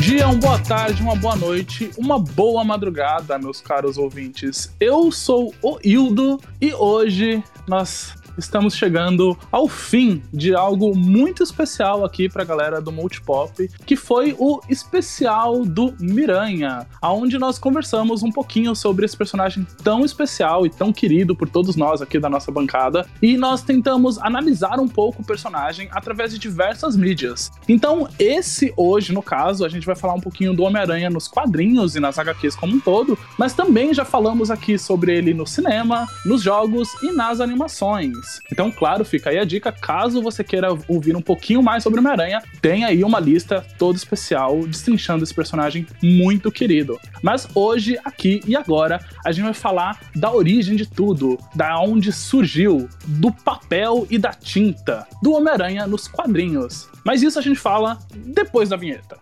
[0.00, 4.74] dia, uma boa tarde, uma boa noite, uma boa madrugada, meus caros ouvintes.
[4.80, 12.04] Eu sou o Hildo e hoje nós estamos chegando ao fim de algo muito especial
[12.04, 18.30] aqui pra galera do Multipop, que foi o especial do Miranha, aonde nós conversamos um
[18.30, 22.50] pouquinho sobre esse personagem tão especial e tão querido por todos nós aqui da nossa
[22.50, 27.50] bancada, e nós tentamos analisar um pouco o personagem através de diversas mídias.
[27.68, 31.96] Então, esse hoje, no caso, a gente vai falar um pouquinho do Homem-Aranha nos quadrinhos
[31.96, 36.06] e nas HQs como um todo, mas também já falamos aqui sobre ele no cinema,
[36.24, 38.16] nos jogos e nas animações.
[38.52, 42.42] Então, claro, fica aí a dica, caso você queira ouvir um pouquinho mais sobre Homem-Aranha,
[42.60, 46.98] tem aí uma lista toda especial destrinchando esse personagem muito querido.
[47.22, 52.12] Mas hoje, aqui e agora, a gente vai falar da origem de tudo, da onde
[52.12, 56.88] surgiu, do papel e da tinta do Homem-Aranha nos quadrinhos.
[57.04, 59.18] Mas isso a gente fala depois da vinheta.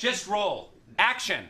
[0.00, 0.72] Just roll.
[0.98, 1.44] Action.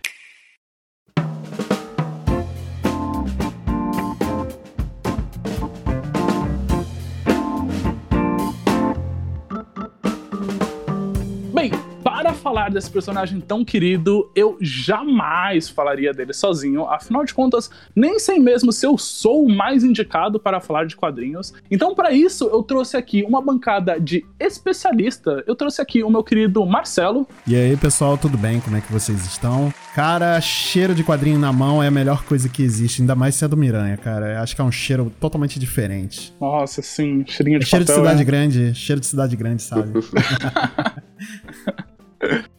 [12.20, 16.84] Para falar desse personagem tão querido, eu jamais falaria dele sozinho.
[16.84, 20.96] Afinal de contas, nem sei mesmo se eu sou o mais indicado para falar de
[20.96, 21.54] quadrinhos.
[21.70, 25.42] Então, para isso, eu trouxe aqui uma bancada de especialista.
[25.46, 27.26] Eu trouxe aqui o meu querido Marcelo.
[27.46, 28.60] E aí, pessoal, tudo bem?
[28.60, 29.72] Como é que vocês estão?
[29.94, 33.46] Cara, cheiro de quadrinho na mão é a melhor coisa que existe, ainda mais se
[33.46, 34.34] é do Miranha, cara.
[34.34, 36.34] Eu acho que é um cheiro totalmente diferente.
[36.38, 38.04] Nossa, sim, cheirinho de É cheiro de papel.
[38.04, 38.24] cidade é.
[38.24, 39.90] grande, cheiro de cidade grande, sabe?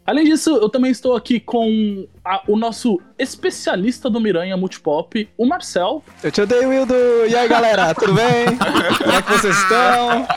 [0.06, 5.46] Além disso, eu também estou aqui com a- o nosso especialista do Miranha Multipop, o
[5.46, 6.04] Marcel.
[6.24, 6.94] Eu te odeio, Wildo!
[7.30, 8.46] E aí, galera, tudo bem?
[8.98, 10.28] Como é que vocês estão?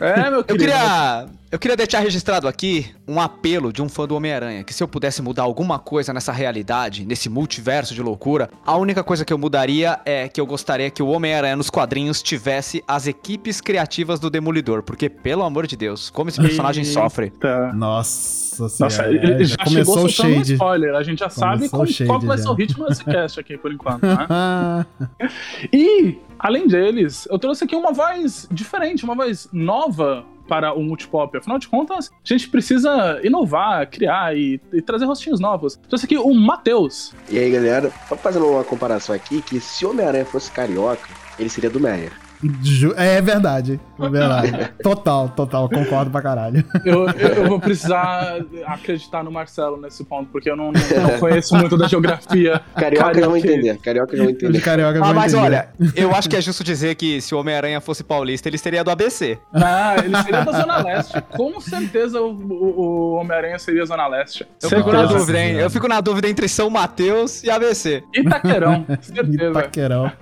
[0.00, 0.64] É, meu Eu querido.
[0.64, 4.82] queria, eu queria deixar registrado aqui um apelo de um fã do Homem-Aranha, que se
[4.82, 9.32] eu pudesse mudar alguma coisa nessa realidade, nesse multiverso de loucura, a única coisa que
[9.32, 14.20] eu mudaria é que eu gostaria que o Homem-Aranha nos quadrinhos tivesse as equipes criativas
[14.20, 17.00] do Demolidor, porque, pelo amor de Deus, como esse personagem Eita.
[17.00, 17.32] sofre.
[17.74, 18.68] Nossa senhora.
[18.68, 20.52] Nossa, é, já, já começou chegou o soltando um shade.
[20.52, 20.94] spoiler.
[20.94, 23.72] A gente já sabe Começou shade qual vai ser o ritmo desse cast aqui, por
[23.72, 24.86] enquanto, né?
[25.72, 31.36] E, além deles, eu trouxe aqui uma voz diferente, uma voz nova para o Multipop.
[31.36, 35.76] Afinal de contas, a gente precisa inovar, criar e, e trazer rostinhos novos.
[35.88, 37.14] Trouxe aqui o Matheus.
[37.28, 41.48] E aí, galera, só fazendo uma comparação aqui, que se o Homem-Aranha fosse carioca, ele
[41.48, 42.27] seria do Meyer.
[42.62, 44.70] Ju- é verdade, é verdade.
[44.82, 46.64] Total, total, concordo pra caralho.
[46.84, 51.56] Eu, eu- vou precisar acreditar no Marcelo nesse ponto, porque eu não, não- não conheço
[51.56, 52.60] muito da geografia.
[52.76, 54.60] Carioca não entender, carioca não entender.
[54.60, 55.46] carioca Ah, mas entender.
[55.46, 58.84] olha, eu acho que é justo dizer que se o Homem-Aranha fosse paulista, ele seria
[58.84, 59.38] do ABC.
[59.52, 61.20] Ah, ele seria da Zona Leste.
[61.36, 64.46] Com certeza o, o- Homem-Aranha seria Zona Leste.
[64.62, 65.54] Eu fico na dúvida, hein?
[65.56, 68.02] Eu fico na dúvida entre São Mateus e ABC.
[68.14, 69.50] Itaquerão, certeza.
[69.50, 70.12] Itaquerão.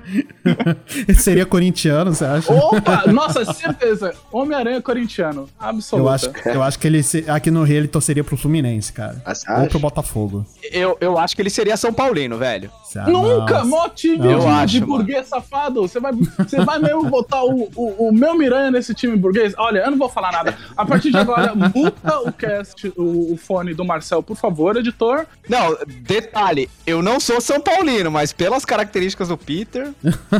[1.19, 2.53] Seria corintiano, você acha?
[2.53, 3.05] Opa!
[3.13, 4.15] Nossa, certeza.
[4.33, 5.49] Homem-Aranha corintiano.
[5.59, 6.07] Absoluta.
[6.07, 9.23] Eu acho, eu acho que ele aqui no Rio ele torceria pro Fluminense, cara.
[9.27, 9.69] Você Ou acha?
[9.69, 10.47] pro Botafogo.
[10.71, 12.71] Eu, eu acho que ele seria São Paulino, velho.
[13.07, 13.65] Nunca!
[13.65, 14.87] Mó time Não, de, eu de acho, mano.
[14.87, 15.83] burguês safado.
[15.83, 19.55] Você vai, você vai mesmo botar o, o, o meu Miranha nesse time burguês?
[19.59, 20.57] Olha, eu não vou falar nada.
[20.77, 25.27] A partir de agora, muta o cast, o, o fone do Marcel, por favor, editor.
[25.49, 29.91] Não, detalhe, eu não sou São Paulino, mas pelas características do Peter.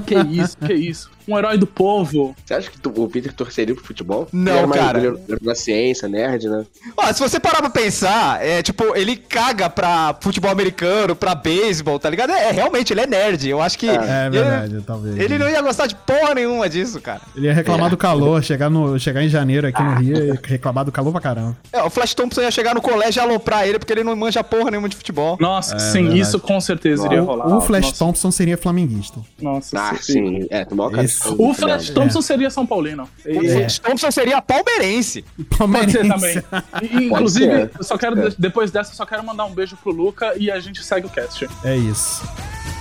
[0.07, 1.11] Que isso, que isso.
[1.29, 2.37] Um herói do povo.
[2.45, 4.29] Você acha que tu- o Peter torceria pro futebol?
[4.33, 4.99] Não, ele mais, cara.
[5.01, 6.65] Ele na ciência, nerd, né?
[6.97, 11.99] Ó, se você parar pra pensar, é tipo, ele caga pra futebol americano, pra beisebol,
[11.99, 12.31] tá ligado?
[12.31, 13.49] É, realmente, ele é nerd.
[13.49, 13.89] Eu acho que.
[13.89, 15.17] É ele, verdade, talvez.
[15.19, 17.21] Ele não ia gostar de porra nenhuma disso, cara.
[17.35, 20.85] Ele ia reclamar do calor, chegar, no, chegar em janeiro aqui no Rio e reclamar
[20.85, 21.57] do calor pra caramba.
[21.73, 24.43] É, o Flash Thompson ia chegar no colégio e aloprar ele porque ele não manja
[24.45, 25.37] porra nenhuma de futebol.
[25.41, 26.21] Nossa, sim, É verdade.
[26.21, 27.47] isso com certeza iria rolar.
[27.49, 29.21] O, o Flash Nossa, Thompson seria flamenguista.
[29.41, 30.13] Nossa, Ah, sim.
[30.13, 30.47] sim.
[30.51, 31.93] É, fã O Flash Nerd.
[31.93, 33.09] Thompson seria São Paulino.
[33.27, 35.23] O Flash Thompson seria palmeirense.
[35.23, 36.43] Pode ser Palmeirense.
[36.43, 36.43] também.
[36.83, 37.71] E, inclusive, ser.
[37.79, 40.59] eu só quero, depois dessa, eu só quero mandar um beijo pro Luca e a
[40.61, 41.49] gente segue o cast.
[41.65, 42.23] É isso.
[42.37, 42.76] Yeah.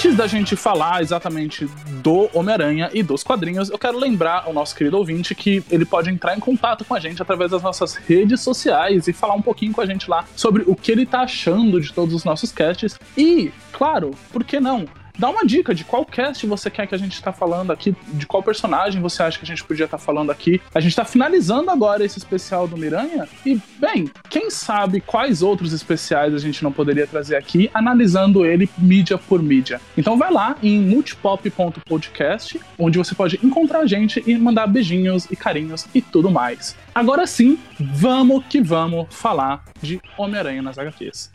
[0.00, 1.68] Antes da gente falar exatamente
[2.02, 6.08] do Homem-Aranha e dos quadrinhos, eu quero lembrar ao nosso querido ouvinte que ele pode
[6.08, 9.74] entrar em contato com a gente através das nossas redes sociais e falar um pouquinho
[9.74, 12.98] com a gente lá sobre o que ele tá achando de todos os nossos casts.
[13.14, 14.88] E, claro, por que não?
[15.20, 18.24] Dá uma dica de qual cast você quer que a gente tá falando aqui, de
[18.26, 20.62] qual personagem você acha que a gente podia estar tá falando aqui.
[20.74, 25.74] A gente tá finalizando agora esse especial do Miranha e, bem, quem sabe quais outros
[25.74, 29.78] especiais a gente não poderia trazer aqui, analisando ele mídia por mídia.
[29.94, 35.36] Então vai lá em multipop.podcast, onde você pode encontrar a gente e mandar beijinhos e
[35.36, 36.74] carinhos e tudo mais.
[36.94, 41.30] Agora sim, vamos que vamos falar de Homem-Aranha nas HQs.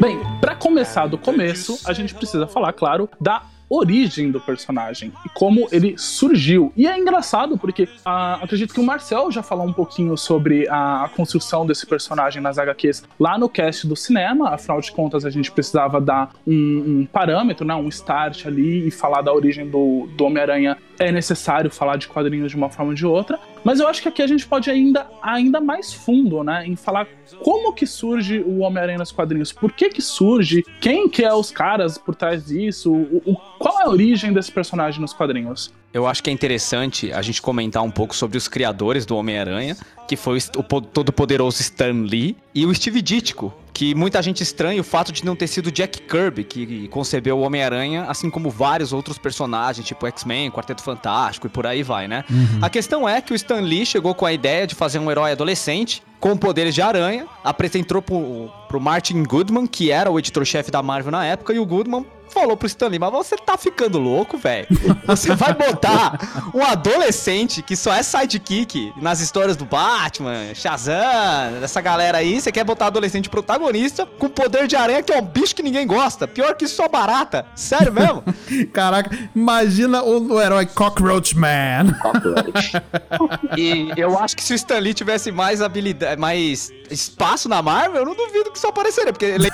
[0.00, 5.28] Bem, para começar do começo, a gente precisa falar, claro, da origem do personagem e
[5.30, 6.72] como ele surgiu.
[6.76, 11.04] E é engraçado porque ah, acredito que o Marcel já falou um pouquinho sobre a,
[11.04, 14.50] a, construção desse personagem nas HQs lá no cast do cinema.
[14.50, 16.52] Afinal de contas, a gente precisava dar um,
[17.00, 20.78] um parâmetro, né, um start ali e falar da origem do, do Homem-Aranha.
[20.98, 23.38] É necessário falar de quadrinhos de uma forma ou de outra.
[23.64, 27.06] Mas eu acho que aqui a gente pode ainda ainda mais fundo, né, em falar
[27.42, 31.50] como que surge o Homem-Aranha nos quadrinhos, por que que surge, quem que é os
[31.50, 35.72] caras por trás disso, o, o, qual é a origem desse personagem nos quadrinhos.
[35.92, 39.76] Eu acho que é interessante a gente comentar um pouco sobre os criadores do Homem-Aranha,
[40.06, 44.84] que foi o todo-poderoso Stan Lee, e o Steve Ditko, que muita gente estranha o
[44.84, 49.18] fato de não ter sido Jack Kirby que concebeu o Homem-Aranha, assim como vários outros
[49.18, 52.24] personagens, tipo X-Men, Quarteto Fantástico e por aí vai, né?
[52.28, 52.58] Uhum.
[52.60, 55.30] A questão é que o Stan Lee chegou com a ideia de fazer um herói
[55.30, 60.82] adolescente com poderes de aranha, apresentou pro, pro Martin Goodman, que era o editor-chefe da
[60.82, 64.66] Marvel na época, e o Goodman falou pro Stanley, mas você tá ficando louco, velho?
[65.06, 66.18] Você vai botar
[66.54, 72.52] um adolescente que só é sidekick nas histórias do Batman, Shazam, dessa galera aí, você
[72.52, 76.26] quer botar adolescente protagonista com poder de aranha, que é um bicho que ninguém gosta.
[76.26, 77.46] Pior que só barata.
[77.54, 78.22] Sério mesmo?
[78.72, 81.94] Caraca, imagina o, o herói Cockroach Man.
[82.00, 82.72] Cockroach.
[83.56, 88.06] e eu acho que se o Stanley tivesse mais habilidade, mais espaço na Marvel, eu
[88.06, 89.48] não duvido que isso apareceria, porque ele...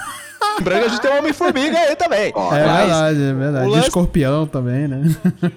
[0.58, 2.32] Lembrando a gente tem o Homem-Formiga aí também.
[2.34, 3.68] É verdade, é verdade.
[3.68, 3.88] Lance...
[3.88, 5.02] escorpião também, né?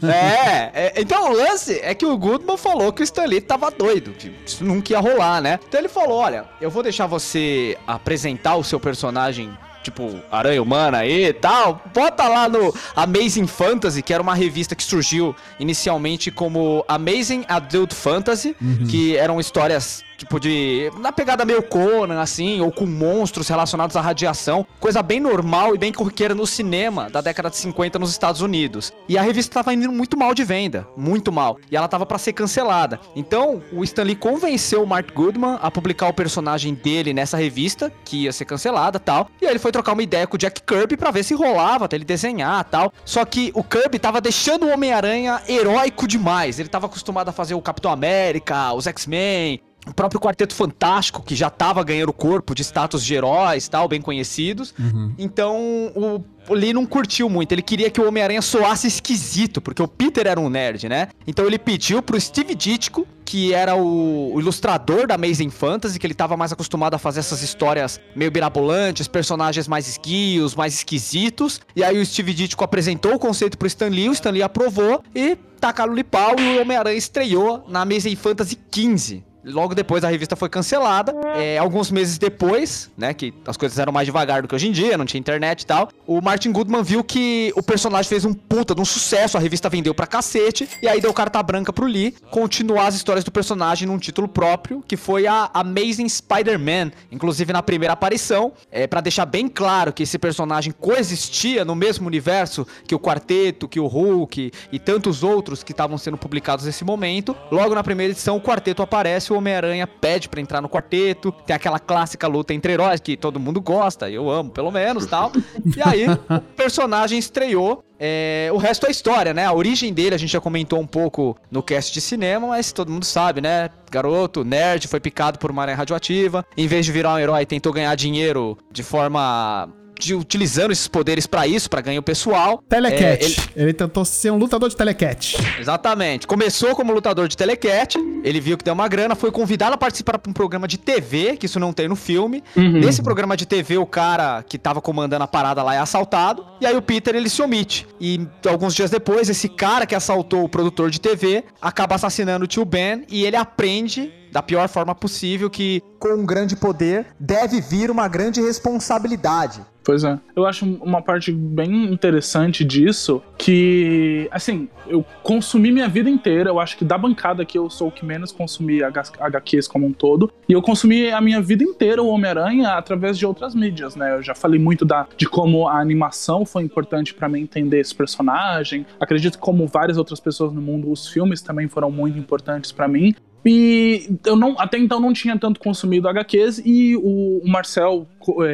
[0.03, 4.11] É, é, então o lance é que o Goodman falou que o Stanley tava doido,
[4.11, 5.59] que isso nunca ia rolar, né?
[5.67, 10.99] Então ele falou: olha, eu vou deixar você apresentar o seu personagem tipo Aranha Humana
[10.99, 16.29] aí e tal, bota lá no Amazing Fantasy, que era uma revista que surgiu inicialmente
[16.29, 18.85] como Amazing Adult Fantasy, uhum.
[18.87, 20.91] que eram histórias tipo de.
[20.99, 24.65] na pegada meio Conan, assim, ou com monstros relacionados à radiação.
[24.79, 28.91] Coisa bem normal e bem corriqueira no cinema da década de 50 nos Estados Unidos.
[29.07, 31.57] E a revista tava indo muito mal de venda, muito mal.
[31.71, 32.99] E ela tava para ser cancelada.
[33.15, 38.23] Então, o Stanley convenceu o Mark Goodman a publicar o personagem dele nessa revista, que
[38.23, 39.29] ia ser cancelada tal.
[39.41, 41.85] E aí ele foi trocar uma ideia com o Jack Kirby para ver se rolava,
[41.85, 42.91] até ele desenhar tal.
[43.05, 46.59] Só que o Kirby tava deixando o Homem-Aranha heróico demais.
[46.59, 51.35] Ele tava acostumado a fazer o Capitão América, os X-Men, o próprio Quarteto Fantástico, que
[51.35, 54.73] já tava ganhando corpo de status de heróis tal, bem conhecidos.
[54.77, 55.13] Uhum.
[55.17, 55.57] Então,
[55.95, 56.23] o,
[56.53, 57.51] Lee não curtiu muito.
[57.51, 61.09] Ele queria que o Homem-Aranha soasse esquisito, porque o Peter era um nerd, né?
[61.25, 66.07] Então ele pediu pro Steve Ditko, que era o, o ilustrador da Amazing Fantasy, que
[66.07, 71.59] ele tava mais acostumado a fazer essas histórias meio birabolantes, personagens mais esguios, mais esquisitos.
[71.75, 75.03] E aí o Steve Ditko apresentou o conceito pro Stan Lee, o Stan Lee aprovou
[75.13, 79.26] e tacaram-lhe pau e o Homem-Aranha estreou na Amazing Fantasy 15.
[79.47, 81.13] Logo depois a revista foi cancelada.
[81.35, 84.71] É, alguns meses depois, né, que as coisas eram mais devagar do que hoje em
[84.71, 88.33] dia, não tinha internet e tal, o Martin Goodman viu que o personagem fez um
[88.33, 91.85] puta de um sucesso, a revista vendeu pra cacete, e aí deu carta branca pro
[91.85, 97.53] Lee continuar as histórias do personagem num título próprio, que foi a Amazing Spider-Man, inclusive
[97.53, 102.67] na primeira aparição, é para deixar bem claro que esse personagem coexistia no mesmo universo
[102.85, 107.35] que o Quarteto, que o Hulk e tantos outros que estavam sendo publicados nesse momento.
[107.51, 111.55] Logo na primeira edição, o Quarteto aparece, o Homem-Aranha pede para entrar no quarteto, tem
[111.55, 115.31] aquela clássica luta entre heróis que todo mundo gosta, eu amo pelo menos tal.
[115.75, 117.83] E aí o personagem estreou.
[117.99, 119.45] É, o resto é história, né?
[119.45, 122.91] A origem dele a gente já comentou um pouco no cast de cinema, mas todo
[122.91, 123.69] mundo sabe, né?
[123.89, 126.45] Garoto, nerd, foi picado por uma aranha radioativa.
[126.55, 129.67] Em vez de virar um herói, tentou ganhar dinheiro de forma
[129.99, 132.63] de- utilizando esses poderes pra isso, pra ganho pessoal.
[132.67, 133.03] Telecat.
[133.03, 133.73] É, ele- ele...
[133.73, 135.35] tentou ser um lutador de telecat.
[135.59, 136.25] Exatamente.
[136.27, 140.17] Começou como lutador de telecat, ele viu que deu uma grana, foi convidado a participar
[140.23, 142.43] de um programa de TV, que isso não tem no filme.
[142.55, 146.65] Nesse programa de TV, o cara que tava comandando a parada lá é assaltado, e
[146.65, 147.87] aí o Peter ele se omite.
[147.99, 152.47] E alguns dias depois, esse cara que assaltou o produtor de TV acaba assassinando o
[152.47, 157.59] tio Ben e ele aprende da pior forma possível que Com um grande poder deve
[157.61, 159.61] vir uma grande responsabilidade.
[159.87, 160.19] Pois é.
[160.35, 166.49] Eu acho uma parte bem interessante disso que, assim, eu consumi minha vida inteira.
[166.49, 169.93] Eu acho que da bancada aqui eu sou o que menos consumi HQs como um
[169.93, 170.29] todo.
[170.49, 174.15] E eu consumi a minha vida inteira o Homem-Aranha através de outras mídias, né?
[174.15, 177.95] Eu já falei muito da, de como a animação foi importante pra mim entender esse
[177.95, 178.85] personagem.
[178.99, 182.89] Acredito que, como várias outras pessoas no mundo, os filmes também foram muito importantes pra
[182.89, 183.15] mim.
[183.45, 188.05] E eu não, até então não tinha tanto consumido HQs e o, o Marcel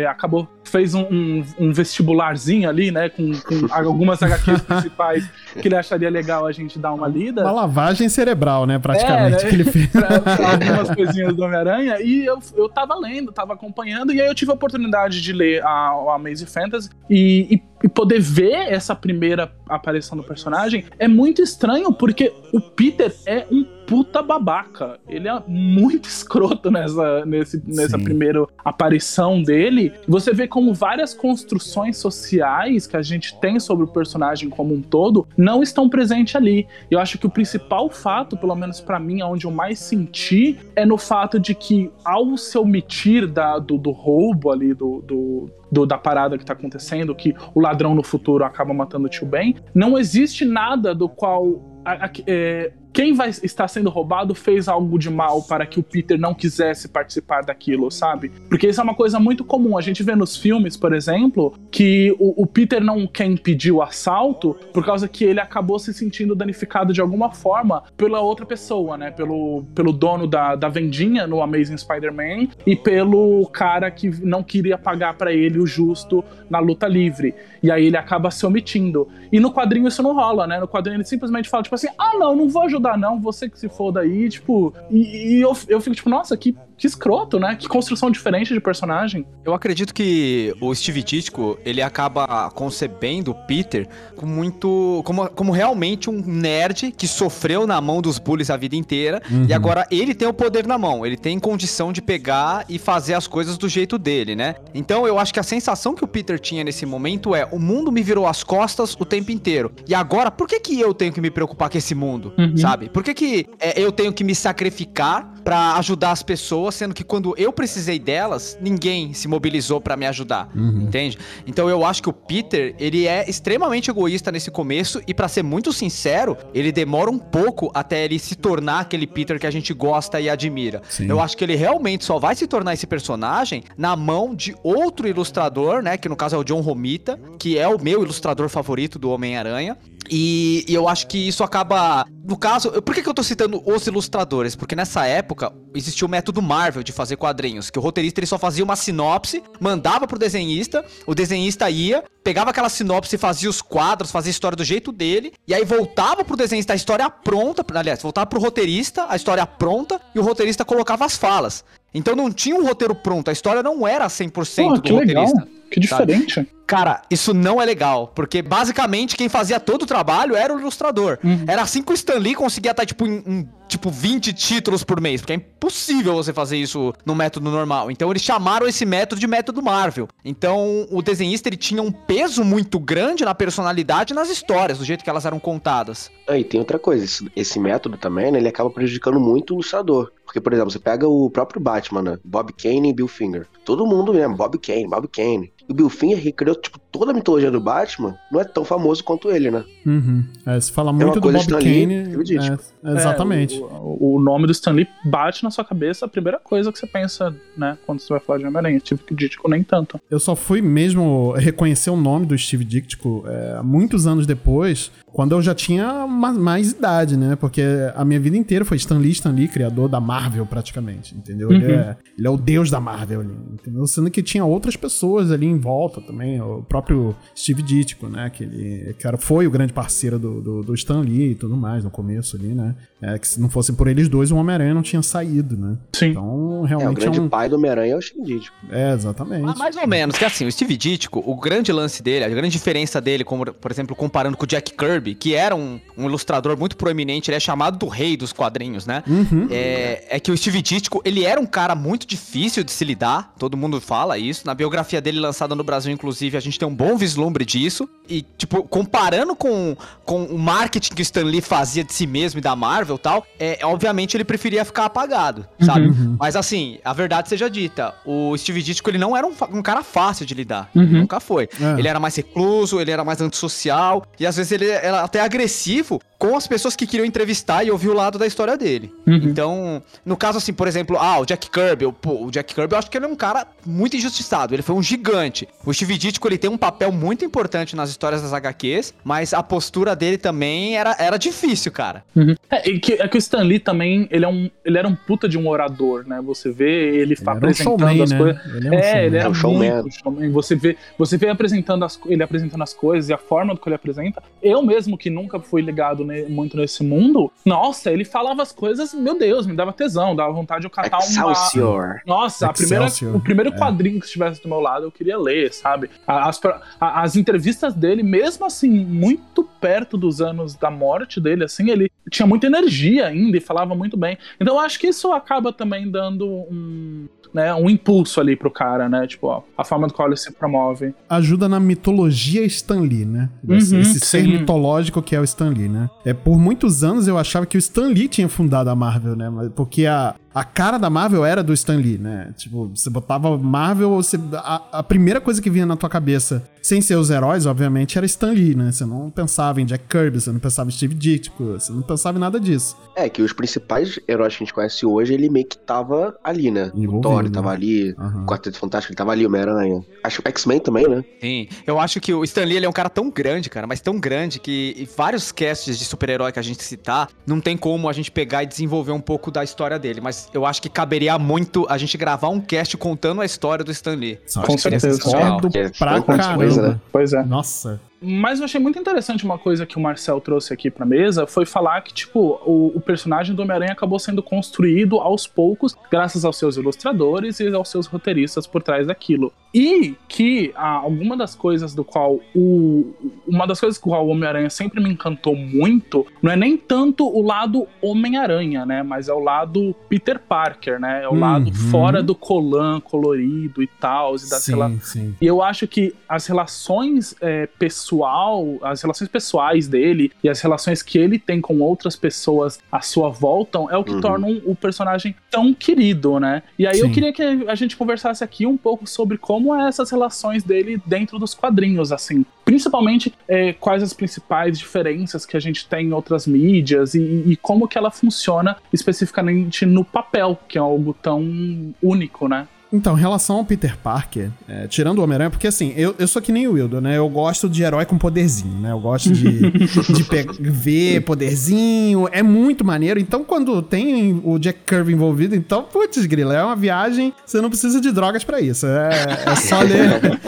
[0.09, 5.75] acabou, fez um, um- um vestibularzinho ali, né, com, com algumas HQs principais que ele
[5.75, 7.41] acharia legal a gente dar uma lida.
[7.43, 8.79] Uma lavagem cerebral, né?
[8.79, 9.49] Praticamente, É, né?
[9.49, 9.87] que ele fez.
[9.91, 14.27] pra, pra algumas coisinhas do Homem-Aranha, e eu, eu tava lendo, tava acompanhando, e aí
[14.27, 18.71] eu tive a oportunidade de ler a, a Amazing Fantasy e, e- e poder ver
[18.71, 24.97] essa primeira aparição do personagem é muito estranho, porque o Peter é um puta babaca.
[25.09, 28.03] Ele é muito escroto nessa, nesse, nessa Sim.
[28.05, 29.62] primeira aparição dele.
[30.07, 34.81] Você vê como várias construções sociais que a gente tem sobre o personagem como um
[34.81, 36.67] todo não estão presentes ali.
[36.89, 40.85] Eu acho que o principal fato, pelo menos pra mim, onde eu mais senti, é
[40.85, 45.85] no fato de que ao se omitir da, do, do roubo ali, do, do, do-
[45.85, 49.55] da parada que tá acontecendo, que o ladrão no futuro acaba matando o tio Ben,
[49.73, 51.61] não existe nada do qual.
[51.85, 55.83] a- a- é, quem vai estar sendo roubado fez algo de mal para que o
[55.83, 58.31] Peter não quisesse participar daquilo, sabe?
[58.47, 59.75] Porque isso é uma coisa muito comum.
[59.77, 63.81] A gente vê nos filmes, por exemplo, que o, o Peter não quer impedir o
[63.81, 68.95] assalto por causa que ele acabou se sentindo danificado de alguma forma pela outra pessoa,
[68.95, 69.09] né?
[69.09, 74.77] Pelo, pelo dono da, da vendinha no Amazing Spider-Man e pelo cara que não queria
[74.77, 77.33] pagar para ele o justo na luta livre.
[77.63, 79.07] E aí ele acaba se omitindo.
[79.31, 80.59] E no quadrinho isso não rola, né?
[80.59, 83.59] No quadrinho ele simplesmente fala, tipo assim, ah, não, não vou ajudar, não, você que
[83.59, 84.73] se foda aí, tipo.
[84.89, 87.55] E, e eu, eu fico, tipo, nossa, que, que escroto, né?
[87.55, 89.25] Que construção diferente de personagem.
[89.45, 95.51] Eu acredito que o Steve Ditko, ele acaba concebendo o Peter com muito como, como
[95.51, 100.13] realmente um nerd que sofreu na mão dos bullies a vida inteira e agora ele
[100.13, 103.67] tem o poder na mão, ele tem condição de pegar e fazer as coisas do
[103.69, 104.55] jeito dele, né?
[104.73, 107.91] Então eu acho que a sensação que o Peter tinha nesse momento é: o mundo
[107.91, 109.71] me virou as costas o tempo inteiro.
[109.87, 112.57] E agora, por que que eu tenho que me preocupar com esse mundo, Uhum.
[112.57, 112.89] sabe?
[112.89, 117.03] Por que que é, eu tenho que me sacrificar pra ajudar as pessoas, sendo que
[117.03, 121.17] quando eu precisei delas, ninguém se mobilizou pra me ajudar, entende?
[121.45, 125.43] Então eu acho que o Peter, ele é extremamente egoísta nesse começo e pra ser
[125.43, 129.73] muito sincero, ele demora um pouco até ele se tornar aquele Peter que a gente
[129.73, 130.81] gosta e admira.
[130.89, 131.07] Sim.
[131.07, 135.07] Eu acho que ele realmente só vai se tornar esse personagem na mão de outro
[135.07, 138.97] ilustrador, né, que no caso é o John Romita, que é o meu ilustrador favorito
[138.97, 139.77] do Homem-Aranha.
[140.09, 142.05] E, e eu acho que isso acaba.
[142.23, 144.55] No caso, por que, que eu tô citando os ilustradores?
[144.55, 148.37] Porque nessa época existia o método Marvel de fazer quadrinhos, que o roteirista ele só
[148.37, 154.11] fazia uma sinopse, mandava pro desenhista, o desenhista ia, pegava aquela sinopse fazia os quadros,
[154.11, 158.01] fazia a história do jeito dele, e aí voltava pro desenhista a história pronta, aliás,
[158.01, 161.63] voltava pro roteirista a história pronta, e o roteirista colocava as falas.
[161.93, 165.25] Então não tinha um roteiro pronto, a história não era 100% Pô, do que legal.
[165.25, 165.63] roteirista.
[165.69, 166.13] Que sabe?
[166.13, 166.47] diferente.
[166.67, 171.17] Cara, isso não é legal, porque basicamente quem fazia todo o trabalho era o ilustrador.
[171.47, 175.01] Era assim que o Stan Lee conseguia estar, tipo, em, em, tipo, 20 títulos por
[175.01, 177.91] mês, porque é impossível você fazer isso no método normal.
[177.91, 180.07] Então eles chamaram esse método de método Marvel.
[180.23, 184.85] Então o desenhista ele tinha um peso muito grande na personalidade e nas histórias, do
[184.85, 186.11] jeito que elas eram contadas.
[186.27, 190.11] Aí tem outra coisa, esse, esse método também, né, ele acaba prejudicando muito o ilustrador.
[190.33, 193.45] Porque, por exemplo, você pega o próprio Batman, né, Bob Kane e Bill Finger.
[193.63, 195.53] Todo mundo mesmo, Bob Kane, Bob Kane.
[195.69, 198.65] E o Bill Finger, que criou, tipo, toda a mitologia do Batman, não é tão
[198.65, 199.63] famoso quanto ele, né?
[199.85, 200.25] Uhum.
[200.43, 202.23] É, se fala uma muito do coisa Bob Kane.
[202.23, 202.43] digo.
[202.83, 203.61] é, exatamente.
[203.61, 206.79] É, o, o nome do Stan Lee bate na sua cabeça a primeira coisa que
[206.79, 208.79] você pensa, né, quando você vai falar de Homem-Aranha.
[208.79, 210.01] Tipo, que Dítico nem tanto.
[210.09, 215.33] Eu só fui mesmo reconhecer o nome do Steve Ditko é, muitos anos depois, quando
[215.33, 217.35] eu já tinha ma- mais idade, né?
[217.35, 217.61] Porque
[217.95, 221.51] a minha vida inteira foi Stan Lee, Stan Lee, criador da Marvel, praticamente, entendeu?
[221.51, 223.85] Ele, é, ele é o deus da Marvel ali, entendeu?
[223.87, 228.29] Sendo que tinha outras pessoas ali em volta também, o próprio Steve Ditko, né?
[228.29, 231.55] Que ele que era, foi o grande parceiro do, do, do Stan Lee e tudo
[231.55, 232.75] mais no começo ali, né?
[233.01, 235.77] É, que se não fosse por eles dois, o Homem-Aranha não tinha saído, né?
[235.93, 236.07] Sim.
[236.11, 237.29] Então, É, o realmente é, grande um...
[237.29, 238.49] pai do Homem-Aranha é o Shinji.
[238.71, 239.43] É, exatamente.
[239.47, 242.49] Ah, mais ou menos, que assim, o Steve Ditko, o grande lance dele, a grande
[242.49, 246.57] diferença dele, como, por exemplo, comparando com o Jack Kirby, que era um, um ilustrador
[246.57, 249.03] muito proeminente, ele é chamado do rei dos quadrinhos, né?
[249.49, 253.33] É, é que o Steve Ditko, ele era um cara muito difícil de se lidar,
[253.39, 254.45] todo mundo fala isso.
[254.45, 257.89] Na biografia dele lançada no Brasil, inclusive, a gente tem um bom vislumbre disso.
[258.07, 262.39] E, tipo, comparando com, com o marketing que o Stan Lee fazia de si mesmo
[262.39, 265.89] e da Marvel e tal, é, obviamente ele preferia ficar apagado, sabe?
[266.19, 269.83] Mas assim, a verdade seja dita, o Steve Ditko, ele não era um, um cara
[269.83, 270.69] fácil de lidar.
[270.75, 271.47] Ele nunca foi.
[271.59, 271.79] É.
[271.79, 276.01] Ele era mais recluso, ele era mais antissocial, e às vezes ele era até agressivo
[276.19, 278.93] com as pessoas que queriam entrevistar e ouvir o lado da história dele.
[279.05, 282.73] Então, no caso assim, por exemplo, ah, o Jack Kirby, o, pô, o Jack Kirby,
[282.73, 285.47] eu acho que ele é um cara muito injustiçado, ele foi um gigante.
[285.65, 289.43] O Steve Ditko, ele tem um papel muito importante nas histórias das HQs, mas a
[289.43, 292.03] postura dele também era, era difícil, cara.
[292.49, 294.95] É, e que, é que o Stan Lee também, ele, é um, ele era um
[294.95, 296.21] puta de um orador, né?
[296.25, 298.17] Você vê ele, fa- era um apresentando showman, as né?
[298.17, 298.45] coisas.
[298.55, 299.71] Ele é um é, ele era É um showman.
[299.81, 300.31] muito showman.
[300.31, 303.67] Você vê, você vê apresentando as, ele apresentando as coisas e a forma do que
[303.67, 304.23] ele apresenta.
[304.41, 308.93] Eu mesmo, que nunca fui ligado ne- muito nesse mundo, nossa, ele falava as coisas,
[308.93, 311.31] meu Deus, me dava tesão, dava vontade de eu catar uma.
[311.31, 312.01] Excelsior.
[312.05, 313.57] Nossa, a primeira, o primeiro é.
[313.57, 315.89] quadrinho que estivesse do meu lado eu queria ler, sabe?
[316.05, 316.39] As,
[316.79, 322.27] as entrevistas dele, mesmo assim, muito perto dos anos da morte dele, assim, ele tinha
[322.27, 324.17] muita energia ainda e falava muito bem.
[324.39, 328.87] Então eu acho que isso acaba também dando um, né, um impulso ali pro cara,
[328.87, 329.07] né?
[329.07, 330.93] Tipo, ó, a forma do qual ele se promove.
[331.09, 333.29] ajuda na mitologia Stan Lee, né?
[333.49, 335.89] Esse, Uhum, esse ser mitológico que é o Stan Lee, né?
[336.05, 339.31] É, por muitos anos eu achava que o Stan Lee tinha fundado a Marvel, né?
[339.55, 342.33] Porque a, a cara da Marvel era do Stan Lee, né?
[342.35, 346.81] Tipo, você botava Marvel, você, a, a primeira coisa que vinha na tua cabeça, sem
[346.81, 348.71] ser os heróis, obviamente, era Stan Lee, né?
[348.71, 352.17] Você não pensava em Jack Kirby, você não pensava em Steve Ditko, você não pensava
[352.17, 352.75] em nada disso.
[352.95, 356.49] É, que os principais heróis que a gente conhece hoje, ele meio que tava ali,
[356.49, 356.71] né?
[356.73, 357.29] Envolvido, o Thor, né?
[357.29, 357.93] tava ali.
[357.97, 358.23] Aham.
[358.23, 359.83] O Quarteto Fantástico, ele tava ali, Homem-Aranha.
[360.03, 361.03] Acho que o X-Men também, né?
[361.21, 363.81] Sim, eu acho que o Stan Lee ele é um cara tão grande, cara, mas
[363.81, 367.93] tão grande que vários casts de super-herói que a gente citar, não tem como a
[367.93, 371.65] gente pegar e desenvolver um pouco da história dele, mas eu acho que caberia muito
[371.69, 374.19] a gente gravar um cast contando a história do Stan Lee.
[374.45, 374.91] Com certeza.
[374.91, 375.39] sensacional.
[375.39, 376.35] Porque pra foi muita caramba.
[376.35, 376.79] coisa, né?
[376.91, 377.23] Pois é.
[377.23, 377.81] Nossa.
[378.03, 381.45] Mas eu achei muito interessante uma coisa que o Marcel trouxe aqui pra mesa, foi
[381.45, 386.37] falar que, tipo, o, o personagem do Homem-Aranha acabou sendo construído aos poucos, graças aos
[386.37, 389.31] seus ilustradores e aos seus roteiristas por trás daquilo.
[389.53, 392.91] E que ah, alguma das coisas do qual o.
[393.27, 397.07] Uma das coisas com qual o Homem-Aranha sempre me encantou muito, não é nem tanto
[397.07, 398.81] o lado Homem-Aranha, né?
[398.83, 401.03] Mas é o lado Peter Parker, né?
[401.03, 401.19] É o Uhum.
[401.19, 405.15] lado fora do colan colorido e tal, e das rela- Sim, sim.
[405.21, 407.47] e eu acho que as relações é,
[407.93, 412.81] pessoal, as relações pessoais dele e as relações que ele tem com outras pessoas à
[412.81, 414.01] sua volta é o que Uhum.
[414.01, 416.41] tornam o personagem tão querido, né?
[416.57, 416.91] E aí eu Sim.
[416.91, 421.19] queria que a gente conversasse aqui um pouco sobre como é essas relações dele dentro
[421.19, 422.25] dos quadrinhos, assim.
[422.43, 427.35] Principalmente é, quais as principais diferenças que a gente tem em outras mídias e, e
[427.37, 432.47] como que ela funciona especificamente no papel, que é algo tão único, né?
[432.73, 436.19] Então, em relação ao Peter Parker, é, tirando o Homem-Aranha, porque assim, eu, eu sou
[436.19, 436.97] que nem o Wildo, né?
[436.97, 438.71] Eu gosto de herói com poderzinho, né?
[438.71, 442.99] Eu gosto de, de ver poderzinho, é muito maneiro.
[442.99, 447.49] Então, quando tem o Jack Kirby envolvido, então, putz, grila, é uma viagem, você não
[447.49, 448.65] precisa de drogas pra isso.
[448.65, 448.89] É,
[449.27, 450.19] é só ler.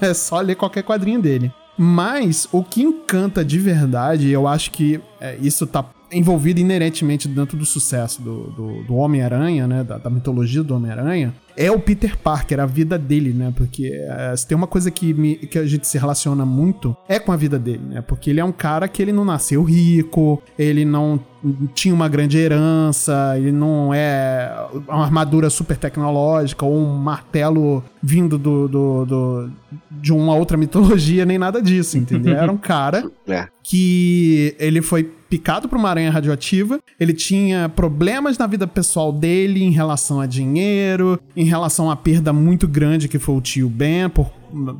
[0.00, 1.52] é só ler qualquer quadrinho dele.
[1.76, 7.56] Mas o que encanta de verdade, eu acho que é, isso tá envolvido inerentemente dentro
[7.56, 9.84] do sucesso do, do, do Homem-Aranha, né?
[9.84, 13.52] Da, da mitologia do Homem-Aranha, é o Peter Parker, a vida dele, né?
[13.56, 17.18] Porque é, se tem uma coisa que, me- que a gente se relaciona muito, é
[17.18, 18.00] com a vida dele, né?
[18.02, 21.20] Porque ele é um cara que ele não nasceu rico, ele não
[21.74, 24.50] tinha uma grande herança, ele não é
[24.88, 29.50] uma armadura super tecnológica ou um martelo vindo do, do- do-
[29.90, 32.34] de uma outra mitologia, nem nada disso, entendeu?
[32.34, 33.46] Era um cara É.
[33.62, 39.64] que ele foi picado por uma aranha radioativa, ele tinha problemas na vida pessoal dele
[39.64, 44.08] em relação a dinheiro, em relação à perda muito grande que foi o tio Ben,
[44.08, 44.30] por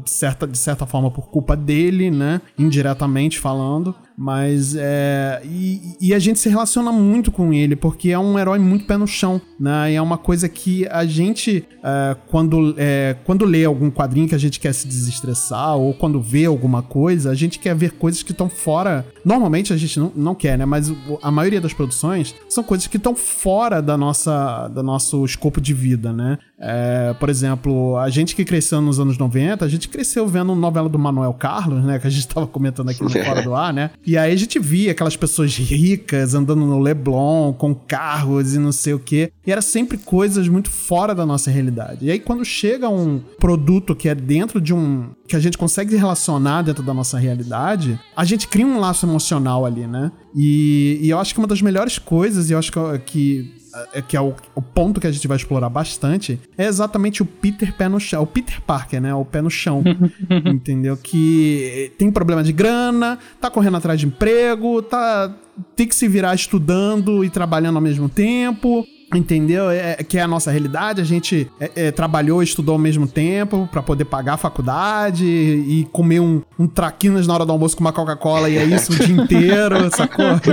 [0.05, 2.41] certa, de certa forma por culpa dele, né?
[2.59, 3.95] Indiretamente falando.
[4.17, 5.43] Mas é.
[5.45, 8.97] E, e a gente se relaciona muito com ele, porque é um herói muito pé
[8.97, 9.93] no chão, né?
[9.93, 14.35] E é uma coisa que a gente, é, quando, é, quando lê algum quadrinho que
[14.35, 18.23] a gente quer se desestressar, ou quando vê alguma coisa, a gente quer ver coisas
[18.23, 19.05] que estão fora.
[19.25, 20.65] Normalmente a gente não, não quer, né?
[20.65, 25.61] Mas a maioria das produções são coisas que estão fora da nossa, do nosso escopo
[25.61, 26.39] de vida, né?
[26.59, 30.89] É, por exemplo, a gente que cresceu nos anos 90, a gente cresceu vendo novela
[30.89, 31.99] do Manuel Carlos, né?
[31.99, 33.91] Que a gente tava comentando aqui no Fora do Ar, né?
[34.07, 38.73] E aí a gente via aquelas pessoas ricas andando no Leblon, com carros e não
[38.73, 39.31] sei o quê.
[39.47, 42.07] E era sempre coisas muito fora da nossa realidade.
[42.07, 45.11] E aí quando chega um produto que é dentro de um.
[45.27, 49.65] que a gente consegue relacionar dentro da nossa realidade, a gente cria um laço emocional
[49.65, 50.13] ali, né?
[50.35, 53.64] E, e eu acho que uma das melhores coisas, e eu acho que, que
[54.09, 57.73] que é o, o, ponto que a gente vai explorar bastante, é exatamente o Peter
[57.75, 58.23] pé no chão.
[58.23, 59.15] O Peter Parker, né?
[59.15, 59.83] O pé no chão.
[60.47, 60.97] entendeu?
[60.97, 65.35] Que tem problema de grana, tá correndo atrás de emprego, tá.
[65.77, 69.71] Tem que se virar estudando e trabalhando ao mesmo tempo entendeu?
[69.71, 71.01] É, que é a nossa realidade.
[71.01, 75.25] A gente é, é, trabalhou e estudou ao mesmo tempo para poder pagar a faculdade
[75.25, 78.93] e comer um, um traquinas na hora do almoço com uma Coca-Cola e é isso
[78.93, 80.25] o dia inteiro, sacou?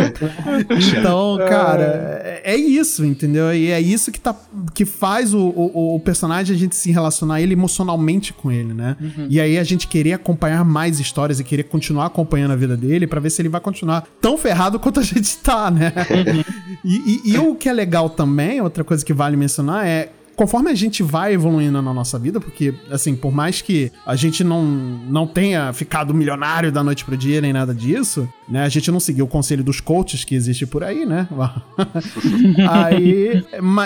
[0.71, 3.53] Então, cara, é, é isso, entendeu?
[3.53, 4.35] E é isso que, tá,
[4.73, 8.95] que faz o, o, o personagem a gente se relacionar ele emocionalmente com ele, né?
[8.99, 9.27] Uhum.
[9.29, 13.07] E aí a gente querer acompanhar mais histórias e querer continuar acompanhando a vida dele
[13.07, 15.93] para ver se ele vai continuar tão ferrado quanto a gente tá, né?
[16.09, 16.43] Uhum.
[16.83, 20.09] E, e, e o que é legal também também, outra coisa que vale mencionar é
[20.35, 24.43] conforme a gente vai evoluindo na nossa vida, porque, assim, por mais que a gente
[24.43, 28.63] não, não tenha ficado milionário da noite pro dia nem nada disso, né?
[28.63, 31.27] A gente não seguiu o conselho dos coaches que existe por aí, né?
[32.67, 33.43] aí,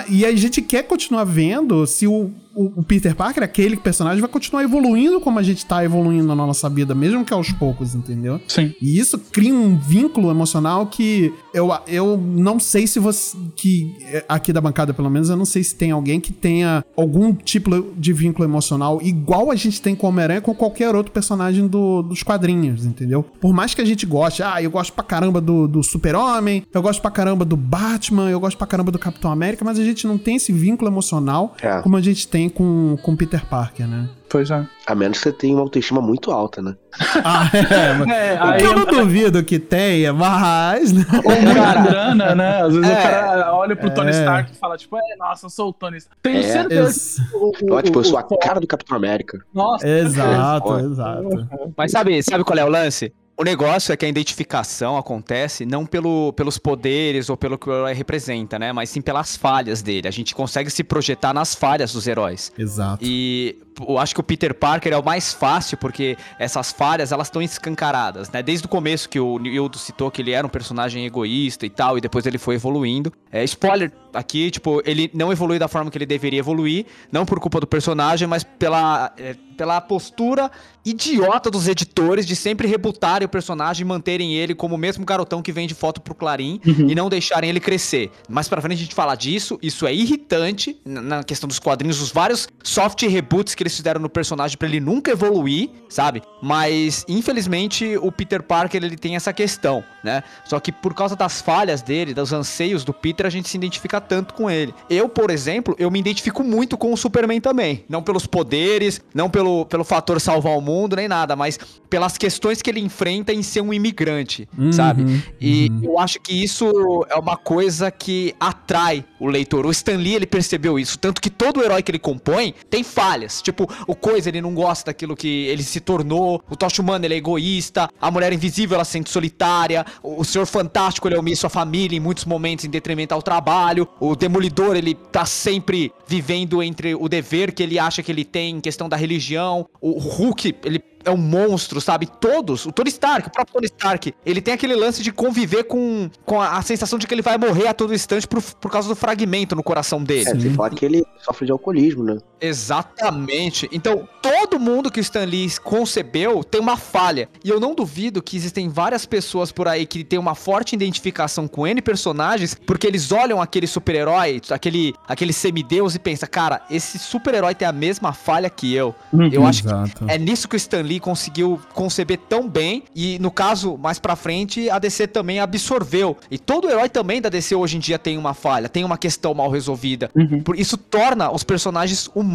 [0.08, 4.62] e a gente quer continuar vendo se o o, Peter Parker, aquele personagem, vai continuar
[4.62, 8.40] evoluindo como a gente tá evoluindo na nossa vida, mesmo que aos poucos, entendeu?
[8.48, 8.74] Sim.
[8.80, 13.36] E isso cria um vínculo emocional que eu, eu não sei se você.
[13.54, 13.94] que
[14.28, 17.92] aqui da bancada, pelo menos, eu não sei se tem alguém que tenha algum tipo
[17.96, 22.02] de vínculo emocional igual a gente tem com o Homem-Aranha com qualquer outro personagem do,
[22.02, 23.22] dos quadrinhos, entendeu?
[23.22, 26.82] Por mais que a gente goste, ah, eu gosto pra caramba do, do Super-Homem, eu
[26.82, 30.06] gosto pra caramba do Batman, eu gosto pra caramba do Capitão América, mas a gente
[30.06, 31.80] não tem esse vínculo emocional é.
[31.82, 34.08] como a gente tem com, com Peter Parker, né?
[34.28, 34.66] Pois é.
[34.86, 36.76] A menos que você tenha uma autoestima muito alta, né?
[37.24, 38.34] Ah, é.
[38.34, 40.92] é o que eu não duvido que tenha, mas.
[40.92, 41.04] Né?
[41.24, 42.62] Ou muita grana, né?
[42.62, 44.12] Às vezes é, o cara olha pro Tony é.
[44.12, 46.20] Stark e fala, tipo, é, nossa, eu sou o Tony Stark.
[46.22, 46.42] Tenho é.
[46.42, 47.22] certeza.
[47.34, 49.38] O, o, tipo, eu sou a cara do Capitão América.
[49.52, 49.86] Nossa.
[49.86, 51.48] Exato, exato.
[51.76, 53.12] Mas sabe, sabe qual é o lance?
[53.38, 57.72] O negócio é que a identificação acontece não pelo, pelos poderes ou pelo que o
[57.72, 58.72] herói representa, né?
[58.72, 60.08] Mas sim pelas falhas dele.
[60.08, 62.50] A gente consegue se projetar nas falhas dos heróis.
[62.56, 63.04] Exato.
[63.04, 67.26] E eu acho que o Peter Parker é o mais fácil porque essas falhas elas
[67.26, 68.42] estão escancaradas, né?
[68.42, 71.98] Desde o começo que o Nildo citou que ele era um personagem egoísta e tal,
[71.98, 73.12] e depois ele foi evoluindo.
[73.30, 77.38] É, spoiler aqui, tipo, ele não evolui da forma que ele deveria evoluir, não por
[77.38, 80.50] culpa do personagem, mas pela, é, pela postura
[80.84, 85.42] idiota dos editores de sempre rebutarem o personagem e manterem ele como o mesmo garotão
[85.42, 86.88] que vende foto pro Clarim uhum.
[86.88, 88.10] e não deixarem ele crescer.
[88.28, 92.12] Mais pra frente a gente falar disso, isso é irritante na questão dos quadrinhos, os
[92.12, 96.22] vários soft reboots que eles fizeram no personagem para ele nunca evoluir, sabe?
[96.42, 100.22] Mas infelizmente o Peter Parker ele tem essa questão, né?
[100.44, 104.00] Só que por causa das falhas dele, dos anseios do Peter, a gente se identifica
[104.00, 104.74] tanto com ele.
[104.88, 109.28] Eu, por exemplo, eu me identifico muito com o Superman também, não pelos poderes, não
[109.28, 111.58] pelo, pelo fator salvar o mundo nem nada, mas
[111.90, 115.24] pelas questões que ele enfrenta em ser um imigrante, uhum, sabe?
[115.40, 115.80] E uhum.
[115.84, 116.66] eu acho que isso
[117.08, 119.66] é uma coisa que atrai o leitor.
[119.66, 123.40] O Stan Lee, ele percebeu isso, tanto que todo herói que ele compõe tem falhas.
[123.42, 123.55] Tipo,
[123.86, 127.16] o Coisa, ele não gosta daquilo que ele se tornou, o Tocha Humano, ele é
[127.16, 131.50] egoísta, a Mulher Invisível, ela se sente solitária, o Senhor Fantástico, ele é omisso à
[131.50, 136.94] família em muitos momentos em detrimento ao trabalho, o Demolidor, ele tá sempre vivendo entre
[136.94, 140.82] o dever que ele acha que ele tem em questão da religião, o Hulk, ele
[141.06, 142.06] é um monstro, sabe?
[142.06, 146.10] Todos, o Tony Stark, o próprio Tony Stark, ele tem aquele lance de conviver com,
[146.24, 148.88] com a, a sensação de que ele vai morrer a todo instante por, por causa
[148.88, 150.28] do fragmento no coração dele.
[150.28, 152.18] É, você fala que ele sofre de alcoolismo, né?
[152.40, 153.68] Exatamente.
[153.72, 157.28] Então, todo mundo que o Stan Lee concebeu tem uma falha.
[157.44, 161.48] E eu não duvido que existem várias pessoas por aí que têm uma forte identificação
[161.48, 166.98] com N personagens, porque eles olham aquele super-herói, aquele, aquele semideus e pensam, cara, esse
[166.98, 168.94] super-herói tem a mesma falha que eu.
[169.12, 170.04] Uhum, eu acho exato.
[170.04, 173.98] que é nisso que o Stan Lee conseguiu conceber tão bem e no caso mais
[173.98, 176.16] para frente a DC também absorveu.
[176.30, 179.32] E todo herói também da DC hoje em dia tem uma falha, tem uma questão
[179.34, 180.10] mal resolvida.
[180.14, 180.42] Uhum.
[180.54, 182.25] Isso torna os personagens humanos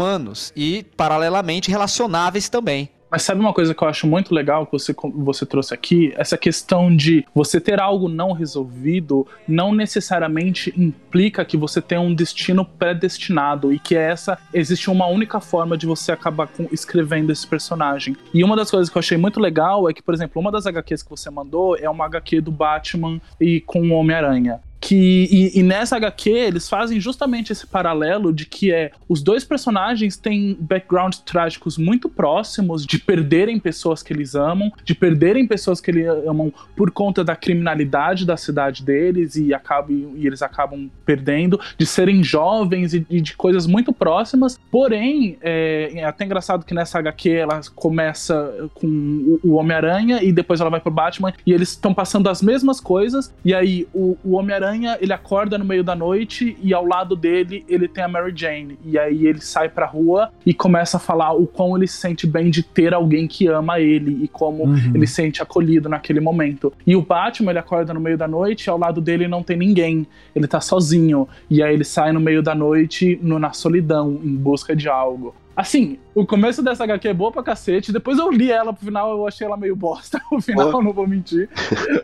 [0.56, 2.90] e paralelamente relacionáveis também.
[3.12, 6.14] Mas sabe uma coisa que eu acho muito legal que você, você trouxe aqui?
[6.16, 12.16] Essa questão de você ter algo não resolvido não necessariamente implica que você tem um
[12.16, 17.46] destino predestinado e que essa existe uma única forma de você acabar com, escrevendo esse
[17.46, 18.16] personagem.
[18.34, 20.66] E uma das coisas que eu achei muito legal é que, por exemplo, uma das
[20.66, 25.60] HQs que você mandou é uma HQ do Batman e com o Homem-Aranha que e,
[25.60, 30.58] e, nessa HQ eles fazem justamente esse paralelo de que é os dois personagens têm
[30.60, 36.08] backgrounds trágicos muito próximos de perderem pessoas que eles amam, de perderem pessoas que eles
[36.28, 41.86] amam por conta da criminalidade da cidade deles e acabam e eles acabam perdendo, de
[41.86, 44.60] serem jovens e, e de coisas muito próximas.
[44.72, 50.32] Porém, é, é, até engraçado que nessa HQ ela começa com o, o Homem-Aranha e
[50.32, 54.18] depois ela vai pro Batman e eles estão passando as mesmas coisas e aí o,
[54.24, 58.04] o Homem-Aranha Homem-Aranha, ele acorda no meio da noite e ao lado dele ele tem
[58.04, 58.80] a Mary Jane.
[58.86, 62.26] E aí ele sai pra rua e começa a falar o quão ele se sente
[62.26, 64.92] bem de ter alguém que ama ele e como uhum.
[64.96, 66.74] ele se sente acolhido naquele momento.
[66.88, 69.58] E o Batman, ele acorda no meio da noite e ao lado dele não tem
[69.58, 70.08] ninguém.
[70.36, 71.28] Ele tá sozinho.
[71.50, 75.36] E aí ele sai no meio da noite no, na solidão, em busca de algo.
[75.56, 77.92] Assim, o começo dessa HQ é boa pra cacete.
[77.92, 80.20] Depois eu li ela pro final, eu achei ela meio bosta.
[80.32, 80.82] O final, oh.
[80.82, 81.50] não vou mentir.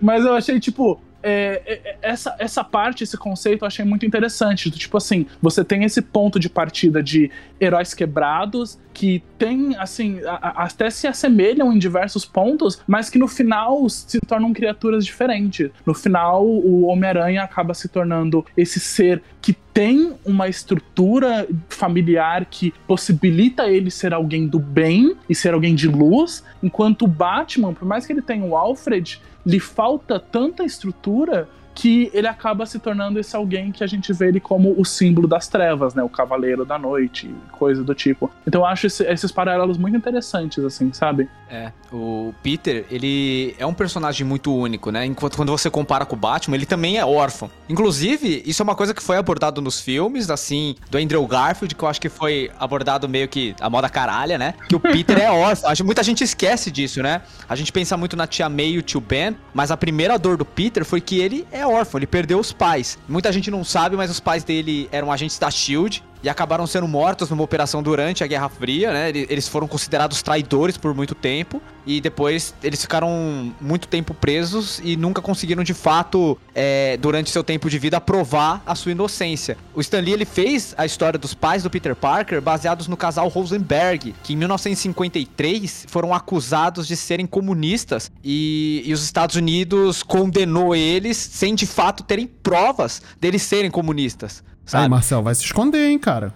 [0.01, 4.05] Mas eu achei, tipo, é, é, é, essa, essa parte, esse conceito eu achei muito
[4.05, 4.71] interessante.
[4.71, 10.35] Tipo assim, você tem esse ponto de partida de heróis quebrados que tem, assim, a,
[10.35, 15.69] a, até se assemelham em diversos pontos, mas que no final se tornam criaturas diferentes.
[15.85, 22.73] No final, o Homem-Aranha acaba se tornando esse ser que tem uma estrutura familiar que
[22.87, 27.85] possibilita ele ser alguém do bem e ser alguém de luz, enquanto o Batman, por
[27.85, 33.19] mais que ele tenha o Alfred, lhe falta tanta estrutura que ele acaba se tornando
[33.19, 36.01] esse alguém que a gente vê ele como o símbolo das trevas, né?
[36.01, 38.31] O cavaleiro da noite, coisa do tipo.
[38.47, 41.29] Então eu acho esse, esses paralelos muito interessantes, assim, sabe?
[41.47, 45.05] É, o Peter, ele é um personagem muito único, né?
[45.05, 47.47] Enquanto quando você compara com o Batman, ele também é órfão.
[47.69, 51.83] Inclusive, isso é uma coisa que foi abordado nos filmes, assim, do Andrew Garfield, que
[51.83, 54.55] eu acho que foi abordado meio que a moda caralha, né?
[54.67, 55.71] Que o Peter é órfão.
[55.85, 57.21] Muita gente esquece disso, né?
[57.47, 60.37] A gente pensa muito na tia May e o tio Ben, mas a primeira dor
[60.37, 62.97] do Peter foi que ele é órfão, ele perdeu os pais.
[63.08, 66.88] Muita gente não sabe, mas os pais dele eram agentes da SHIELD e acabaram sendo
[66.88, 69.10] mortos numa operação durante a Guerra Fria, né?
[69.10, 74.97] Eles foram considerados traidores por muito tempo e depois eles ficaram muito tempo presos e
[74.97, 79.58] nunca conseguiram de fato, é, durante seu tempo de vida, provar a sua inocência.
[79.73, 83.27] O Stan Lee ele fez a história dos pais do Peter Parker baseados no casal
[83.30, 90.75] Rosenberg, que em 1953 foram acusados de serem comunistas e, e os Estados Unidos condenou
[90.75, 94.43] eles sem de fato terem provas deles serem comunistas.
[94.67, 94.84] Sabe?
[94.84, 96.34] Aí, Marcel, vai se esconder, hein, cara.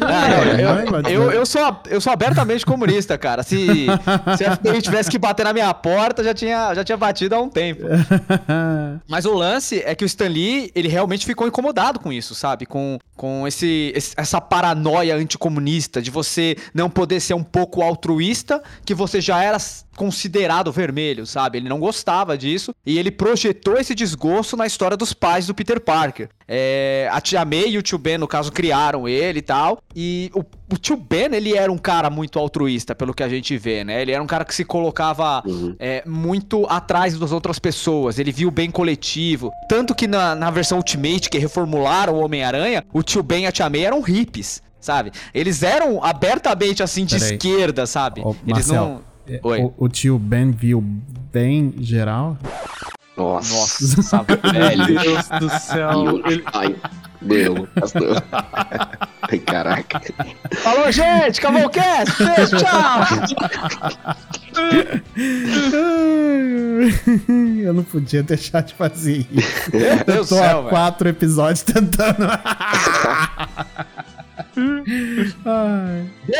[0.00, 3.42] Ah, eu, eu, eu, sou, eu sou abertamente comunista, cara.
[3.42, 3.86] Se,
[4.36, 7.40] se a FBI tivesse que bater na minha porta, já tinha, já tinha batido há
[7.40, 7.82] um tempo.
[9.08, 12.66] Mas o lance é que o Stan Lee, ele realmente ficou incomodado com isso, sabe?
[12.66, 18.62] Com, com esse, esse, essa paranoia anticomunista de você não poder ser um pouco altruísta,
[18.84, 19.58] que você já era
[19.96, 21.58] considerado vermelho, sabe?
[21.58, 25.80] Ele não gostava disso e ele projetou esse desgosto na história dos pais do Peter
[25.80, 26.28] Parker.
[26.46, 29.78] É, a tia May e o tio Ben, no caso, criaram ele e tal.
[29.94, 33.56] E o, o, tio Ben, ele era um cara muito altruísta, pelo que a gente
[33.56, 34.02] vê, né?
[34.02, 35.74] Ele era um cara que se colocava uhum.
[35.78, 38.18] é, muito atrás das outras pessoas.
[38.18, 39.50] Ele via o bem coletivo.
[39.68, 43.52] Tanto que na, na versão Ultimate, que reformularam o Homem-Aranha, o tio Ben e a
[43.52, 45.10] tia May eram hippies, sabe?
[45.32, 48.20] Eles eram abertamente assim de Pera esquerda, sabe?
[48.22, 49.16] Ô, Eles Marcel, não.
[49.28, 49.40] É.
[49.42, 50.80] O, o tio Ben viu
[51.32, 52.36] bem geral?
[53.16, 54.86] Nossa, Nossa velho.
[54.86, 55.92] Meu Deus do céu.
[56.26, 56.44] Ele...
[57.30, 58.22] Ai, meu, pastor.
[59.28, 60.00] Ai, caraca.
[60.62, 61.40] Falou, gente!
[61.40, 62.22] Cavalcast!
[62.22, 63.00] Beijo, tchau!
[67.62, 69.70] Eu não podia deixar de fazer isso.
[69.72, 71.14] Eu tô céu, há quatro véio.
[71.16, 72.26] episódios tentando.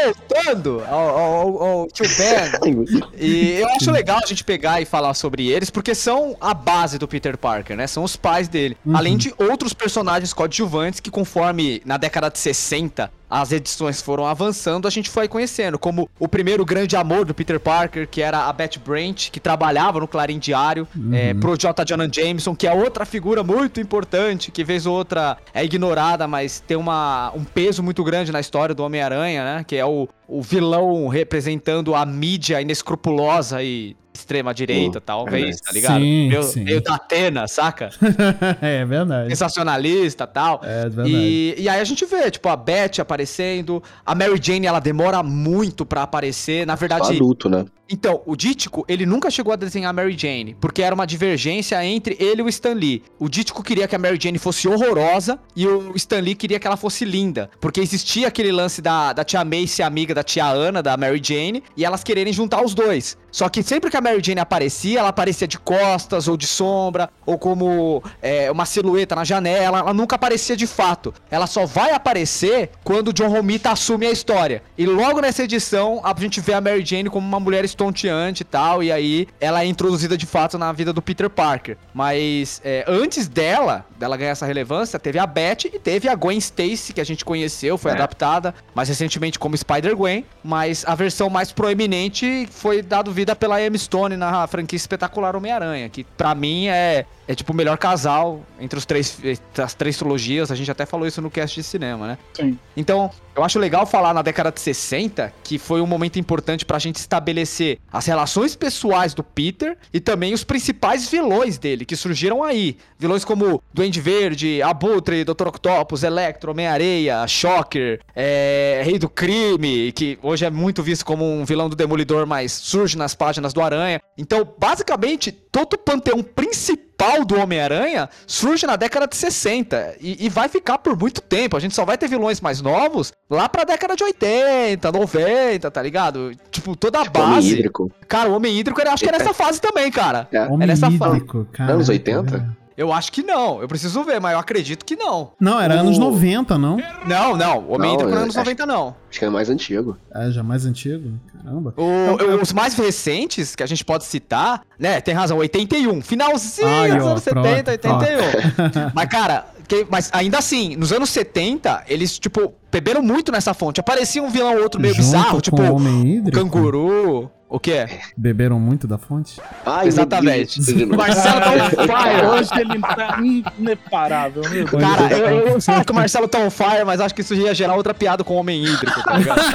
[0.05, 2.85] Voltando ao, ao, ao Tio Ben.
[3.19, 6.99] e eu acho legal a gente pegar e falar sobre eles, porque são a base
[6.99, 7.87] do Peter Parker, né?
[7.87, 8.77] São os pais dele.
[8.85, 8.97] Uhum.
[8.97, 14.87] Além de outros personagens coadjuvantes que, conforme na década de 60, as edições foram avançando,
[14.87, 18.53] a gente foi conhecendo, como o primeiro grande amor do Peter Parker, que era a
[18.53, 21.13] Beth Brant, que trabalhava no Clarim Diário, uhum.
[21.13, 21.85] é, pro J.
[21.85, 26.61] Jonah Jameson, que é outra figura muito importante, que vez ou outra é ignorada, mas
[26.61, 29.65] tem uma, um peso muito grande na história do Homem-Aranha, né?
[29.67, 36.01] Que é o, o vilão representando a mídia inescrupulosa e extrema-direita, Sim, talvez, tá ligado?
[36.01, 36.65] Sim, meio, sim.
[36.65, 37.91] meio da Atena, saca?
[38.61, 39.29] é verdade.
[39.31, 40.61] Sensacionalista e tal.
[40.65, 41.11] É verdade.
[41.11, 45.23] E, e aí a gente vê, tipo, a Beth aparecendo, a Mary Jane, ela demora
[45.23, 46.67] muito pra aparecer.
[46.67, 47.65] Na verdade, adulto, né?
[47.89, 51.83] Então, o Dítico, ele nunca chegou a desenhar a Mary Jane, porque era uma divergência
[51.85, 53.03] entre ele e o Stan Lee.
[53.17, 56.67] O Dítico queria que a Mary Jane fosse horrorosa e o Stan Lee queria que
[56.67, 60.47] ela fosse linda, porque existia aquele lance da, da tia May ser amiga da tia
[60.47, 63.17] Ana, da Mary Jane, e elas quererem juntar os dois.
[63.31, 67.09] Só que sempre que a Mary Jane aparecia, ela aparecia de costas ou de sombra,
[67.25, 71.15] ou como é, uma silhueta na janela, ela nunca aparecia de fato.
[71.31, 74.63] Ela só vai aparecer quando o John Romita assume a história.
[74.77, 78.45] E logo nessa edição, a gente vê a Mary Jane como uma mulher estonteante e
[78.45, 81.77] tal, e aí ela é introduzida de fato na vida do Peter Parker.
[81.93, 86.39] Mas é, antes dela, dela ganhar essa relevância, teve a Beth e teve a Gwen
[86.39, 91.53] Stacy, que a gente conheceu, foi adaptada mais recentemente como Spider-Gwen, mas a versão mais
[91.53, 97.05] proeminente foi dado vida pela Emma Stone na franquia espetacular Homem-Aranha, que pra mim é,
[97.29, 99.19] é tipo o melhor casal entre os três,
[99.59, 102.19] as três trilogias, a gente até falou isso no cast de cinema, né?
[102.35, 102.59] Sim.
[102.77, 106.79] Então, eu acho legal falar na década de 60 que foi um momento importante pra
[106.79, 112.43] gente estabelecer as relações pessoais do Peter e também os principais vilões dele, que surgiram
[112.43, 112.77] aí.
[112.99, 115.49] Vilões como Duende Verde, Abutre, Dr.
[115.49, 121.45] Octopus, Electro, Homem-Areia, Shocker, é, Rei do Crime, que hoje é muito visto como um
[121.45, 124.01] vilão do Demolidor, mas surge nas páginas do Aranha.
[124.17, 126.86] Então, basicamente, todo o panteão principal
[127.27, 131.57] do Homem-Aranha surge na década de 60 e, e vai ficar por muito tempo.
[131.57, 135.83] A gente só vai ter vilões mais novos lá pra década de 80, 90, tá
[135.83, 136.33] ligado?
[136.51, 137.53] Tipo, toda a Tipo, Homem base.
[137.53, 137.91] hídrico.
[138.09, 140.27] Cara, o Homem Hídrico, eu acho que é nessa fase também, cara.
[140.33, 140.43] É.
[140.47, 141.23] Homem nessa fase.
[141.59, 142.57] Anos 80?
[142.77, 143.61] Eu acho que não.
[143.63, 145.33] Eu preciso ver, mas eu acredito que não.
[145.41, 146.77] Não, era O- anos 90, não?
[147.07, 147.59] Não, não.
[147.61, 148.95] O Homem Não, é eu anos acho- 90, não.
[149.11, 149.97] Acho que é mais antigo.
[150.15, 151.11] É, já mais antigo.
[151.43, 151.73] Caramba.
[151.77, 155.01] O- os mais recentes que a gente pode citar, né?
[155.01, 156.03] Tem razão, 81.
[156.03, 158.91] Finalzinho Aí, dos ó, anos pronto, 70, 81.
[158.95, 163.81] mas, cara, que- mas ainda assim, nos anos 70, eles, tipo, beberam muito nessa fonte.
[163.81, 167.31] Aparecia um vilão ou outro meio Junto bizarro, com tipo, o canguru.
[167.49, 167.87] O quê?
[168.17, 169.41] Beberam muito da fonte?
[169.65, 170.61] Ai, Exatamente.
[170.85, 172.27] Marcelo tá on fire.
[172.27, 173.19] Hoje ele tá
[173.57, 174.83] ineparável, meu Deus.
[174.83, 177.35] Cara, eu, eu, eu sei que o Marcelo tá on fire, mas acho que isso
[177.35, 179.41] ia gerar outra piada com o homem hídrico, tá ligado?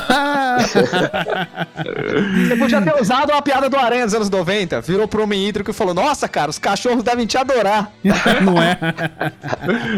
[2.48, 5.72] Você podia ter usado uma piada do Aranha dos anos 90, virou pro homem hídrico
[5.72, 7.92] e falou: Nossa, cara, os cachorros devem te adorar.
[8.42, 8.78] não é?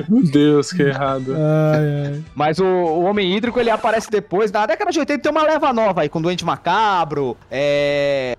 [0.10, 1.36] Meu Deus, que errado.
[1.36, 2.24] Ai, ai.
[2.34, 4.52] Mas o, o Homem Hídrico ele aparece depois.
[4.52, 7.38] Na década de 80 tem uma leva nova aí, com o Doente Macabro.
[7.52, 7.83] é,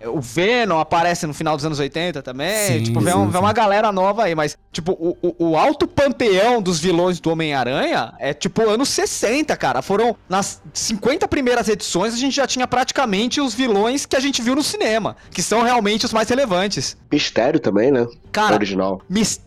[0.06, 2.66] o Venom aparece no final dos anos 80 também.
[2.66, 3.38] Sim, tipo, vem, sim, um- vem sim.
[3.38, 4.34] uma galera nova aí.
[4.34, 9.56] Mas, tipo, o, o, o alto panteão dos vilões do Homem-Aranha é tipo anos 60,
[9.56, 9.82] cara.
[9.82, 14.42] Foram nas 50 primeiras edições a gente já tinha praticamente os vilões que a gente
[14.42, 16.96] viu no cinema, que são realmente os mais relevantes.
[17.10, 18.06] Mistério também, né?
[18.32, 19.00] Cara, Original.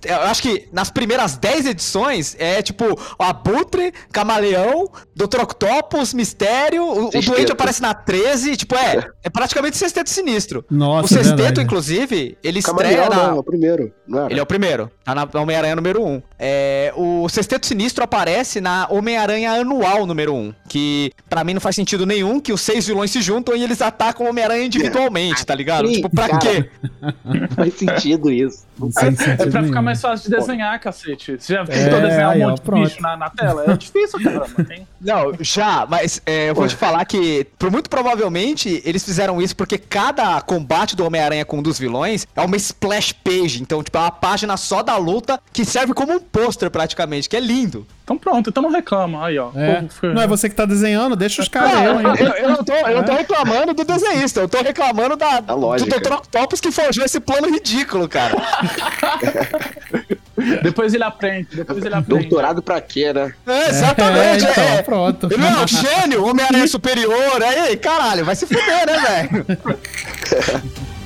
[0.05, 2.85] Eu acho que nas primeiras 10 edições é tipo
[3.19, 5.41] o Abutre, Camaleão, Dr.
[5.41, 6.83] Octopus, Mistério.
[6.83, 7.21] O, o.
[7.21, 8.55] Doente aparece na 13.
[8.55, 9.07] Tipo, é.
[9.23, 10.65] É praticamente Sexteto Sinistro.
[10.69, 11.61] Nossa, o Sexteto, verdade.
[11.61, 13.27] inclusive, ele Camaleão, estreia na.
[13.29, 13.93] não, é o primeiro.
[14.07, 14.29] Não?
[14.29, 14.91] Ele é o primeiro.
[15.03, 16.21] Tá na Homem-Aranha número 1.
[16.39, 20.53] É, o Sexteto Sinistro aparece na Homem-Aranha Anual número 1.
[20.67, 23.81] Que pra mim não faz sentido nenhum que os seis vilões se juntam e eles
[23.81, 25.87] atacam o Homem-Aranha individualmente, tá ligado?
[25.87, 26.39] Sim, tipo, pra cara.
[26.39, 26.69] quê?
[27.23, 28.65] Não faz sentido isso.
[28.97, 31.37] É sentido pra ficar mais fácil de desenhar, cacete.
[31.39, 32.87] Você já É, tentou desenhar aí, um ó, monte de pronto.
[32.89, 33.63] bicho na, na tela?
[33.67, 34.47] É difícil, caramba.
[34.67, 34.87] Tem...
[35.01, 39.55] Não, já, mas é, eu vou te falar que, por muito provavelmente, eles fizeram isso
[39.55, 43.61] porque cada combate do Homem-Aranha com um dos vilões é uma splash page.
[43.61, 47.35] Então, tipo, é uma página só da luta que serve como um pôster praticamente, que
[47.35, 47.85] é lindo.
[48.03, 49.25] Então pronto, então não reclama.
[49.25, 49.49] Aí, ó.
[49.53, 49.83] É.
[49.89, 51.73] Fica- Não é você que tá desenhando, deixa os caras.
[51.73, 52.05] Não, eu, eu, hein?
[52.19, 55.53] eu- eu não tô, eu não tô reclamando do desenhista, eu tô reclamando da, Da
[55.53, 55.99] lógica.
[55.99, 56.13] do Dr.
[56.13, 58.35] Octopus que forjou esse plano ridículo, cara.
[60.61, 62.27] Depois ele aprende, depois ele aprende.
[62.27, 63.33] Doutorado pra quê, né?
[63.45, 64.45] É, exatamente.
[64.45, 64.81] É, então, é.
[64.83, 65.29] pronto.
[65.31, 67.41] Ele é um gênio, Homem-Aranha superior.
[67.41, 69.45] Aí, caralho, vai se fuder, né, velho?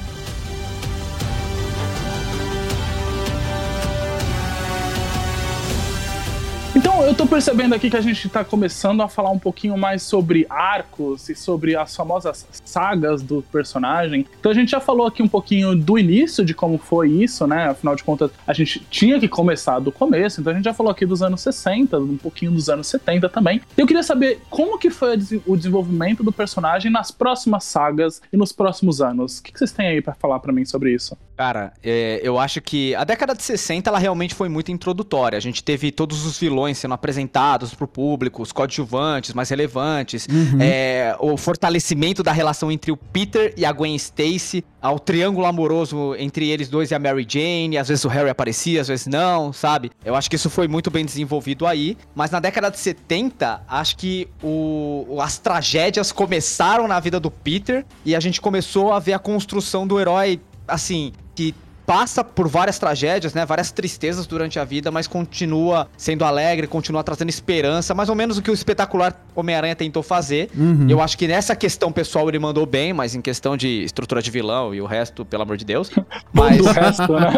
[7.04, 10.46] Eu tô percebendo aqui que a gente tá começando a falar um pouquinho mais sobre
[10.50, 14.26] arcos e sobre as famosas sagas do personagem.
[14.40, 17.70] Então, a gente já falou aqui um pouquinho do início de como foi isso, né?
[17.70, 20.92] Afinal de contas, a gente tinha que começar do começo, então a gente já falou
[20.92, 23.62] aqui dos anos 60, um pouquinho dos anos 70 também.
[23.76, 28.52] Eu queria saber como que foi o desenvolvimento do personagem nas próximas sagas e nos
[28.52, 29.40] próximos anos.
[29.40, 31.18] O que vocês têm aí pra falar pra mim sobre isso?
[31.42, 35.36] Cara, é, eu acho que a década de 60 ela realmente foi muito introdutória.
[35.36, 40.28] A gente teve todos os vilões sendo apresentados pro público, os coadjuvantes mais relevantes,
[40.60, 46.14] é, o fortalecimento da relação entre o Peter e a Gwen Stacy, ao triângulo amoroso
[46.20, 47.76] entre eles dois e a Mary Jane.
[47.76, 49.90] Às vezes o Harry aparecia, às vezes não, sabe?
[50.06, 51.98] Eu acho que isso foi muito bem desenvolvido aí.
[52.14, 57.32] Mas na década de 70, acho que o, o- as tragédias começaram na vida do
[57.32, 60.40] Peter e a gente começou a ver a construção do herói
[60.72, 61.54] assim, que
[61.92, 63.46] passa por várias tragédias, né?
[63.46, 68.38] Várias tristezas durante a vida, mas continua sendo alegre, continua trazendo esperança, mais ou menos
[68.38, 70.50] o que o espetacular Homem-Aranha tentou fazer.
[70.56, 70.88] Uhum.
[70.90, 74.32] Eu acho que nessa questão pessoal ele mandou bem, mas em questão de estrutura de
[74.32, 75.92] vilão e o resto, pelo amor de Deus.
[76.32, 77.34] Mas Do resto, né?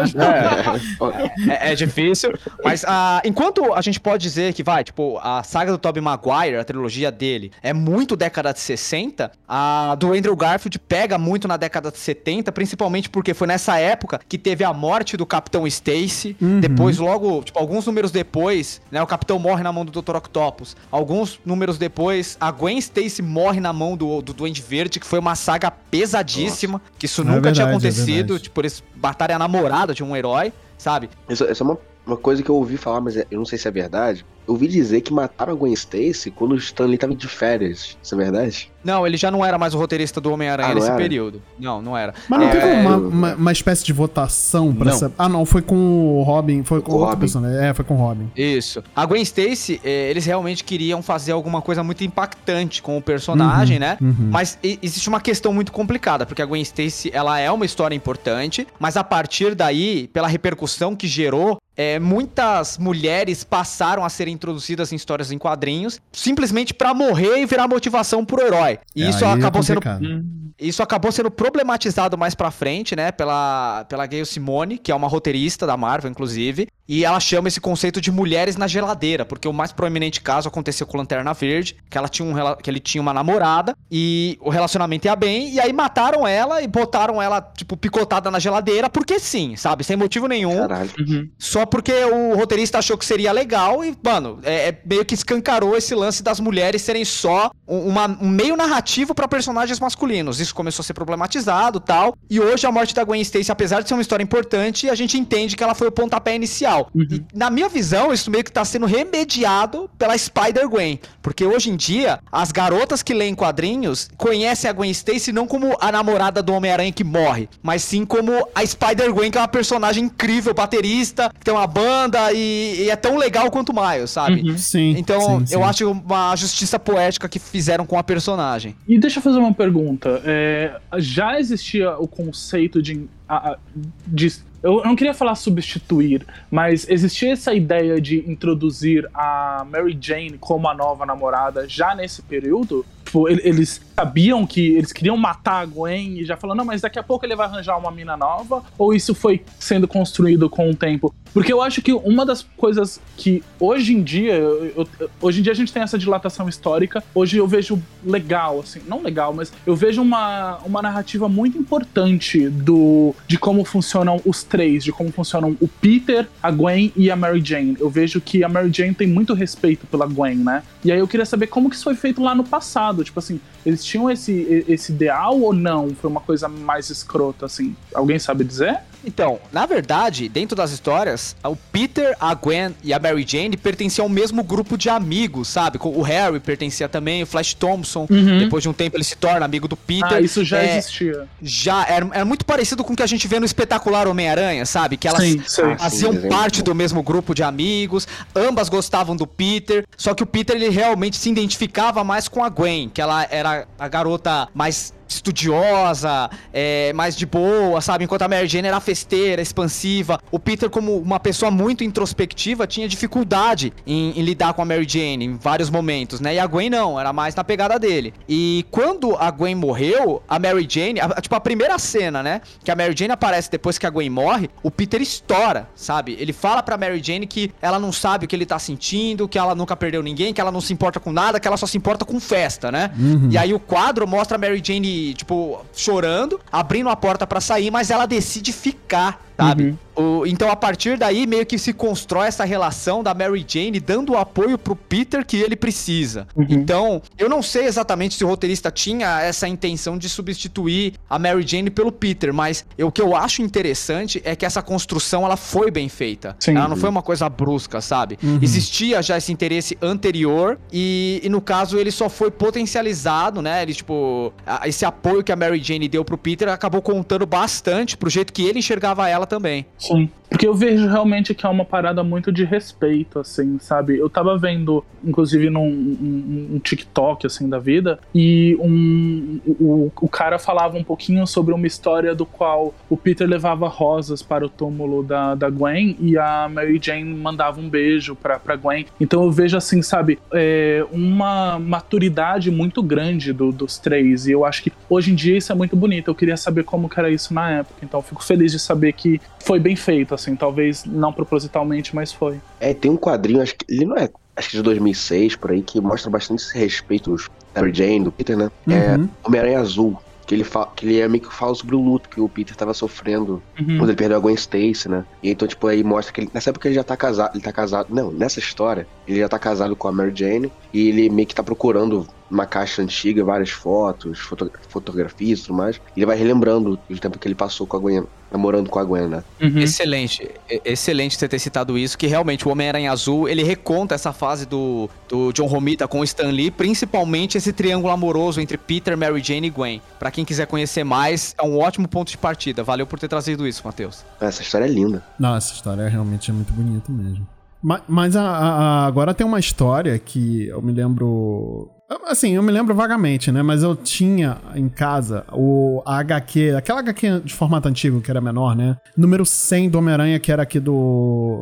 [1.60, 2.32] é, é difícil.
[2.62, 6.56] Mas ah, enquanto a gente pode dizer que vai, tipo, a saga do Tobey Maguire,
[6.56, 11.56] a trilogia dele, é muito década de 60, a do Andrew Garfield pega muito na
[11.56, 16.36] década de 70, principalmente porque foi nessa época que teve a morte do Capitão Stacy.
[16.60, 20.16] Depois, logo, tipo, alguns números depois, né, o Capitão morre na mão do Dr.
[20.16, 20.76] Octopus.
[20.90, 25.18] Alguns números depois, a Gwen Stacy morre na mão do, do Duende Verde, que foi
[25.18, 28.42] uma saga pesadíssima, que isso É nunca tinha verdade, é acontecido, verdade.
[28.42, 31.08] tipo, eles batalham a namorada de um herói, sabe?
[31.28, 33.58] Isso, essa é uma, uma coisa que eu ouvi falar, mas é- eu não sei
[33.58, 34.24] se é verdade.
[34.46, 37.96] Eu ouvi dizer que mataram a Gwen Stacy quando o Stanley tava de férias.
[38.02, 38.70] Isso é verdade?
[38.84, 40.96] Não, ele já não era mais o roteirista do Homem-Aranha Ah, nesse era?
[40.96, 41.40] período.
[41.58, 42.12] Não, não era.
[42.28, 44.92] Mas não É, teve uma, uma, uma espécie de votação pra Não.
[44.92, 45.12] essa.
[45.18, 45.74] Ah, não, foi com
[46.18, 46.62] o Robin.
[46.62, 47.20] Foi com Com o outra Robin.
[47.20, 47.58] personagem.
[47.64, 48.30] É, foi com o Robin.
[48.36, 48.84] Isso.
[48.94, 53.78] A Gwen Stacy, eh, eles realmente queriam fazer alguma coisa muito impactante com o personagem,
[53.78, 53.96] né?
[54.02, 54.28] uhum.
[54.30, 57.94] Mas e- existe uma questão muito complicada, porque a Gwen Stacy, ela é uma história
[57.94, 64.28] importante, mas a partir daí, pela repercussão que gerou, eh, muitas mulheres passaram a ser
[64.34, 68.78] introduzidas em histórias em quadrinhos, simplesmente pra morrer e virar motivação pro herói.
[68.94, 70.24] E É, isso é acabou sendo complicado.
[70.58, 75.08] Isso acabou sendo problematizado mais pra frente, né, pela, pela Gayle Simone, que é uma
[75.08, 79.52] roteirista da Marvel, inclusive, e ela chama esse conceito de mulheres na geladeira, porque o
[79.52, 83.12] mais proeminente caso aconteceu com Lanterna Verde, que, ela tinha um, que ele tinha uma
[83.14, 88.30] namorada, e o relacionamento ia bem, e aí mataram ela e botaram ela, tipo, picotada
[88.30, 90.90] na geladeira, porque sim, sabe, sem motivo nenhum, Caralho.
[91.38, 95.76] só porque o roteirista achou que seria legal e, mano, é, é meio que escancarou
[95.76, 100.40] esse lance das mulheres serem só um, uma- um meio narrativo pra personagens masculinos.
[100.40, 102.14] Isso começou a ser problematizado tal.
[102.28, 105.16] E hoje a morte da Gwen Stacy, apesar de ser uma história importante, a gente
[105.18, 106.73] entende que ela foi o pontapé inicial.
[106.94, 110.98] E, na minha visão, isso meio que tá sendo remediado pela Spider-Gwen.
[111.22, 115.76] Porque hoje em dia, as garotas que leem quadrinhos conhecem a Gwen Stacy não como
[115.80, 120.04] a namorada do Homem-Aranha que morre, mas sim como a Spider-Gwen, que é uma personagem
[120.04, 124.58] incrível, baterista, que tem uma banda e, e é tão legal quanto o Miles, sabe?
[124.58, 124.94] Sim.
[124.98, 125.54] Então, sim, sim.
[125.54, 128.76] eu acho uma justiça poética que fizeram com a personagem.
[128.86, 130.20] E deixa eu fazer uma pergunta.
[130.24, 133.58] É, já existia o conceito de, a- a-
[134.06, 140.38] de- Eu não queria falar substituir, mas existia essa ideia de introduzir a Mary Jane
[140.38, 142.82] como a nova namorada já nesse período?
[143.14, 146.80] Tipo, ele- eles sabiam que eles queriam matar a Gwen e já falaram, não, mas
[146.80, 148.64] daqui a pouco ele vai arranjar uma mina nova?
[148.76, 151.14] Ou isso foi sendo construído com o tempo?
[151.32, 155.42] Porque eu acho que uma das coisas que hoje em dia, eu- eu- hoje em
[155.44, 159.52] dia a gente tem essa dilatação histórica, hoje eu vejo legal, assim, não legal, mas
[159.64, 165.10] eu vejo uma, uma narrativa muito importante do de como funcionam os três, de como
[165.12, 167.76] funcionam o Peter, a Gwen e a Mary Jane.
[167.80, 170.62] Eu vejo que a Mary Jane tem muito respeito pela Gwen, né?
[170.84, 173.40] E aí eu queria saber como que isso foi feito lá no passado, tipo assim,
[173.64, 175.94] eles tinham esse, esse ideal ou não?
[175.94, 177.76] Foi uma coisa mais escrota, assim?
[177.94, 178.80] Alguém sabe dizer?
[179.06, 184.04] Então, na verdade, dentro das histórias, o Peter, a Gwen e a Mary Jane pertenciam
[184.06, 185.78] ao mesmo grupo de amigos, sabe?
[185.82, 188.06] O Harry pertencia também, o Flash Thompson.
[188.38, 190.14] Depois de um tempo ele se torna amigo do Peter.
[190.14, 191.26] Ah, isso já É, existia.
[191.42, 194.96] Já, era, era muito parecido com o que a gente vê no espetacular Homem-Aranha, sabe?
[194.96, 195.38] Que elas Sim,
[195.78, 196.72] faziam Sim, desenho parte muito bom.
[196.72, 201.16] do mesmo grupo de amigos, ambas gostavam do Peter, só que o Peter ele realmente
[201.16, 207.16] se identificava mais com a Gwen, que ela era a garota mais estudiosa, é, mais
[207.16, 208.04] de boa, sabe?
[208.04, 210.18] Enquanto a Mary Jane era festeira, expansiva.
[210.30, 214.86] O Peter, como uma pessoa muito introspectiva, tinha dificuldade em, em lidar com a Mary
[214.88, 216.34] Jane em vários momentos, né?
[216.34, 218.14] E a Gwen não, era mais na pegada dele.
[218.28, 222.40] E quando a Gwen morreu, a Mary Jane, a- tipo, a primeira cena, né?
[222.62, 226.16] Que a Mary Jane aparece depois que a Gwen morre, o Peter estoura, sabe?
[226.18, 229.38] Ele fala pra Mary Jane que ela não sabe o que ele tá sentindo, que
[229.38, 231.76] ela nunca perdeu ninguém, que ela não se importa com nada, que ela só se
[231.76, 232.90] importa com festa, né?
[233.30, 237.70] E aí o quadro mostra a Mary Jane, tipo, chorando, abrindo a porta pra sair,
[237.70, 239.64] mas ela decide ficar sabe?
[239.64, 239.76] Uhum.
[239.96, 244.12] O- então, a partir daí, meio que se constrói essa relação da Mary Jane dando
[244.14, 246.26] o apoio pro Peter que ele precisa.
[246.34, 246.46] Uhum.
[246.48, 251.46] Então, eu não sei exatamente se o roteirista tinha essa intenção de substituir a Mary
[251.46, 255.36] Jane pelo Peter, mas eu- o que eu acho interessante é que essa construção ela
[255.36, 256.34] foi bem feita.
[256.40, 256.56] Sim.
[256.56, 258.18] Ela não foi uma coisa brusca, sabe?
[258.22, 258.40] Uhum.
[258.42, 263.62] Existia já esse interesse anterior e, e no caso ele só foi potencializado, né?
[263.62, 267.96] Ele, tipo, a- esse apoio que a Mary Jane deu pro Peter acabou contando bastante
[267.96, 269.66] pro jeito que ele enxergava ela também.
[269.78, 270.10] Sim.
[270.28, 273.96] Porque eu vejo realmente que é uma parada muito de respeito, assim, sabe?
[273.98, 280.08] Eu tava vendo, inclusive, num um, um TikTok, assim, da vida, e um, o, o
[280.08, 284.48] cara falava um pouquinho sobre uma história do qual o Peter levava rosas para o
[284.48, 288.86] túmulo da, da Gwen e a Mary Jane mandava um beijo pra, pra Gwen.
[289.00, 294.44] Então eu vejo, assim, sabe, é, uma maturidade muito grande do- dos três, e eu
[294.44, 296.08] acho que hoje em dia isso é muito bonito.
[296.10, 299.20] Eu queria saber como que era isso na época, então fico feliz de saber que
[299.44, 302.40] foi bem feito, assim, talvez não propositalmente, mas foi.
[302.60, 305.62] É, tem um quadrinho, acho que ele não é, acho que de 2006 por aí,
[305.62, 308.50] que mostra bastante esse respeito aos Mary Jane, do Peter, né?
[308.68, 309.08] É Uhum.
[309.24, 309.98] Homem-Aranha Azul.
[310.26, 312.56] Que ele, fa- que ele é meio que fala sobre o luto que o Peter
[312.56, 313.76] tava sofrendo Uhum.
[313.76, 315.04] quando ele perdeu a Gwen Stacy, né?
[315.22, 317.52] E então, tipo, aí mostra que ele, nessa época ele já tá casado, ele tá
[317.52, 321.28] casado, não, nessa história, ele já tá casado com a Mary Jane e ele meio
[321.28, 325.76] que tá procurando uma caixa antiga, várias fotos, foto- fotografias e tudo mais.
[325.96, 328.84] E ele vai relembrando o tempo que ele passou com a Gwen, namorando com a
[328.84, 329.22] Gwen, né?
[329.40, 329.58] Uhum.
[329.58, 330.28] Excelente,
[330.64, 334.88] excelente você ter citado isso, que realmente o Homem-Aranha Azul, ele reconta essa fase do,
[335.08, 339.46] do John Romita com o Stan Lee, principalmente esse triângulo amoroso entre Peter, Mary Jane
[339.46, 339.80] e Gwen.
[339.98, 342.64] Pra quem quiser conhecer mais, é um ótimo ponto de partida.
[342.64, 344.04] Valeu por ter trazido isso, Matheus.
[344.20, 345.04] Essa história é linda.
[345.18, 347.26] Não, essa história realmente é muito bonita mesmo.
[347.62, 348.48] Ma- Mas, a- a-
[348.82, 351.70] a- agora tem uma história que eu me lembro.
[352.06, 353.42] Assim, eu me lembro vagamente, né?
[353.42, 358.20] Mas eu tinha em casa o a HQ, aquela HQ de formato antigo, que era
[358.20, 358.76] menor, né?
[358.96, 360.72] Número 100 do Homem-Aranha, que era aqui do.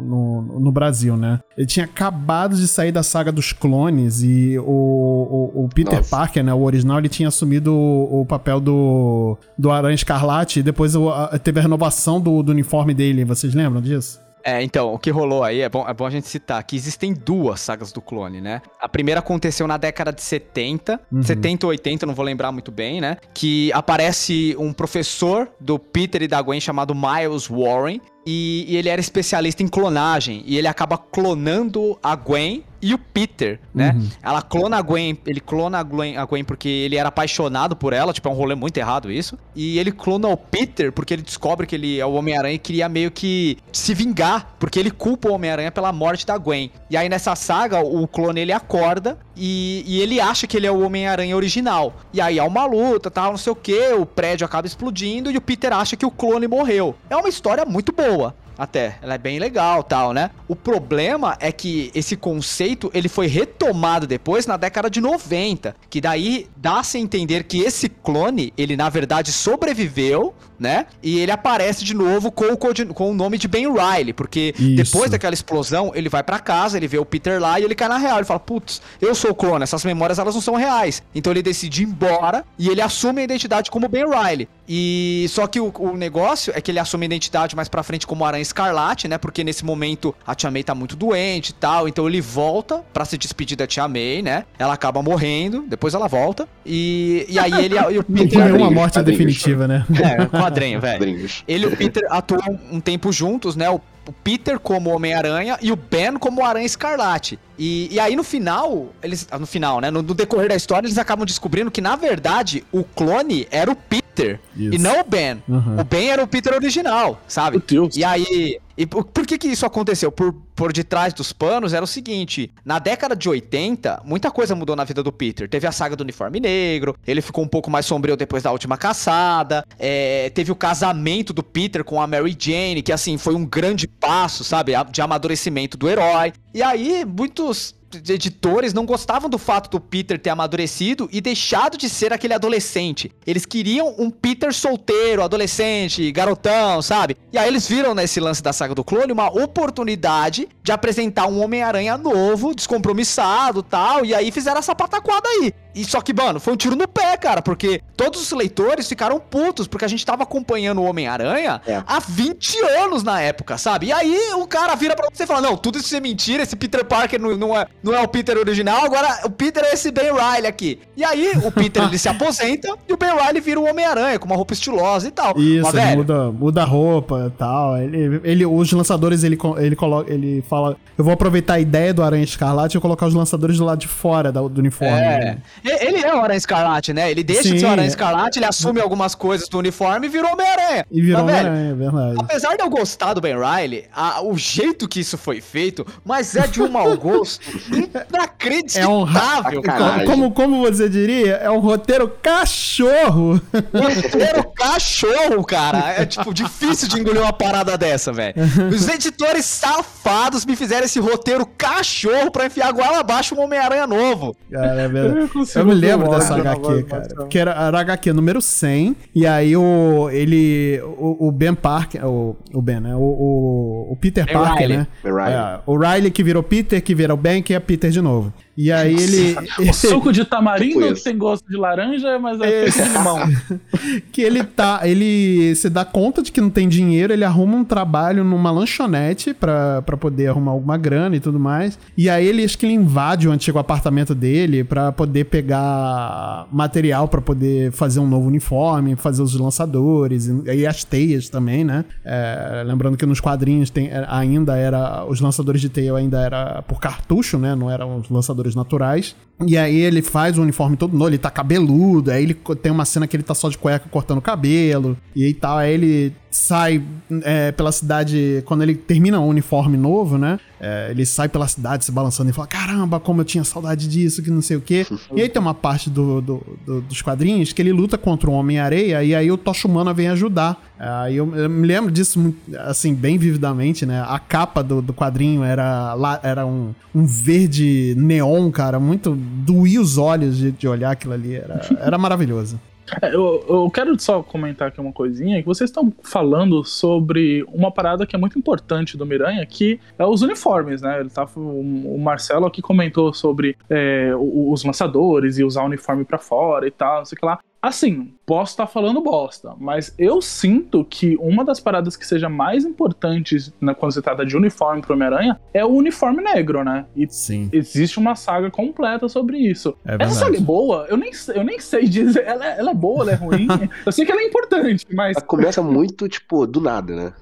[0.05, 1.41] No, no Brasil, né?
[1.57, 6.11] Ele tinha acabado de sair da saga dos clones e o, o, o Peter Nossa.
[6.11, 6.53] Parker, né?
[6.53, 11.11] O original, ele tinha assumido o, o papel do, do Aranha Escarlate e depois o-
[11.11, 13.25] a- teve a renovação do, do uniforme dele.
[13.25, 14.21] Vocês lembram disso?
[14.45, 17.13] É, então, o que rolou aí, é bom, é bom a gente citar que existem
[17.15, 18.61] duas sagas do clone, né?
[18.81, 21.23] A primeira aconteceu na década de 70, Uhum.
[21.23, 23.17] 70 ou 80, não vou lembrar muito bem, né?
[23.35, 28.01] Que aparece um professor do Peter e da Gwen chamado Miles Warren.
[28.27, 30.43] E, e ele era especialista em clonagem.
[30.47, 33.93] E ele acaba clonando a Gwen e o Peter, né?
[33.95, 34.09] Uhum.
[34.21, 37.93] Ela clona a Gwen, ele clona a Gwen, a Gwen porque ele era apaixonado por
[37.93, 39.39] ela, tipo, é um rolê muito errado isso.
[39.55, 42.89] E ele clona o Peter porque ele descobre que ele é o Homem-Aranha e queria
[42.89, 46.73] meio que se vingar, porque ele culpa o Homem-Aranha pela morte da Gwen.
[46.91, 50.73] E aí nessa saga, o clone ele acorda e, e ele acha que ele é
[50.73, 51.95] o Homem-Aranha original.
[52.13, 55.37] E aí há uma luta, tal, não sei o que, o prédio acaba explodindo e
[55.37, 56.97] o Peter acha que o clone morreu.
[57.09, 58.12] É uma história muito boa.
[58.59, 60.31] Até, ela é bem legal, tal, né?
[60.47, 66.01] O problema é que esse conceito ele foi retomado depois na década de 90, que
[66.01, 70.87] daí dá-se a entender que esse clone, ele na verdade sobreviveu, né?
[71.03, 74.55] E ele aparece de novo com o, codi- com o nome de Ben Riley, porque
[74.59, 74.77] Isso.
[74.77, 77.89] depois daquela explosão, ele vai pra casa, ele vê o Peter lá e ele cai
[77.89, 81.03] na real, ele fala: "Putz, eu sou o clone, essas memórias elas não são reais".
[81.15, 84.49] Então ele decide ir embora e ele assume a identidade como Ben Riley.
[84.69, 88.07] E só que o, o negócio é que ele assume a identidade mais pra frente
[88.07, 89.19] como Aranha Escarlate, né?
[89.19, 93.05] Porque nesse momento a Tia May tá muito doente e tal, então ele volta pra
[93.05, 94.45] se despedir da Tia May, né?
[94.59, 96.49] Ela acaba morrendo, depois ela volta.
[96.65, 99.85] E, e aí ele e o Não foi Peter uma Quadrinhos, morte definitiva, né?
[100.01, 101.29] é, quadrinho, velho.
[101.49, 103.69] Ele e o Peter atuam um tempo juntos, né?
[103.71, 103.81] O
[104.25, 107.39] Peter como Homem-Aranha e o Ben como Aranha Escarlate.
[107.59, 109.29] E, e aí no final, eles.
[109.31, 109.91] ah, No final, né?
[109.91, 113.77] No, no decorrer da história, eles acabam descobrindo que, na verdade, o clone era o
[113.77, 114.75] Peter Isso.
[114.75, 115.43] e não o Ben.
[115.49, 115.81] Uhum.
[115.81, 117.59] O Ben era o Peter original, sabe?
[117.59, 117.97] Meu Deus.
[117.97, 118.59] E aí.
[118.77, 120.11] E por, por que que isso aconteceu?
[120.11, 124.75] Por, por detrás dos panos era o seguinte: na década de 80, muita coisa mudou
[124.77, 125.49] na vida do Peter.
[125.49, 128.77] Teve a saga do uniforme negro, ele ficou um pouco mais sombrio depois da última
[128.77, 129.65] caçada.
[129.79, 133.87] é, teve o casamento do Peter com a Mary Jane, que assim foi um grande
[133.87, 134.73] passo, sabe?
[134.91, 136.33] De amadurecimento do herói.
[136.55, 137.75] E aí, muitos
[138.09, 143.11] editores não gostavam do fato do Peter ter amadurecido e deixado de ser aquele adolescente.
[143.27, 147.17] Eles queriam um Peter solteiro, adolescente, garotão, sabe?
[147.33, 151.43] E aí eles viram nesse lance da saga do clone uma oportunidade de apresentar um
[151.43, 155.53] Homem-Aranha novo, descompromissado tal, e aí fizeram essa pataquada aí.
[155.75, 159.19] E só que, mano, foi um tiro no pé, cara, porque todos os leitores ficaram
[159.19, 161.83] putos, porque a gente tava acompanhando o Homem-Aranha É.
[161.87, 163.87] há 20 anos na época, sabe?
[163.87, 166.57] E aí o cara vira pra você e fala: Não, tudo isso é mentira, esse
[166.57, 169.91] Peter Parker não, não é, não é o Peter original, agora o Peter é esse
[169.91, 170.79] Ben Riley aqui.
[170.97, 174.27] E aí, o Peter ele se aposenta e o Ben Riley vira o Homem-Aranha, com
[174.27, 175.39] uma roupa estilosa e tal.
[175.39, 177.77] Isso, Mas, ele velho, muda, muda a roupa e tal.
[177.79, 182.03] Ele, ele, os lançadores, ele, ele, coloca, ele fala: Eu vou aproveitar a ideia do
[182.03, 184.95] Aranha Escarlate e colocar os lançadores do lado de fora da- do uniforme.
[184.97, 185.19] É.
[185.25, 185.39] né?
[185.81, 187.11] Ele é o Aranha Escarlate, né?
[187.11, 187.89] Ele deixa de Sim, ser o Aranha.
[187.89, 190.87] Escarlate, ele assume algumas coisas do uniforme e virou Homem-Aranha.
[190.91, 192.17] E virou Homem-Aranha, é verdade.
[192.19, 196.37] Apesar de eu gostar do Ben Riley, a- o jeito que isso foi feito, mas
[196.37, 197.41] é de um mau gosto
[197.73, 199.63] É um ra- inacreditável.
[199.63, 200.07] Sacanagem.
[200.07, 203.41] como, como você diria, é um roteiro cachorro.
[203.53, 205.95] Roteiro cachorro, cara.
[205.99, 208.35] É, tipo, difícil de engolir uma parada dessa, velho.
[208.75, 214.37] Os editores safados me fizeram esse roteiro cachorro pra enfiar goela abaixo um Homem-Aranha novo.
[214.51, 215.31] Cara, é verdade.
[215.55, 217.01] Eu Eu me lembro dessa HQ, cara.
[217.03, 217.29] Marcelo.
[217.29, 218.97] Que era, era HQ número 100.
[219.15, 220.09] E aí o.
[220.11, 220.81] Ele.
[220.99, 222.05] O, o Ben Parker.
[222.07, 222.95] O, o Ben, né?
[222.95, 224.77] O, o, o Peter Ben Parker, Riley.
[224.79, 224.87] né?
[225.05, 228.33] É, o Riley que virou Peter, que vira o Ben, que é Peter de novo.
[228.57, 229.37] E aí ele.
[229.63, 233.19] O suco de tamarindo que tem gosto de laranja, mas é de limão.
[234.11, 234.81] que ele tá.
[234.83, 239.33] Ele se dá conta de que não tem dinheiro, ele arruma um trabalho numa lanchonete
[239.33, 241.79] pra, pra poder arrumar alguma grana e tudo mais.
[241.97, 247.09] E aí ele acho que ele invade o antigo apartamento dele pra poder pegar material
[247.09, 251.85] pra poder fazer um novo uniforme, fazer os lançadores e, e as teias também, né?
[252.05, 255.05] É, lembrando que nos quadrinhos tem, é, ainda era.
[255.05, 257.55] Os lançadores de teia ainda era por cartucho, né?
[257.55, 259.15] Não eram os lançadores naturais.
[259.47, 262.85] E aí ele faz o uniforme todo novo, ele tá cabeludo, aí ele tem uma
[262.85, 266.83] cena que ele tá só de cueca cortando cabelo, e tal, aí ele sai
[267.23, 271.85] é, pela cidade, quando ele termina o uniforme novo, né, é, ele sai pela cidade
[271.85, 274.87] se balançando e fala, caramba, como eu tinha saudade disso, que não sei o quê.
[275.15, 278.33] e aí tem uma parte do, do- do- dos quadrinhos que ele luta contra o
[278.33, 280.63] Homem-Areia, e aí o Tocha Humana vem ajudar.
[280.79, 285.43] Aí eu, eu me lembro disso, assim, bem vividamente, né, a capa do, do quadrinho
[285.43, 290.93] era, lá, era um, um verde neon, cara, muito doía os olhos de, de olhar
[290.93, 291.35] aquilo ali.
[291.35, 292.59] Era, era maravilhoso.
[293.01, 297.71] É, Eu, eu quero só comentar aqui uma coisinha, que vocês estão falando sobre uma
[297.71, 301.01] parada que é muito importante do Miranha, que é os uniformes, né?
[301.01, 306.19] Ele tá, o Marcelo aqui comentou sobre é, os lançadores e usar o uniforme pra
[306.19, 307.39] fora e tal, não sei o que lá.
[307.63, 312.65] Assim, posso estar falando bosta, mas eu sinto que uma das paradas que seja mais
[312.65, 316.87] importantes né, quando se trata de uniforme pro Homem-Aranha é o uniforme negro, né?
[316.97, 317.49] E Sim.
[317.53, 319.77] existe uma saga completa sobre isso.
[319.87, 320.87] É Essa saga é boa?
[320.89, 322.25] Eu nem, sei- eu nem sei dizer.
[322.27, 323.47] Ela, é- ela é boa, ela é ruim.
[323.87, 325.17] eu sei que ela é importante, mas.
[325.17, 327.13] Ela começa muito, tipo, do nada, né?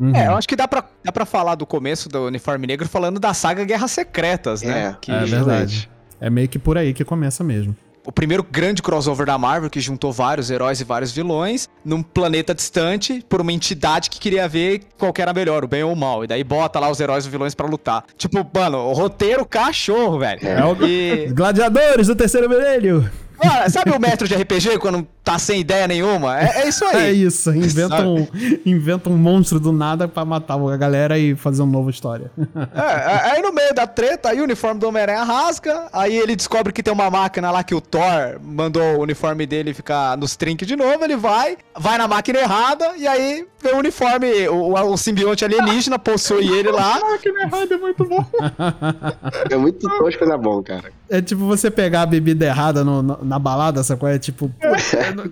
[0.00, 0.16] Uhum.
[0.16, 3.20] É, eu acho que dá pra, dá pra falar do começo do Uniforme Negro falando
[3.20, 4.92] da saga Guerras Secretas, né?
[4.92, 5.90] É, Que É verdade.
[6.18, 7.76] É meio que por aí que começa mesmo.
[8.06, 12.54] O primeiro grande crossover da Marvel que juntou vários heróis e vários vilões num planeta
[12.54, 15.96] distante por uma entidade que queria ver qual que era melhor, o bem ou o
[15.96, 16.24] mal.
[16.24, 18.04] E daí bota lá os heróis e os vilões pra lutar.
[18.16, 20.40] Tipo, mano, o roteiro cachorro, velho.
[20.46, 23.10] É o- E, Gladiadores do Terceiro Vermelho!
[23.42, 26.38] Mano, sabe o mestre de RPG quando tá sem ideia nenhuma?
[26.40, 26.96] É, é isso aí.
[26.96, 28.26] É isso, inventa um,
[28.66, 32.30] inventa um monstro do nada pra matar a galera e fazer uma nova história.
[32.74, 36.36] É, é, aí no meio da treta, aí o uniforme do Homem-Aranha rasga, aí ele
[36.36, 40.36] descobre que tem uma máquina lá que o Thor mandou o uniforme dele ficar nos
[40.36, 44.72] trinques de novo, ele vai, vai na máquina errada, e aí vê o uniforme, o,
[44.74, 46.90] o, simbionte alienígena possui ele lá.
[47.10, 48.24] Ah, que errado é muito bom.
[49.50, 50.92] É muito tosco, mas é bom, cara.
[51.08, 54.50] É tipo você pegar a bebida errada no- no- na balada, essa coisa, é tipo.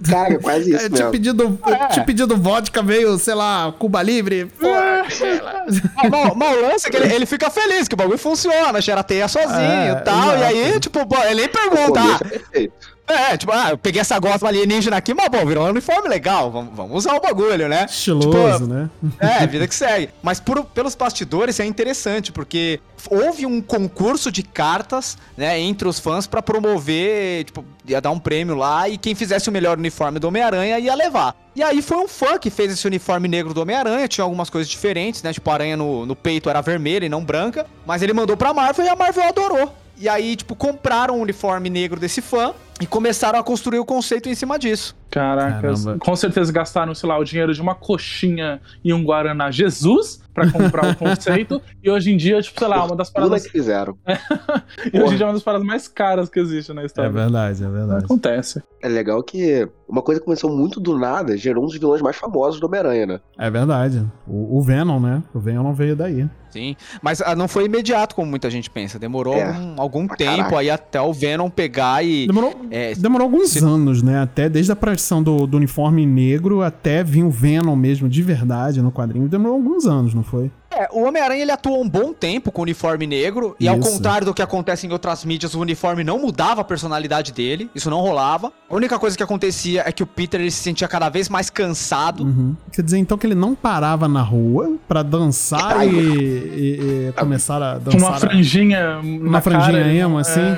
[0.09, 1.11] Cara, é quase isso É, te mesmo.
[1.11, 1.59] pedido,
[1.93, 4.47] te pedido vodka, veio, sei lá, Cuba Livre.
[4.59, 4.69] Pô.
[4.73, 9.01] Ah, Mal, mal lance é que ele, ele fica feliz que o bagulho funciona, cheira
[9.01, 12.19] a teia sozinho É, e tal, e aí, tipo, pô, ele nem O pergunta, começo
[12.23, 12.98] ah, é perfeito.
[13.09, 16.51] É, tipo, ah, eu peguei essa gosma alienígena aqui, mas bom, virou um uniforme legal,
[16.51, 17.87] vamos, vamos usar o bagulho, né?
[17.89, 18.91] Estiloso, Tipo, né?
[19.19, 20.11] É, vida que segue.
[20.23, 22.81] Mas por- pelos bastidores é interessante, porque
[23.11, 28.19] houve um concurso de cartas, né, entre os fãs pra promover, tipo, ia dar um
[28.19, 31.35] prêmio lá e quem fizesse o melhor uniforme do Homem-Aranha ia levar.
[31.57, 34.69] E aí foi um fã que fez esse uniforme negro do Homem-Aranha, tinha algumas coisas
[34.69, 35.33] diferentes, né?
[35.33, 38.53] Tipo, a aranha no, no peito era vermelha e não branca, mas ele mandou pra
[38.53, 39.75] Marvel e a Marvel adorou.
[39.99, 44.29] E aí, tipo, compraram o uniforme negro desse fã e começaram a construir o conceito
[44.29, 44.97] em cima disso.
[45.11, 46.05] Caracas, Caramba.
[46.05, 50.51] com certeza gastaram, sei lá, o dinheiro de uma coxinha e um Guaraná Jesus pra
[50.51, 51.61] comprar o conceito.
[51.83, 53.45] E hoje em dia, tipo, sei lá, uma das paradas.
[53.45, 53.97] que fizeram.
[54.93, 57.11] E hoje em dia é uma das paradas mais caras que existe na É história.
[57.11, 58.05] verdade, é verdade.
[58.05, 58.63] Acontece.
[58.81, 62.17] É legal que uma coisa que começou muito do nada gerou um dos vilões mais
[62.17, 63.21] famosos do Homem-Aranha, né?
[63.39, 64.07] É verdade.
[64.27, 65.23] O, o Venom, né?
[65.35, 66.29] O Venom não veio daí.
[66.51, 68.99] Sim, mas ah, não foi imediato como muita gente pensa.
[68.99, 70.59] Demorou É, algum, tempo caraca.
[70.59, 72.27] aí até o Venom pegar e.
[72.27, 74.19] Demorou, É, demorou alguns se- anos, né?
[74.23, 78.83] Até desde a aparição do, do uniforme negro até vir o Venom mesmo, de verdade,
[78.83, 79.29] no quadrinho.
[79.29, 80.51] Demorou alguns anos, não foi?
[80.79, 84.25] É, o Homem-Aranha ele atuou um bom tempo com o uniforme negro, e ao contrário
[84.25, 88.01] do que acontece em outras mídias, o uniforme não mudava a personalidade dele, isso não
[88.01, 88.53] rolava.
[88.71, 91.51] A única coisa que acontecia é que o Peter ele se sentia cada vez mais
[91.51, 92.23] cansado.
[92.23, 92.55] Uhum.
[92.73, 97.61] Quer dizer, então que ele não parava na rua pra dançar e, e- e começar
[97.63, 98.09] a Com dançar.
[98.11, 100.57] uma franjinha uma na franjinha cara, emo, assim.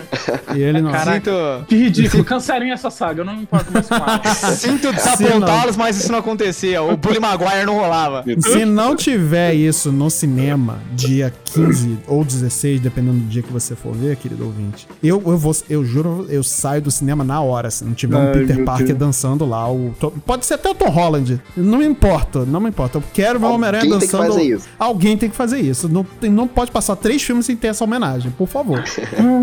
[0.55, 0.91] E ele não.
[0.93, 1.15] Caraca.
[1.15, 2.25] Sinto, Que ridículo.
[2.25, 3.97] Cancelem essa saga, eu não me importo mais com
[4.53, 6.83] sinto desapontá-los, mas isso não acontecia.
[6.83, 8.25] O Bully Maguire não rolava.
[8.41, 13.75] Se não tiver isso no cinema, dia 15 ou 16, dependendo do dia que você
[13.75, 17.71] for ver, querido ouvinte, eu, eu vou, eu juro, eu saio do cinema na hora,
[17.71, 18.99] se não tiver um Ai, Peter meu Parker Deus.
[18.99, 19.71] dançando lá.
[19.71, 19.95] O,
[20.27, 21.41] pode ser até o Tom Holland.
[21.57, 22.99] Não me importa, não me importa.
[22.99, 24.27] Eu quero ver o Homem-Aranha tem dançando.
[24.27, 24.67] fazer isso.
[24.79, 25.89] Alguém tem que fazer isso.
[25.89, 28.83] Não, tem- não pode passar três filmes sem ter essa homenagem, por favor.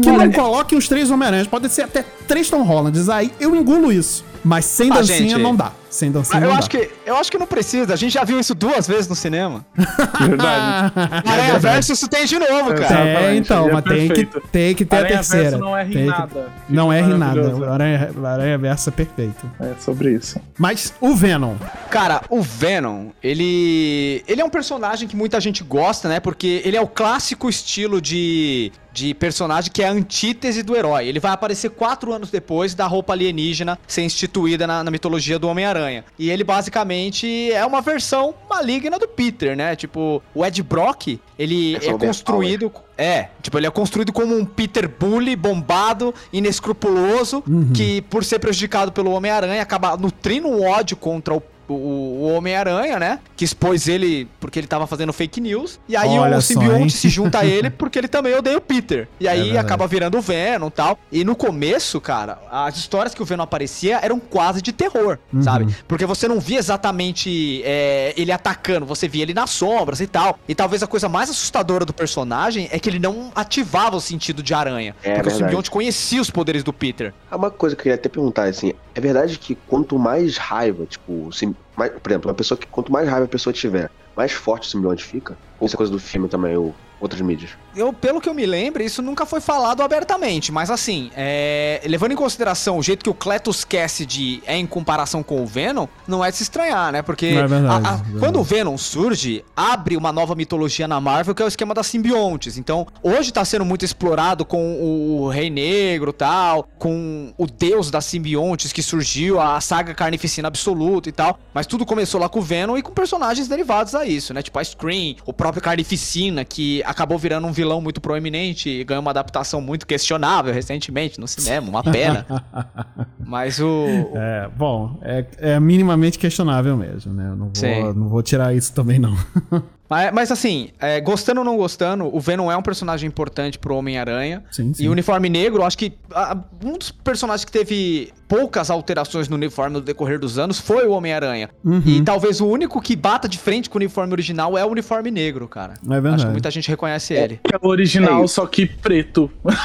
[0.03, 3.09] que não coloquem os três Homem-Aranhas, pode ser até três Tom Hollands.
[3.09, 4.23] Aí eu engulo isso.
[4.47, 5.41] Mas sem Ah, dancinha gente.
[5.41, 5.71] não dá.
[5.89, 6.77] Sem dancinha Mas eu não acho, dá.
[6.79, 7.93] que, eu acho que não precisa.
[7.93, 9.65] A gente já viu isso duas vezes no cinema.
[10.19, 10.93] Verdade.
[11.25, 13.07] Aranha Verso isso tem de novo, cara.
[13.09, 15.49] É, então, é mas tem que, tem que ter a Aranha terceira.
[15.51, 16.49] Verso não erra em Tem que- nada.
[16.69, 17.55] Não erra em nada.
[17.55, 19.51] O Aranha, Aranha Verso é perfeito.
[19.59, 20.39] É sobre isso.
[20.57, 21.55] Mas o Venom.
[21.89, 24.23] Cara, o Venom, ele.
[24.27, 26.19] Ele é um personagem que muita gente gosta, né?
[26.19, 28.71] Porque ele é o clássico estilo de.
[28.97, 31.05] De personagem que é a antítese do herói.
[31.07, 35.47] Ele vai aparecer quatro anos depois da roupa alienígena ser instituída na, na mitologia do
[35.47, 36.03] Homem-Aranha.
[36.17, 39.75] E ele basicamente é uma versão maligna do Peter, né?
[39.75, 42.71] Tipo, o Ed Brock, ele É é construído.
[42.97, 47.43] É, tipo, ele é construído como um Peter Bully bombado, inescrupuloso,
[47.75, 52.99] que por ser prejudicado pelo Homem-Aranha acaba nutrindo um ódio contra o o, o Homem-Aranha,
[52.99, 53.19] né?
[53.35, 55.79] Que expôs ele porque ele tava fazendo fake news.
[55.87, 59.07] E aí Olha o simbionte se junta a ele porque ele também odeia o Peter.
[59.19, 59.57] E aí verdade.
[59.59, 60.99] acaba virando o Venom e tal.
[61.11, 65.43] E no começo, cara, as histórias que o Venom aparecia eram quase de terror, Uhum.
[65.43, 65.75] sabe?
[65.87, 70.39] Porque você não via exatamente é, ele atacando, você via ele nas sombras e tal.
[70.47, 74.41] E talvez a coisa mais assustadora do personagem é que ele não ativava o sentido
[74.41, 74.95] de aranha.
[75.03, 75.37] É porque o verdade.
[75.37, 77.13] simbionte conhecia os poderes do Peter.
[77.29, 80.87] Ah, Uma coisa que eu queria até perguntar, assim, é verdade que quanto mais raiva,
[80.87, 84.31] tipo, sim, mais- por exemplo, uma pessoa que quanto mais raiva a pessoa tiver, mais
[84.31, 85.39] forte o simbionte fica?
[85.61, 87.51] Isso é coisa do filme também, ou outras mídias?
[87.75, 92.11] Eu, pelo que eu me lembro, isso nunca foi falado abertamente, mas assim, é, levando
[92.13, 96.25] em consideração o jeito que o Cletus Cassidy é em comparação com o Venom, não
[96.25, 97.01] é de se estranhar, né?
[97.03, 100.87] Porque Não é verdade, a- a- é quando o Venom surge, abre uma nova mitologia
[100.87, 102.57] na Marvel, que é o esquema das simbiontes.
[102.57, 107.91] Então, hoje tá sendo muito explorado com o, o Rei Negro tal, com o deus
[107.91, 112.39] das simbiontes que surgiu, a saga Carnificina Absoluta e tal, mas tudo começou lá com
[112.39, 114.41] o Venom e com personagens derivados a isso, né?
[114.41, 119.01] Tipo a Scream, o próprio Carnificina, que acabou virando um vilão muito proeminente e ganhou
[119.01, 122.25] uma adaptação muito questionável recentemente no cinema, uma pena.
[123.19, 123.67] Mas o.
[123.67, 127.29] o- É, bom, é, é minimamente questionável mesmo, né?
[127.29, 127.81] Eu não Sim.
[127.81, 129.15] vou, não vou tirar isso também, não.
[129.89, 133.75] Mas, mas assim, é, gostando ou não gostando, o Venom é um personagem importante pro
[133.75, 134.43] Homem-Aranha.
[134.79, 139.35] E o uniforme negro, acho que ah, um dos personagens que teve poucas alterações no
[139.35, 141.49] uniforme no decorrer dos anos foi o Homem-Aranha.
[141.63, 141.81] Uhum.
[141.85, 145.09] E talvez o único que bata de frente com o uniforme original é o uniforme
[145.09, 145.75] negro, cara.
[145.85, 146.15] É verdade.
[146.15, 147.39] Acho que muita gente reconhece ele.
[147.51, 149.31] É o original, É só que preto.
[149.45, 149.57] Ah,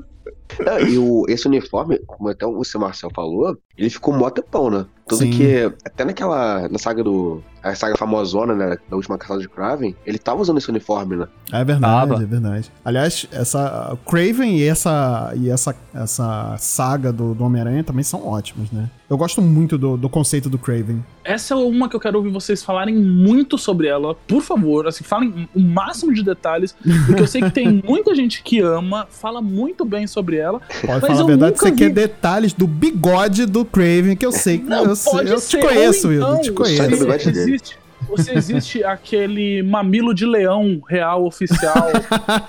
[0.88, 4.86] e o, esse uniforme, como até o seu Marcel falou, ele ficou mó tempão, né?
[5.06, 5.30] Tanto Sim.
[5.30, 9.94] que, até naquela, na saga do, a saga famosona, né, da última caçada de Kraven,
[10.04, 11.26] ele tava usando esse uniforme, né?
[11.52, 12.22] É verdade, Tava.
[12.22, 12.72] é verdade.
[12.84, 18.26] Aliás, essa o Craven e essa e essa, essa saga do, do Homem-Aranha também são
[18.26, 18.90] ótimos, né?
[19.08, 21.04] Eu gosto muito do, do conceito do Craven.
[21.22, 24.16] Essa é uma que eu quero ouvir vocês falarem muito sobre ela.
[24.26, 26.74] Por favor, assim, falem o máximo de detalhes,
[27.06, 30.58] porque eu sei que tem muita gente que ama, fala muito bem sobre ela.
[30.58, 34.32] Pode Mas falar a verdade, você quer vi- detalhes do bigode do Craven, que eu
[34.32, 34.60] sei.
[34.60, 35.58] Não, eu sei, pode eu ser.
[35.58, 37.30] te conheço, ou Will, então, te o conheço.
[37.30, 37.40] dele.
[37.40, 37.78] existe,
[38.08, 41.90] ou se existe aquele mamilo de leão real oficial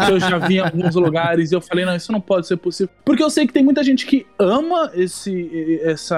[0.05, 2.57] que eu já vi em alguns lugares e eu falei, não, isso não pode ser
[2.57, 2.93] possível.
[3.03, 6.17] Porque eu sei que tem muita gente que ama esse essa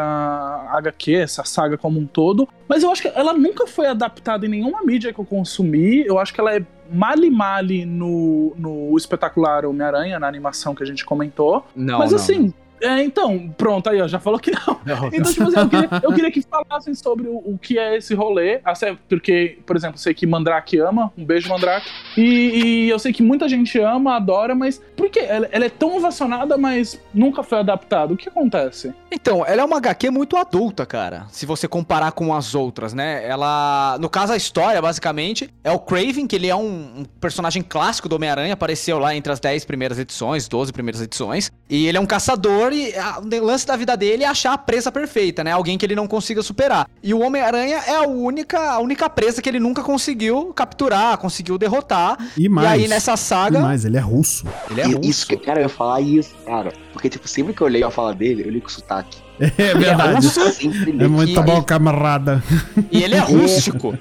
[0.72, 4.50] HQ, essa saga como um todo, mas eu acho que ela nunca foi adaptada em
[4.50, 6.06] nenhuma mídia que eu consumi.
[6.06, 10.86] Eu acho que ela é male male no, no espetacular Homem-Aranha, na animação que a
[10.86, 11.66] gente comentou.
[11.76, 14.80] Não, Mas não, assim, é, então, pronto, aí, ó, já falou que não.
[15.14, 18.14] Então, tipo assim, eu queria, eu queria que falassem sobre o, o que é esse
[18.14, 18.60] rolê.
[18.64, 21.88] Até porque, por exemplo, eu sei que Mandrake ama, um beijo, Mandrake.
[22.18, 25.20] E, e eu sei que muita gente ama, adora, mas por que?
[25.20, 28.14] Ela, ela é tão ovacionada, mas nunca foi adaptada.
[28.14, 28.94] O que acontece?
[29.12, 31.26] Então, ela é uma HQ muito adulta, cara.
[31.32, 33.28] Se você comparar com as outras, né?
[33.28, 33.98] Ela.
[34.00, 38.08] No caso, a história, basicamente, é o Craven, que ele é um, um personagem clássico
[38.08, 41.52] do Homem-Aranha, apareceu lá entre as 10 primeiras edições, 12 primeiras edições.
[41.70, 42.94] E ele é um caçador e
[43.40, 45.52] o lance da vida dele é achar a presa perfeita, né?
[45.52, 46.88] Alguém que ele não consiga superar.
[47.04, 51.58] E o Homem-Aranha é a única, a única presa que ele nunca conseguiu capturar, conseguiu
[51.58, 52.18] derrotar.
[52.38, 52.68] E mais.
[52.70, 54.46] aí nessa saga, E mais, ele é russo.
[54.70, 55.10] ele é E- russo.
[55.10, 56.74] Isso, que- cara, eu ia falar isso, cara.
[56.94, 59.18] Porque, tipo, sempre que eu leio a fala dele, eu li com sotaque.
[59.40, 60.26] É verdade.
[60.26, 62.44] Eu sempre li É muito bom, camarada.
[62.92, 63.98] E ele é rústico.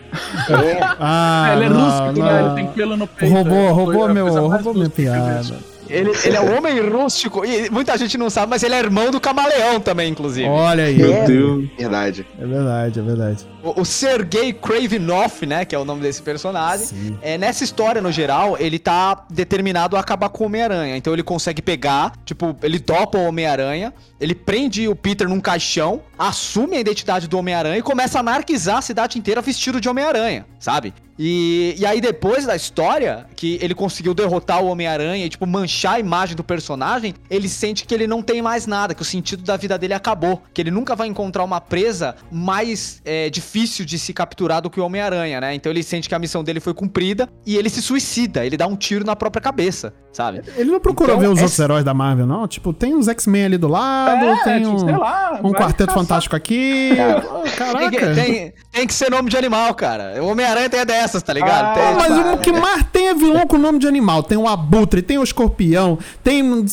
[0.48, 2.40] É, Ah, ele é não, rústico, né?
[2.42, 2.46] não.
[2.46, 3.32] Ele tem pelo no peito.
[3.32, 5.58] Roubou, é roubou meu, roubou minha piada.
[5.88, 7.44] Ele, ele é um homem rústico.
[7.44, 10.48] E muita gente não sabe, mas ele é irmão do camaleão também, inclusive.
[10.48, 11.00] Olha aí.
[11.00, 11.68] é, Deus.
[11.78, 12.26] verdade.
[12.38, 13.46] É verdade, é verdade.
[13.62, 17.18] O, o Sergei Kravinoff, né, que é o nome desse personagem, Sim.
[17.22, 20.96] é, nessa história, no geral, ele tá determinado a acabar com o Homem-Aranha.
[20.96, 26.02] Então ele consegue pegar, tipo, ele dopa o Homem-Aranha, ele prende o Peter num caixão,
[26.18, 30.46] assume a identidade do Homem-Aranha e começa a anarquizar a cidade inteira vestido de Homem-Aranha,
[30.58, 30.92] sabe?
[31.20, 35.94] E, e aí, depois da história, que ele conseguiu derrotar o Homem-Aranha e, tipo, manchar
[35.94, 39.42] a imagem do personagem, ele sente que ele não tem mais nada, que o sentido
[39.42, 40.40] da vida dele acabou.
[40.54, 44.80] Que ele nunca vai encontrar uma presa mais é, difícil de se capturar do que
[44.80, 45.54] o Homem-Aranha, né?
[45.56, 48.68] Então ele sente que a missão dele foi cumprida e ele se suicida, ele dá
[48.68, 50.42] um tiro na própria cabeça, sabe?
[50.56, 52.46] Ele não procurou Então, ver os essa- outros heróis da Marvel, não?
[52.46, 55.94] Tipo, tem os X-Men ali do lado, É, tem um, sei lá, um quarteto caçar.
[55.94, 56.90] fantástico aqui.
[57.44, 57.90] Tem Caraca.
[57.90, 60.22] que, tem- tem que ser nome de animal, cara.
[60.22, 61.66] O Homem-Aranha tem dessas, tá ligado?
[61.70, 64.22] Ah, Tem- mas o que mais tem é vilão com nome de animal.
[64.22, 66.64] Tem o Abutre, tem o Escorpião, tem.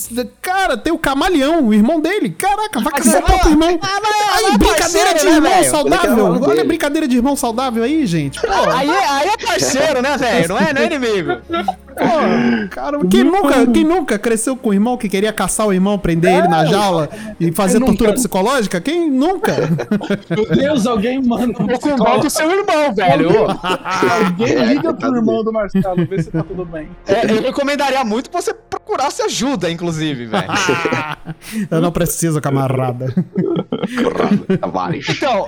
[0.41, 2.29] Cara, tem o Camaleão, o irmão dele.
[2.29, 3.79] Caraca, vai caçar o mas- próprio irmão.
[3.81, 5.71] mas- Aí, mas brincadeira de parceiro, né, irmão velho?
[5.71, 6.25] saudável.
[6.25, 8.39] O Olha a brincadeira de irmão saudável aí, gente.
[8.41, 10.49] Pô, Aí, é- aí é parceiro, né, velho?
[10.49, 11.41] Não é, não é inimigo.
[11.95, 15.97] Pô, cara, quem nunca, quem nunca cresceu com o irmão que queria caçar o irmão,
[15.97, 18.13] prender ele na jaula e fazer tortura nunca?
[18.13, 18.81] psicológica?
[18.81, 19.53] Quem nunca?
[20.29, 23.29] Meu Deus, alguém manda um dó do seu irmão, velho.
[23.49, 26.89] Alguém É, liga pro irmão do Marcelo, vê se tá tudo bem.
[27.07, 30.45] É, eu recomendaria muito que você procurasse ajuda, inclusive, velho.
[31.71, 33.13] Eu não preciso, camarada.
[35.09, 35.47] Então,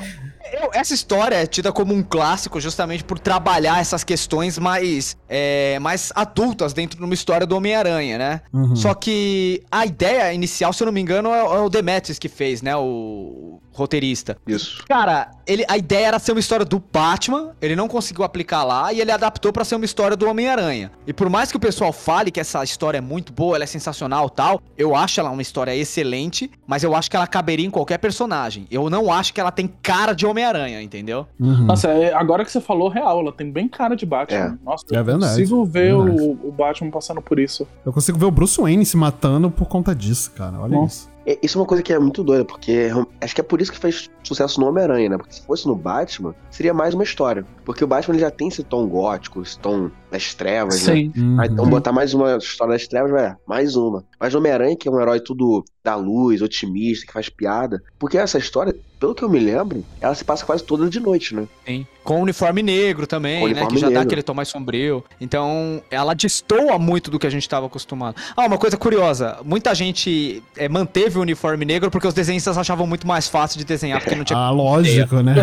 [0.53, 5.77] eu- essa história é tida como um clássico justamente por trabalhar essas questões mais, é,
[5.79, 8.41] mais adultas dentro de uma história do Homem-Aranha, né?
[8.53, 8.75] Uhum.
[8.75, 12.29] Só que a ideia inicial, se eu não me engano, é, é o Demetrius que
[12.29, 12.75] fez, né?
[12.75, 14.37] O roteirista.
[14.47, 14.83] Isso.
[14.87, 18.91] Cara, ele, a ideia era ser uma história do Batman, ele não conseguiu aplicar lá
[18.91, 20.91] e ele adaptou pra ser uma história do Homem-Aranha.
[21.05, 23.67] E por mais que o pessoal fale que essa história é muito boa, ela é
[23.67, 27.69] sensacional tal, eu acho ela uma história excelente, mas eu acho que ela caberia em
[27.69, 28.65] qualquer personagem.
[28.71, 31.27] Eu não acho que ela tem cara de Homem-Aranha, entendeu?
[31.39, 31.65] Uhum.
[31.65, 34.57] Nossa, é- agora que você falou real, ela tem bem cara de Batman.
[34.65, 36.39] Nossa, É eu verdade, consigo ver é o, verdade.
[36.43, 37.67] o Batman passando por isso.
[37.85, 40.59] Eu consigo ver o Bruce Wayne se matando por conta disso, cara.
[40.59, 41.07] Olha Nossa.
[41.07, 41.16] isso.
[41.27, 43.71] É, Isso é uma coisa que é muito doida, porque acho que é por isso
[43.71, 45.17] que fez sucesso no Homem-Aranha, né?
[45.17, 47.45] Porque se fosse no Batman, seria mais uma história.
[47.65, 50.93] Porque o Batman ele já tem esse tom gótico, esse tom das trevas, né?
[50.93, 51.13] Sim.
[51.17, 51.41] Uhum.
[51.41, 54.05] Aí, então botar mais uma história das trevas, vai, mais uma.
[54.17, 57.83] Mas o Homem-Aranha, que é um herói tudo da luz, otimista, que faz piada.
[57.99, 61.35] Porque essa história, pelo que eu me lembro, ela se passa quase toda de noite,
[61.35, 61.47] né?
[61.65, 61.85] Sim.
[62.03, 63.45] Com uniforme negro também, né?
[63.45, 64.07] uniforme Que já dá negro.
[64.07, 65.03] aquele tom mais sombrio.
[65.19, 68.15] Então, ela destoa muito do que a gente estava acostumado.
[68.35, 69.37] Ah, uma coisa curiosa.
[69.43, 73.65] Muita gente é, manteve o uniforme negro porque os desenhistas achavam muito mais fácil de
[73.65, 74.37] desenhar, porque não tinha...
[74.47, 75.35] Ah, lógico, né?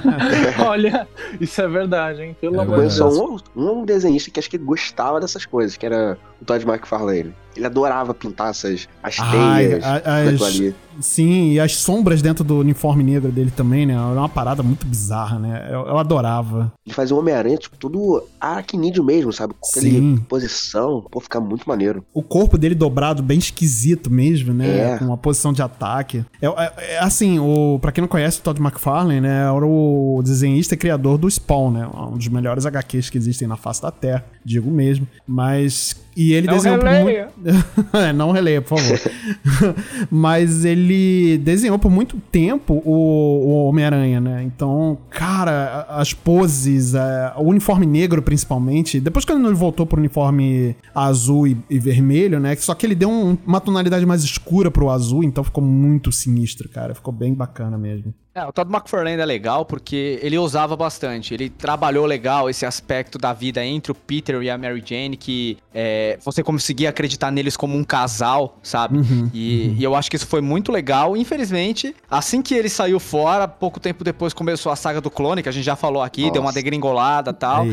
[0.64, 1.08] Olha,
[1.40, 2.36] isso é verdade, hein?
[2.40, 3.14] Pelo É amor Eu de Deus.
[3.16, 3.24] só
[3.56, 7.32] um, um desenhista que acho que gostava dessas coisas, que era Todd McFarlane.
[7.56, 10.74] Ele adorava pintar essas as teias, as- ali.
[11.00, 13.94] Sim, e as sombras dentro do uniforme negro dele também, né?
[13.94, 15.68] Era uma parada muito bizarra, né?
[15.70, 16.72] Eu, eu adorava.
[16.84, 19.54] Ele fazia o Homem-Aranha, tipo, tudo aracnídeo mesmo, sabe?
[19.58, 20.16] Com aquele Sim.
[20.28, 22.04] posição, pô, fica muito maneiro.
[22.12, 24.94] O corpo dele dobrado, bem esquisito mesmo, né?
[24.94, 24.98] É.
[24.98, 26.24] Com uma posição de ataque.
[26.42, 29.42] É, é- é assim, o, pra quem não conhece o Todd McFarlane, né?
[29.44, 31.88] Era o desenhista e criador do Spawn, né?
[32.12, 35.06] Um dos melhores HQs que existem na face da Terra, digo mesmo.
[35.26, 36.02] Mas.
[36.16, 37.28] E ele Não desenhou por releia.
[37.36, 37.96] muito.
[37.96, 39.00] É, não releia, por favor.
[40.10, 44.42] Mas ele desenhou por muito tempo o, o Homem-Aranha, né?
[44.44, 49.00] Então, cara, as poses, a- o uniforme negro principalmente.
[49.00, 52.54] Depois que ele voltou pro uniforme azul e, e vermelho, né?
[52.56, 56.68] Só que ele deu um- uma tonalidade mais escura pro azul, então ficou muito sinistro,
[56.68, 56.94] cara.
[56.94, 58.14] Ficou bem bacana mesmo.
[58.34, 61.32] É, o Todd McFarlane é legal porque ele ousava bastante.
[61.32, 65.56] Ele trabalhou legal esse aspecto da vida entre o Peter e a Mary Jane, que
[65.72, 68.98] é, você conseguia acreditar neles como um casal, sabe?
[68.98, 71.16] Uhum, e, e eu acho que isso foi muito legal.
[71.16, 75.48] Infelizmente, assim que ele saiu fora, pouco tempo depois começou a saga do clone, que
[75.48, 76.54] a gente já falou aqui, deu uma Nossa.
[76.54, 77.64] degringolada e tal.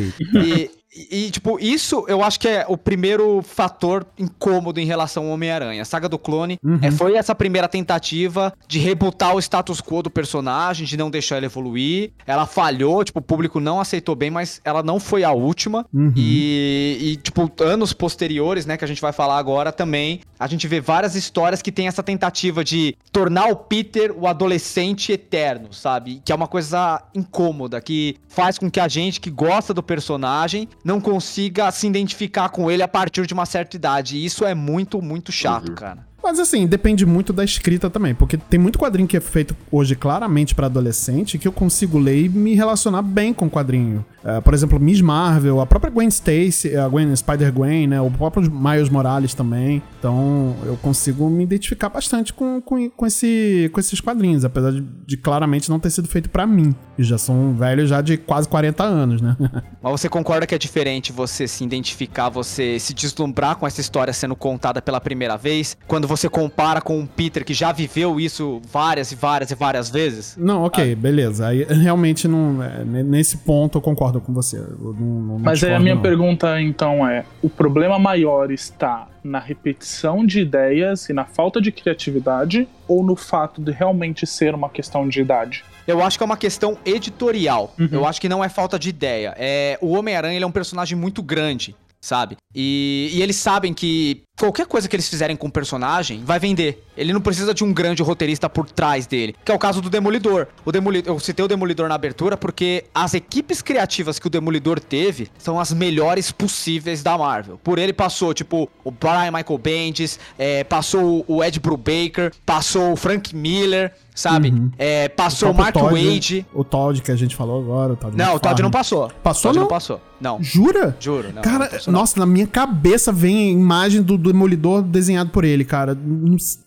[0.93, 5.31] E, E, tipo, isso eu acho que é o primeiro fator incômodo em relação ao
[5.31, 5.81] Homem-Aranha.
[5.81, 10.09] A saga do clone é, foi essa primeira tentativa de rebutar o status quo do
[10.09, 12.11] personagem, de não deixar ele evoluir.
[12.25, 15.85] Ela falhou, tipo, o público não aceitou bem, mas ela não foi a última.
[16.15, 20.67] E, e, tipo, anos posteriores, né, que a gente vai falar agora também, a gente
[20.67, 26.21] vê várias histórias que tem essa tentativa de tornar o Peter o adolescente eterno, sabe?
[26.25, 30.67] Que é uma coisa incômoda, que faz com que a gente que gosta do personagem
[30.83, 34.17] não consiga se identificar com ele a partir de uma certa idade.
[34.17, 36.05] E isso é muito, muito chato, cara.
[36.23, 39.95] Mas assim, depende muito da escrita também, porque tem muito quadrinho que é feito hoje
[39.95, 44.05] claramente pra adolescente que eu consigo ler e me relacionar bem com o quadrinho.
[44.23, 48.01] É, por exemplo, Miss Marvel, a própria Gwen Stacy, a Gwen Spider-Gwen, né?
[48.01, 49.81] O próprio Miles Morales também.
[49.97, 54.81] Então, eu consigo me identificar bastante com, com, com, esse, com esses quadrinhos, apesar de,
[54.81, 56.75] de claramente não ter sido feito pra mim.
[56.97, 59.35] E já são velhos já de quase 40 anos, né?
[59.81, 64.13] Mas você concorda que é diferente você se identificar, você se deslumbrar com essa história
[64.13, 68.61] sendo contada pela primeira vez, quando você compara com um Peter que já viveu isso
[68.71, 70.35] várias e várias e várias vezes?
[70.37, 71.47] Não, ok, beleza.
[71.47, 72.61] Aí realmente não.
[72.61, 74.57] é, ne- nesse ponto eu concordo com você.
[74.57, 76.01] Eu não- não- Mas aí a minha não.
[76.01, 81.71] pergunta então é: o problema maior está na repetição de ideias e na falta de
[81.71, 85.63] criatividade ou no fato de realmente ser uma questão de idade?
[85.87, 87.73] Eu acho que é uma questão editorial.
[87.91, 89.33] Eu acho que não é falta de ideia.
[89.37, 92.37] É, o Homem-Aranha ele é um personagem muito grande, sabe?
[92.55, 96.83] E, e eles sabem que qualquer coisa que eles fizerem com o personagem vai vender.
[96.97, 99.35] Ele não precisa de um grande roteirista por trás dele.
[99.45, 100.47] Que é o caso do Demolidor.
[100.65, 104.79] O Demolidor eu citei o Demolidor na abertura porque as equipes criativas que o Demolidor
[104.79, 107.59] teve são as melhores possíveis da Marvel.
[107.63, 112.95] Por ele passou, tipo, o Brian Michael Bendis, é, passou o Ed Brubaker, passou o
[112.95, 114.53] Frank Miller, sabe?
[114.77, 116.45] É, passou o Mark Todd, Wade.
[116.53, 117.93] O Todd que a gente falou agora.
[117.93, 119.11] O Todd Não, o Todd não passou.
[119.23, 119.63] Passou, o Todd não?
[119.63, 120.01] não passou.
[120.19, 120.41] Não.
[120.41, 120.95] Jura?
[120.99, 121.41] Juro, não.
[121.41, 125.65] Cara, não passou, nossa, na minha cabeça vem a imagem do Demolidor desenhado por ele,
[125.65, 125.97] cara.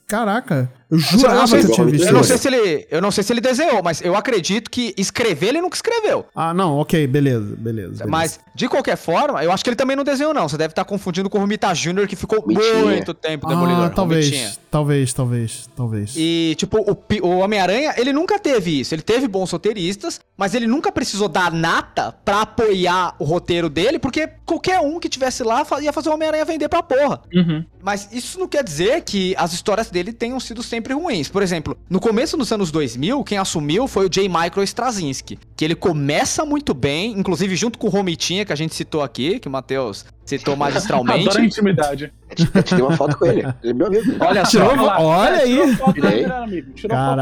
[0.06, 2.28] Caraca, eu jurava não, sei, que eu tinha visto eu não isso.
[2.28, 5.60] sei se ele, eu não sei se ele desenhou, mas eu acredito que escrever ele
[5.60, 6.26] nunca escreveu.
[6.34, 7.88] Ah, não, ok, beleza, beleza.
[7.88, 8.06] beleza.
[8.06, 10.48] Mas, de qualquer forma, eu acho que ele também não desenhou, não.
[10.48, 12.84] Você deve estar confundindo com o Romita Jr., que ficou Romitinha.
[12.84, 13.84] muito tempo Demolidor.
[13.86, 14.52] ah, talvez, Romitinha.
[14.70, 16.12] talvez, talvez, talvez.
[16.16, 18.94] E, tipo, o, o Homem-Aranha, ele nunca teve isso.
[18.94, 23.98] Ele teve bons roteiristas, mas ele nunca precisou dar nata pra apoiar o roteiro dele,
[23.98, 27.22] porque qualquer um que tivesse lá ia fazer o Homem-Aranha vender pra porra.
[27.34, 27.64] Uhum.
[27.82, 31.28] Mas isso não quer dizer que as histórias dele tenham sido sempre ruins.
[31.28, 34.28] Por exemplo, no começo dos anos 2000, quem assumiu foi o J.
[34.28, 38.74] Michael Straczynski, que ele começa muito bem, inclusive junto com o Romitinha, que a gente
[38.74, 41.28] citou aqui, que o Matheus citou magistralmente.
[41.28, 42.12] Adoro a intimidade.
[42.54, 43.40] Eu tirei uma foto com ele.
[43.62, 44.12] Ele é meu amigo.
[44.20, 44.50] Olha só.
[44.50, 45.58] Tirou- olha aí.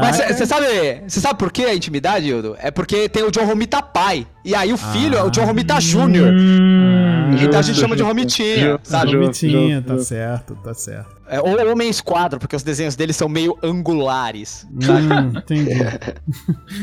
[0.01, 0.65] Mas você sabe,
[1.07, 2.55] você sabe por que a intimidade, Hildo?
[2.59, 4.25] É porque tem o John Romita pai.
[4.45, 6.31] E aí o filho é o John Romita Jr.
[6.33, 8.03] Hum, então a gente justo, chama de.
[8.03, 9.11] Romitinha, Justo, sabe?
[9.11, 9.47] justo,
[9.85, 10.03] tá justo.
[10.07, 11.15] certo, tá certo.
[11.27, 14.67] É, ou Homem Esquadro, porque os desenhos dele são meio angulares.
[14.71, 15.73] Hum, entendi.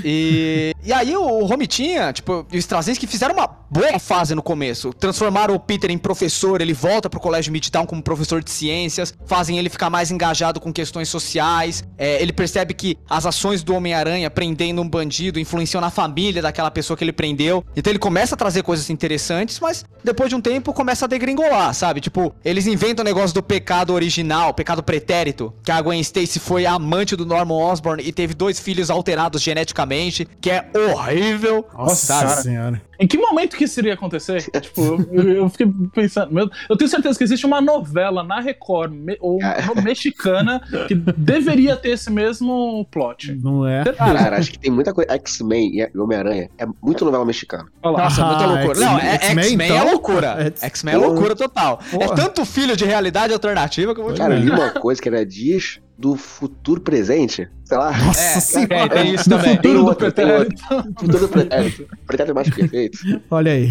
[0.05, 4.93] E, e aí o Romitinha, tipo, e o Straczynski fizeram uma boa fase no começo.
[4.93, 9.59] Transformaram o Peter em professor, ele volta pro colégio Midtown como professor de ciências, fazem
[9.59, 11.85] ele ficar mais engajado com questões sociais.
[11.99, 16.71] É, ele percebe que as ações do Homem-Aranha prendendo um bandido influenciam na família daquela
[16.71, 17.65] pessoa que ele prendeu.
[17.77, 21.75] Então ele começa a trazer coisas interessantes, mas depois de um tempo começa a degringolar,
[21.75, 22.01] sabe?
[22.01, 26.67] Tipo, eles inventam o negócio do pecado original, pecado pretérito, que a Gwen Stacy foi
[26.67, 31.67] a amante do Norman Osborn e teve dois filhos alterados geneticamente, que é horrível.
[31.77, 32.43] Nossa sabe?
[32.43, 32.83] senhora.
[32.99, 34.43] Em que momento que isso iria acontecer?
[34.61, 36.33] tipo, eu, eu fiquei pensando.
[36.35, 39.39] meu- eu tenho certeza que existe uma novela na Record me- ou
[39.83, 43.35] mexicana que deveria ter esse mesmo plot.
[43.43, 43.83] Não é?
[43.85, 44.05] Certeza.
[44.23, 45.11] Cara, acho que tem muita coisa.
[45.15, 47.65] X-Men e Homem-Aranha é muito novela mexicana.
[47.83, 48.05] Olha lá.
[48.05, 48.71] Nossa, é muita Ah, loucura.
[48.75, 49.91] X-Men- Não, é X-Men, X-Men é então?
[49.91, 50.53] loucura.
[50.61, 51.81] É- X-Men é loucura total.
[51.93, 52.15] É Porra.
[52.17, 55.09] tanto filho de realidade alternativa que eu vou te Cara, eu li uma coisa que
[55.09, 57.49] era dias do futuro presente.
[57.65, 57.91] Sei lá.
[57.97, 58.75] Nossa É, senhora.
[58.75, 59.57] é, tem isso também.
[59.57, 60.63] Tem Futuro do outro, tem pretérito.
[60.75, 60.93] outro.
[60.99, 61.87] Futuro do pretérito.
[62.07, 62.99] Pretérito mais perfeito.
[63.31, 63.71] Olha aí.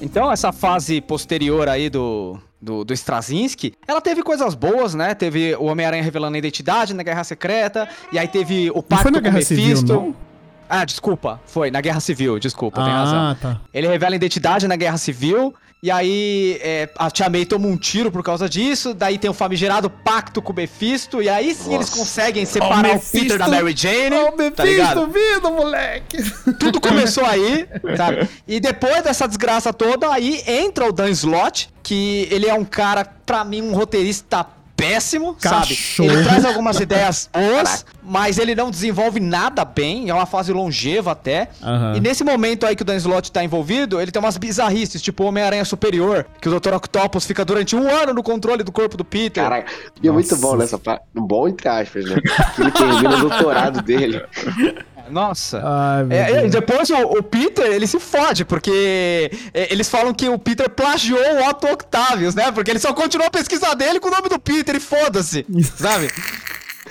[0.00, 5.14] Então, essa fase posterior aí do, do, do Straczynski, ela teve coisas boas, né?
[5.14, 9.02] Teve o Homem-Aranha revelando a identidade na Guerra Secreta, e aí teve o Não pacto
[9.04, 9.54] foi na com Guerra Mephisto.
[9.56, 10.14] Civil, não?
[10.68, 13.18] Ah, desculpa, foi na Guerra Civil, desculpa, tem razão.
[13.18, 13.60] Ah, tá.
[13.72, 17.76] Ele revela a identidade na Guerra Civil, e aí é, a Tia May toma um
[17.76, 21.74] tiro por causa disso, daí tem o famigerado pacto com o Mephisto, e aí sim
[21.74, 25.06] eles conseguem separar o, Mephisto- Peter da Mary Jane, Ô, tá ligado?
[25.06, 26.18] Mephisto, vida, moleque!
[26.58, 28.28] Tudo começou aí, sabe?
[28.46, 33.04] E depois dessa desgraça toda, aí entra o Dan Slott, que ele é um cara,
[33.04, 34.44] pra mim, um roteirista
[34.78, 35.66] péssimo, Cachorro.
[35.66, 36.12] sabe?
[36.12, 41.10] Ele traz algumas ideias boas, mas ele não desenvolve nada bem, é uma fase longeva
[41.10, 41.48] até.
[41.60, 41.96] Aham.
[41.96, 45.24] E nesse momento aí que o Dan Slott tá envolvido, ele tem umas bizarrices, tipo
[45.24, 46.74] Homem-Aranha Superior, que o Dr.
[46.74, 49.42] Octopus fica durante um ano no controle do corpo do Peter.
[49.42, 49.70] Caraca,
[50.00, 51.02] e é muito bom nessa parte.
[51.12, 52.16] Bom entre aspas, né?
[52.54, 54.22] Que ele termina o doutorado dele.
[55.10, 55.62] Nossa.
[55.64, 56.50] Ai, É, Deus.
[56.52, 61.18] depois o, o Peter, ele se fode, porque é, eles falam que o Peter plagiou
[61.20, 62.50] o Otto Octavius, né?
[62.52, 65.44] Porque ele só continuou a pesquisa dele com o nome do Peter e foda-se,
[65.76, 66.10] sabe?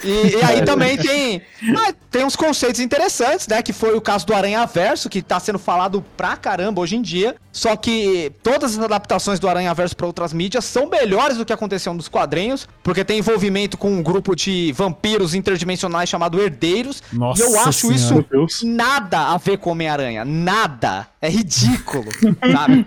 [0.04, 1.42] E, e aí também tem,
[1.76, 3.64] ah, tem uns conceitos interessantes, né?
[3.64, 7.02] Que foi o caso do Aranha Verso, que tá sendo falado pra caramba hoje em
[7.02, 7.36] dia.
[7.58, 11.52] Só que todas as adaptações do Aranha Verso pra outras mídias são melhores do que
[11.52, 17.02] aconteceu nos quadrinhos, porque tem envolvimento com um grupo de vampiros interdimensionais chamado Herdeiros.
[17.12, 18.28] Nossa e eu acho Senhora.
[18.48, 20.24] isso nada a ver com Homem-Aranha.
[20.24, 21.08] Nada.
[21.20, 22.06] É ridículo,
[22.54, 22.86] sabe?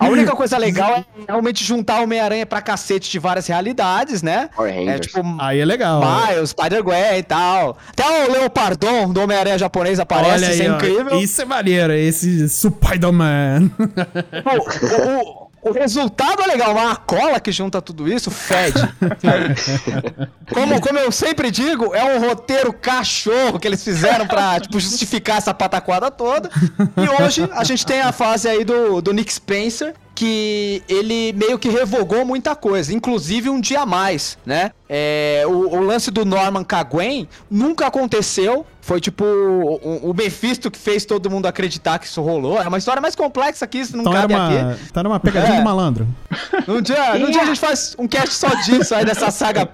[0.00, 4.50] A única coisa legal é realmente juntar Homem-Aranha pra cacete de várias realidades, né?
[4.88, 5.22] É tipo.
[5.38, 6.02] Aí é legal.
[6.02, 7.78] Miles, Spider-Gwen e tal.
[7.88, 10.74] Até o Leopardon do Homem-Aranha japonês aparece, Olha isso aí, é ó.
[10.74, 11.20] incrível.
[11.20, 13.70] Isso é maneiro, esse Spider-Man.
[13.76, 18.78] O- o resultado é legal, mas a cola que junta tudo isso fede.
[20.52, 25.38] como, como eu sempre digo, é um roteiro cachorro que eles fizeram pra tipo, justificar
[25.38, 26.50] essa pataquada toda.
[26.96, 31.58] E hoje a gente tem a fase aí do, do Nick Spencer, que ele meio
[31.58, 34.70] que revogou muita coisa, inclusive um dia a mais, né?
[34.88, 38.64] É, o, o lance do Norman Caguen nunca aconteceu.
[38.86, 42.62] Foi tipo o, o Mephisto que fez todo mundo acreditar que isso rolou.
[42.62, 44.54] É uma história mais complexa que isso, não Então cabe aqui.
[44.54, 45.58] uma, tá numa pegadinha É.
[45.58, 46.06] de malandro.
[46.68, 49.68] Num dia, num dia a gente faz um cast só disso aí, dessa saga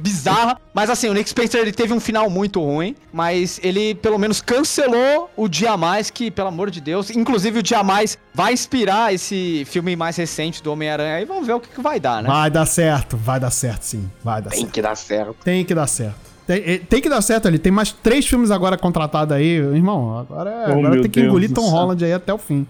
[0.00, 0.58] bizarra.
[0.72, 4.40] Mas assim, o Nick Spencer ele teve um final muito ruim, mas ele pelo menos
[4.40, 9.12] cancelou o Dia Mais, que, pelo amor de Deus, inclusive o Dia Mais vai inspirar
[9.12, 11.26] esse filme mais recente do Homem-Aranha aí.
[11.26, 12.30] Vamos ver o que, que vai dar, né?
[12.30, 14.72] Vai dar certo, vai dar certo sim, vai dar Tem certo.
[14.72, 15.36] que dar certo.
[15.44, 16.33] Tem que dar certo.
[16.46, 17.58] Tem, eh, tem que dar certo ali.
[17.58, 19.56] Tem mais três filmes agora contratados aí.
[19.56, 21.70] Irmão, agora, é- Oh, agora tem que Deus engolir Tom céu.
[21.70, 22.66] Holland aí até o fim.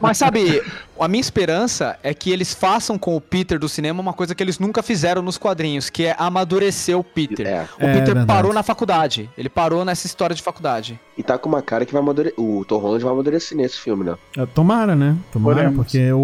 [0.00, 0.62] Mas sabe,
[1.02, 4.42] a minha esperança é que eles façam com o Peter do cinema uma coisa que
[4.42, 7.46] eles nunca fizeram nos quadrinhos, que é amadurecer o Peter.
[7.46, 7.66] É.
[7.80, 9.28] O É, Peter parou na faculdade.
[9.36, 10.98] Ele parou nessa história de faculdade.
[11.16, 12.38] E tá com uma cara que vai amadurecer.
[12.40, 14.16] O Tom Holland vai amadurecer nesse filme, né?
[14.36, 15.16] É, Tomara, né?
[15.32, 15.76] Tomara, Oremos.
[15.76, 16.18] porque o,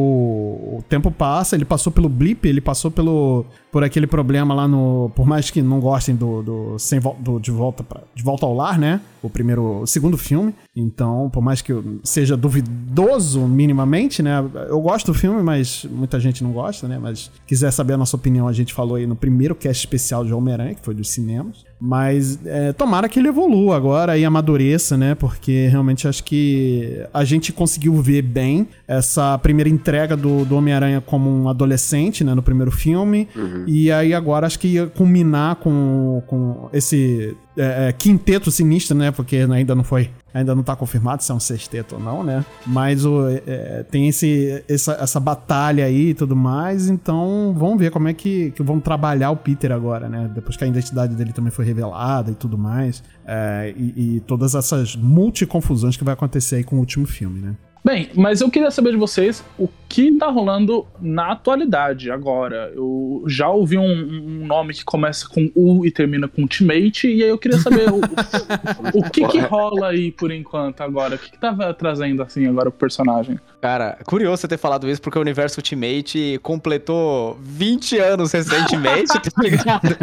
[0.78, 5.10] o tempo passa, ele passou pelo blip, ele passou pelo por aquele problema lá no.
[5.14, 8.54] Por mais que não gostem do, do, sem, do de, volta pra, de Volta ao
[8.54, 9.00] Lar, né?
[9.22, 9.80] O primeiro.
[9.82, 10.54] O segundo filme.
[10.74, 14.38] Então, por mais que seja duvidoso minimamente, né?
[14.68, 16.98] Eu gosto do filme, mas muita gente não gosta, né?
[16.98, 20.32] Mas quiser saber a nossa opinião, a gente falou aí no primeiro cast especial de
[20.32, 21.64] Homem-Aranha, que foi dos cinemas.
[21.80, 25.14] Mas é, tomara que ele evolua agora e amadureça, né?
[25.14, 31.00] Porque realmente acho que a gente conseguiu ver bem essa primeira entrega do, do Homem-Aranha
[31.00, 32.34] como um adolescente, né?
[32.34, 33.28] No primeiro filme.
[33.66, 39.10] E aí agora acho que ia culminar com, com esse é, é, quinteto sinistro, né?
[39.10, 40.10] Porque ainda não foi.
[40.32, 42.44] Ainda não tá confirmado se é um sexteto ou não, né?
[42.66, 46.88] Mas o, é, tem esse, essa, essa batalha aí e tudo mais.
[46.88, 50.30] Então vamos ver como é que, que vão trabalhar o Peter agora, né?
[50.34, 53.02] Depois que a identidade dele também foi revelada e tudo mais.
[53.26, 57.56] É, e, e todas essas multiconfusões que vai acontecer aí com o último filme, né?
[57.84, 62.70] Bem, mas eu queria saber de vocês o que tá rolando na atualidade agora.
[62.74, 67.22] Eu já ouvi um, um nome que começa com U e termina com Ultimate, e
[67.22, 71.14] aí eu queria saber o, o, o que que rola aí por enquanto agora.
[71.14, 73.38] O que, que tá trazendo assim agora pro personagem?
[73.60, 79.30] Cara, curioso você ter falado isso, porque o universo Ultimate completou 20 anos recentemente, tá
[79.42, 79.96] ligado?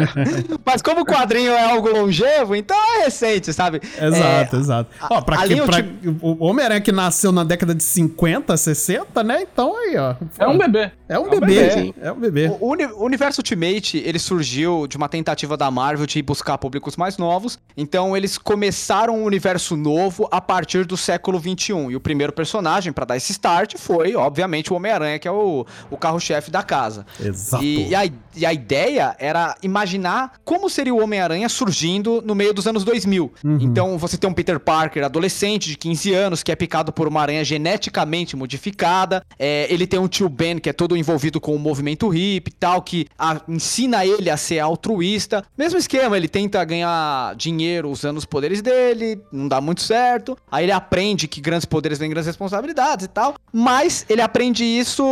[0.64, 3.80] Mas como o quadrinho é algo longevo, então é recente, sabe?
[3.98, 4.90] Exato, exato.
[5.10, 9.24] Ó, pra, que, linha pra- ulti- o Homem-Aranha que nasceu na década de 50, 60,
[9.24, 9.46] né?
[9.50, 10.14] Então aí, ó.
[10.38, 10.92] É um bebê.
[11.08, 11.46] É um um bebê.
[11.46, 11.94] bebezinho.
[12.00, 12.48] É um bebê.
[12.60, 17.16] O, uni- universo Ultimate, ele surgiu de uma tentativa da Marvel de buscar públicos mais
[17.16, 17.58] novos.
[17.76, 21.72] Então, eles começaram um universo novo a partir do século XXI.
[21.90, 25.64] E o primeiro personagem para dar esse start foi, obviamente, o Homem-Aranha, que é o,
[25.90, 27.06] o carro-chefe da casa.
[27.22, 27.62] Exato.
[27.62, 28.04] E, e a,
[28.34, 33.32] e a ideia era imaginar como seria o Homem-Aranha surgindo no meio dos anos 2000.
[33.60, 37.20] Então, você tem um Peter Parker adolescente de 15 anos que é picado por uma
[37.20, 39.22] aranha geneticamente modificada.
[39.38, 42.82] É, ele tem um tio Ben que é todo envolvido com o movimento hip tal,
[42.82, 45.44] que a- ensina ele a ser altruísta.
[45.56, 50.36] Mesmo esquema, ele tenta ganhar dinheiro usando os poderes dele, não dá muito certo.
[50.50, 53.34] Aí ele aprende que grandes poderes vêm grandes responsabilidades e tal.
[53.52, 55.04] Mas ele aprende isso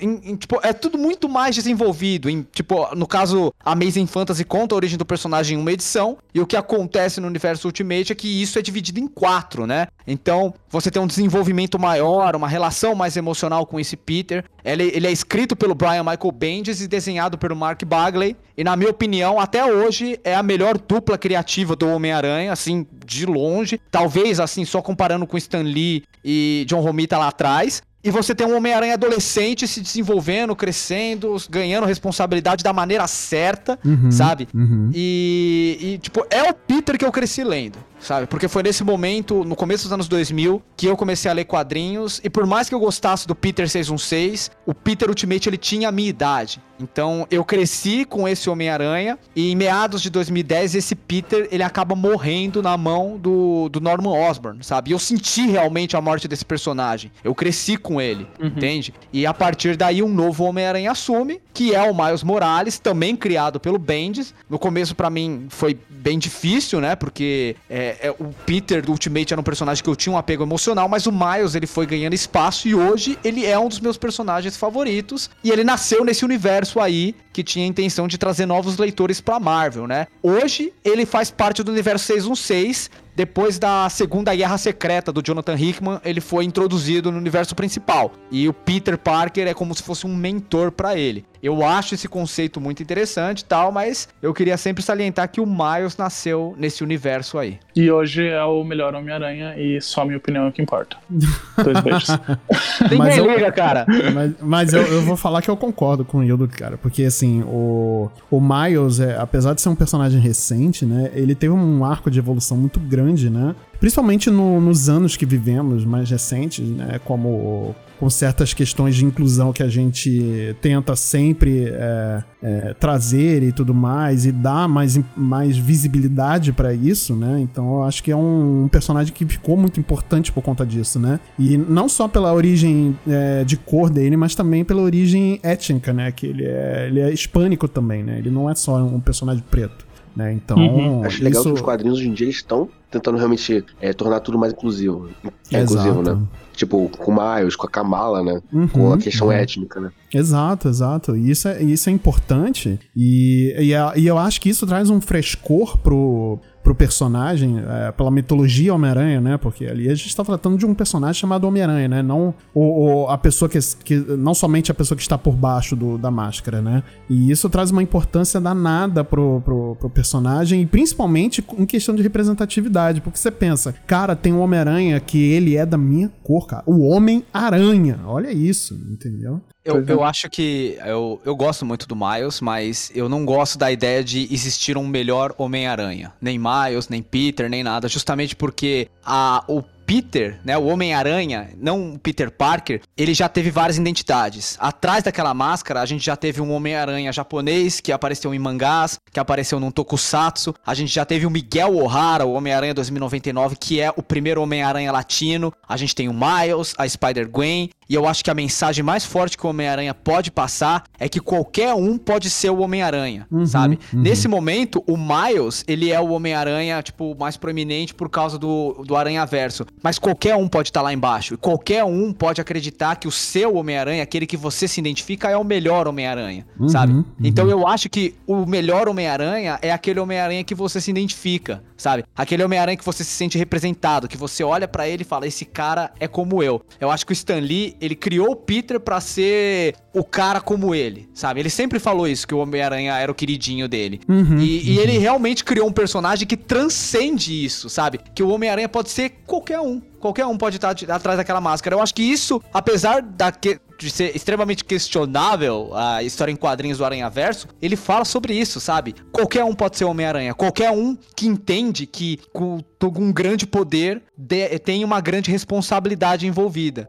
[0.00, 2.28] em, em, tipo, é tudo muito mais desenvolvido.
[2.28, 6.18] Em, tipo, no caso, Amazing Fantasy conta a origem do personagem em uma edição.
[6.34, 9.86] E o que acontece no universo Ultimate é que isso é dividido em quatro, né?
[10.06, 14.44] Então, você tem um desenvolvimento maior, uma relação mais emocional com esse Peter.
[14.64, 18.36] Ele, ele é escrito pelo Brian Michael Bendis e desenhado pelo Mark Bagley.
[18.56, 23.24] E na minha opinião, até hoje é a melhor dupla criativa do Homem-Aranha, assim, de
[23.24, 23.80] longe.
[23.90, 27.82] Talvez assim, só comparando com Stan Lee e John Romita lá atrás.
[28.04, 33.78] E você tem um Homem-Aranha adolescente se desenvolvendo, crescendo, ganhando responsabilidade da maneira certa,
[34.10, 34.48] sabe?
[34.92, 38.26] E, e, tipo, é o Peter que eu cresci lendo, sabe?
[38.26, 42.20] Porque foi nesse momento, no começo dos anos 2000, que eu comecei a ler quadrinhos.
[42.22, 45.92] E por mais que eu gostasse do Peter 616, o Peter Ultimate ele tinha a
[45.92, 46.60] minha idade.
[46.80, 49.18] Então eu cresci com esse Homem-Aranha.
[49.34, 54.10] E em meados de 2010, esse Peter ele acaba morrendo na mão do, do Norman
[54.10, 54.90] Osborn, sabe?
[54.90, 57.10] E eu senti realmente a morte desse personagem.
[57.22, 58.92] Eu cresci com ele, entende?
[59.12, 63.60] E a partir daí, um novo Homem-Aranha assume, que é o Miles Morales, também criado
[63.60, 64.34] pelo Bendis.
[64.48, 66.96] No começo, pra mim, foi bem difícil, né?
[66.96, 70.42] Porque é, é, o Peter do Ultimate era um personagem que eu tinha um apego
[70.42, 73.96] emocional, mas o Miles ele foi ganhando espaço e hoje ele é um dos meus
[73.96, 75.30] personagens favoritos.
[75.42, 79.40] E ele nasceu nesse universo aí que tinha a intenção de trazer novos leitores pra
[79.40, 80.06] Marvel, né?
[80.22, 82.90] Hoje ele faz parte do universo 616.
[83.14, 88.12] Depois da Segunda Guerra Secreta do Jonathan Hickman, ele foi introduzido no universo principal.
[88.30, 91.22] E o Peter Parker é como se fosse um mentor pra ele.
[91.42, 95.46] Eu acho esse conceito muito interessante e tal, mas eu queria sempre salientar que o
[95.46, 97.58] Miles nasceu nesse universo aí.
[97.74, 100.96] E hoje é o melhor Homem-Aranha e só minha opinião é o que importa.
[101.10, 102.08] Dois beijos.
[102.96, 103.86] Mas eu- liga, cara.
[104.14, 106.76] Mas, mas eu, eu vou falar que eu concordo com o Hildo, cara.
[106.76, 111.10] Porque, assim, o, o Miles, é, apesar de ser um personagem recente, né?
[111.14, 113.54] Ele teve um arco de evolução muito grande, né?
[113.82, 117.00] Principalmente no- nos anos que vivemos, mais recentes, né?
[117.04, 123.50] Como com certas questões de inclusão que a gente tenta sempre é, é, trazer e
[123.50, 127.40] tudo mais, e dar mais, mais visibilidade pra isso, né?
[127.40, 131.00] Então eu acho que é um, um personagem que ficou muito importante por conta disso,
[131.00, 131.18] né?
[131.36, 136.12] E não só pela origem é, de cor dele, mas também pela origem étnica, né?
[136.12, 138.16] Que ele é, ele é hispânico também, né?
[138.18, 139.90] Ele não é só um personagem preto.
[140.14, 140.32] Né?
[140.34, 141.04] Então, Uhum.
[141.04, 141.50] Acho legal isso...
[141.50, 145.08] que os quadrinhos hoje em dia estão tentando realmente é, tornar tudo mais inclusivo.
[145.50, 146.18] É inclusivo, né?
[146.54, 148.42] Tipo, com o Miles, com a Kamala, né?
[148.52, 149.32] Uhum, com a questão uhum.
[149.32, 149.90] étnica, né?
[150.12, 151.16] Exato, exato.
[151.16, 152.78] E isso é, isso é importante.
[152.94, 157.90] E, e, a- e eu acho que isso traz um frescor pro, pro personagem, é,
[157.92, 159.36] pela mitologia Homem-Aranha, né?
[159.36, 162.02] Porque ali a gente tá tratando de um personagem chamado Homem-Aranha, né?
[162.02, 163.96] Não o- a pessoa que, que.
[163.96, 166.82] Não somente a pessoa que está por baixo do- da máscara, né?
[167.10, 172.02] E isso traz uma importância danada pro, pro, pro personagem, e principalmente em questão de
[172.02, 173.00] representatividade.
[173.00, 176.62] Porque você pensa, cara, tem um Homem-Aranha que ele é da minha cor, cara.
[176.66, 177.98] O Homem-Aranha.
[178.06, 179.40] Olha isso, entendeu?
[179.64, 179.84] Eu, é.
[179.86, 184.02] eu acho que eu, eu gosto muito do Miles, mas eu não gosto da ideia
[184.02, 186.12] de existir um melhor Homem-Aranha.
[186.20, 187.88] Nem Miles, nem Peter, nem nada.
[187.88, 189.62] Justamente porque a, o
[189.92, 194.56] Peter, né, o Homem-Aranha, não o Peter Parker, ele já teve várias identidades.
[194.58, 199.20] Atrás daquela máscara, a gente já teve um Homem-Aranha japonês que apareceu em mangás, que
[199.20, 200.54] apareceu num tokusatsu.
[200.64, 204.90] A gente já teve o Miguel O'Hara, o Homem-Aranha 2099, que é o primeiro Homem-Aranha
[204.90, 205.52] latino.
[205.68, 207.68] A gente tem o Miles, a Spider-Gwen.
[207.86, 211.20] E eu acho que a mensagem mais forte que o Homem-Aranha pode passar é que
[211.20, 213.78] qualquer um pode ser o Homem-Aranha, sabe?
[213.92, 218.96] Nesse momento, o Miles, ele é o Homem-Aranha, tipo, mais proeminente por causa do, do
[218.96, 219.66] Aranha-Verso.
[219.82, 221.34] Mas qualquer um pode estar lá embaixo.
[221.34, 225.36] E qualquer um pode acreditar que o seu Homem-Aranha, aquele que você se identifica, é
[225.36, 226.92] o melhor Homem-Aranha, sabe?
[227.22, 232.04] Então eu acho que o melhor Homem-Aranha é aquele Homem-Aranha que você se identifica, sabe?
[232.16, 235.44] Aquele Homem-Aranha que você se sente representado, que você olha pra ele e fala: esse
[235.44, 236.62] cara é como eu.
[236.80, 240.74] Eu acho que o Stan Lee, ele criou o Peter pra ser o cara como
[240.74, 241.40] ele, sabe?
[241.40, 244.00] Ele sempre falou isso, que o Homem-Aranha era o queridinho dele.
[244.38, 247.98] e, e ele realmente criou um personagem que transcende isso, sabe?
[248.14, 249.80] Que o Homem-Aranha pode ser qualquer um.
[250.00, 251.76] Qualquer um pode estar atrás daquela máscara.
[251.76, 257.08] Eu acho que isso, apesar de ser extremamente questionável a história em quadrinhos do Aranha
[257.08, 258.94] Verso, ele fala sobre isso, sabe?
[259.12, 260.34] Qualquer um pode ser Homem-Aranha.
[260.34, 266.26] Qualquer um que entende que com com um grande poder de- tem uma grande responsabilidade
[266.26, 266.88] envolvida.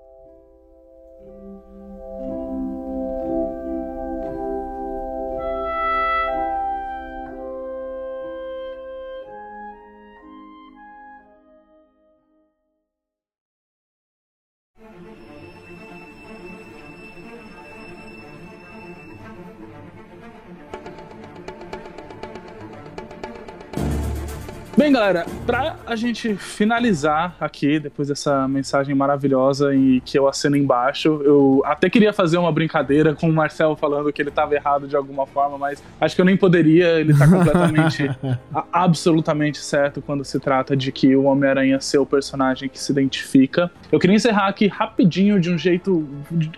[24.84, 30.58] Bem, galera, pra a gente finalizar aqui, depois dessa mensagem maravilhosa e que eu assino
[30.58, 34.86] embaixo, eu até queria fazer uma brincadeira com o Marcel falando que ele tava errado
[34.86, 38.10] de alguma forma, mas acho que eu nem poderia, ele tá completamente,
[38.54, 42.92] a- absolutamente certo quando se trata de que o Homem-Aranha ser o personagem que se
[42.92, 43.72] identifica.
[43.90, 46.06] Eu queria encerrar aqui rapidinho, de um jeito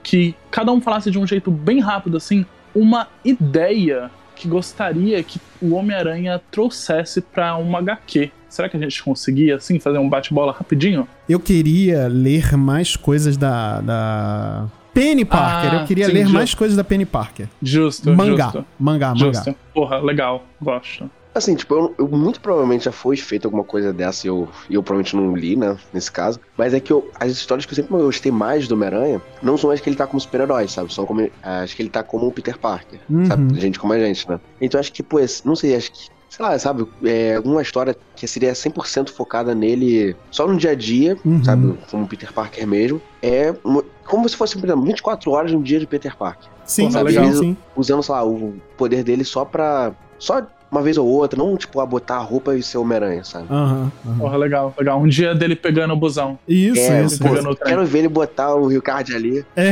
[0.02, 2.44] que cada um falasse de um jeito bem rápido, assim,
[2.74, 8.32] uma ideia que gostaria que o Homem-Aranha trouxesse pra uma HQ.
[8.50, 11.08] Será que a gente conseguia, assim, fazer um bate-bola rapidinho?
[11.28, 13.82] Eu queria ler mais coisas da.
[13.82, 14.68] da...
[14.94, 15.74] Penny Parker.
[15.74, 16.34] Ah, eu queria sim, ler justo.
[16.34, 17.48] mais coisas da Penny Parker.
[17.62, 18.46] Justo, mangá.
[18.46, 18.66] justo.
[18.80, 19.34] Mangá, mangá.
[19.34, 19.56] Justo.
[19.74, 20.46] Porra, legal.
[20.62, 21.10] Gosto.
[21.36, 24.82] Assim, tipo, eu, eu- muito provavelmente já foi feita alguma coisa dessa e eu, eu
[24.82, 26.40] provavelmente não li, né, nesse caso.
[26.58, 29.70] Mas é que eu- as histórias que eu sempre gostei mais do Homem-Aranha não são
[29.70, 30.94] as que ele tá como super-herói, sabe?
[30.94, 33.26] São como, as que ele tá como o Peter Parker, Uhum.
[33.26, 33.60] sabe?
[33.60, 34.40] Gente como a gente, né?
[34.62, 36.88] Então acho que, pô, esse- não sei, acho que, sei lá, sabe?
[37.04, 41.44] É, alguma história que seria 100% focada nele só no dia a dia, Uhum.
[41.44, 41.78] sabe?
[41.92, 43.02] Como o Peter Parker mesmo.
[43.22, 46.88] É uma- como se fosse, por exemplo, 24 horas no dia de Peter Parker Sim,
[46.88, 47.34] Porra, sim, legal.
[47.34, 47.58] sim.
[47.76, 49.92] usando, sei lá, o poder dele só pra.
[50.18, 50.42] Só
[50.76, 53.46] uma vez ou outra, não tipo a botar a roupa e ser Homem-Aranha, sabe?
[53.50, 54.18] Aham, aham.
[54.18, 55.00] Porra, legal, legal.
[55.02, 56.38] Um dia dele pegando o busão.
[56.48, 57.20] Isso, é, isso.
[57.20, 59.46] pô, quero ver ele botar o Rio Card ali.
[59.56, 59.72] É.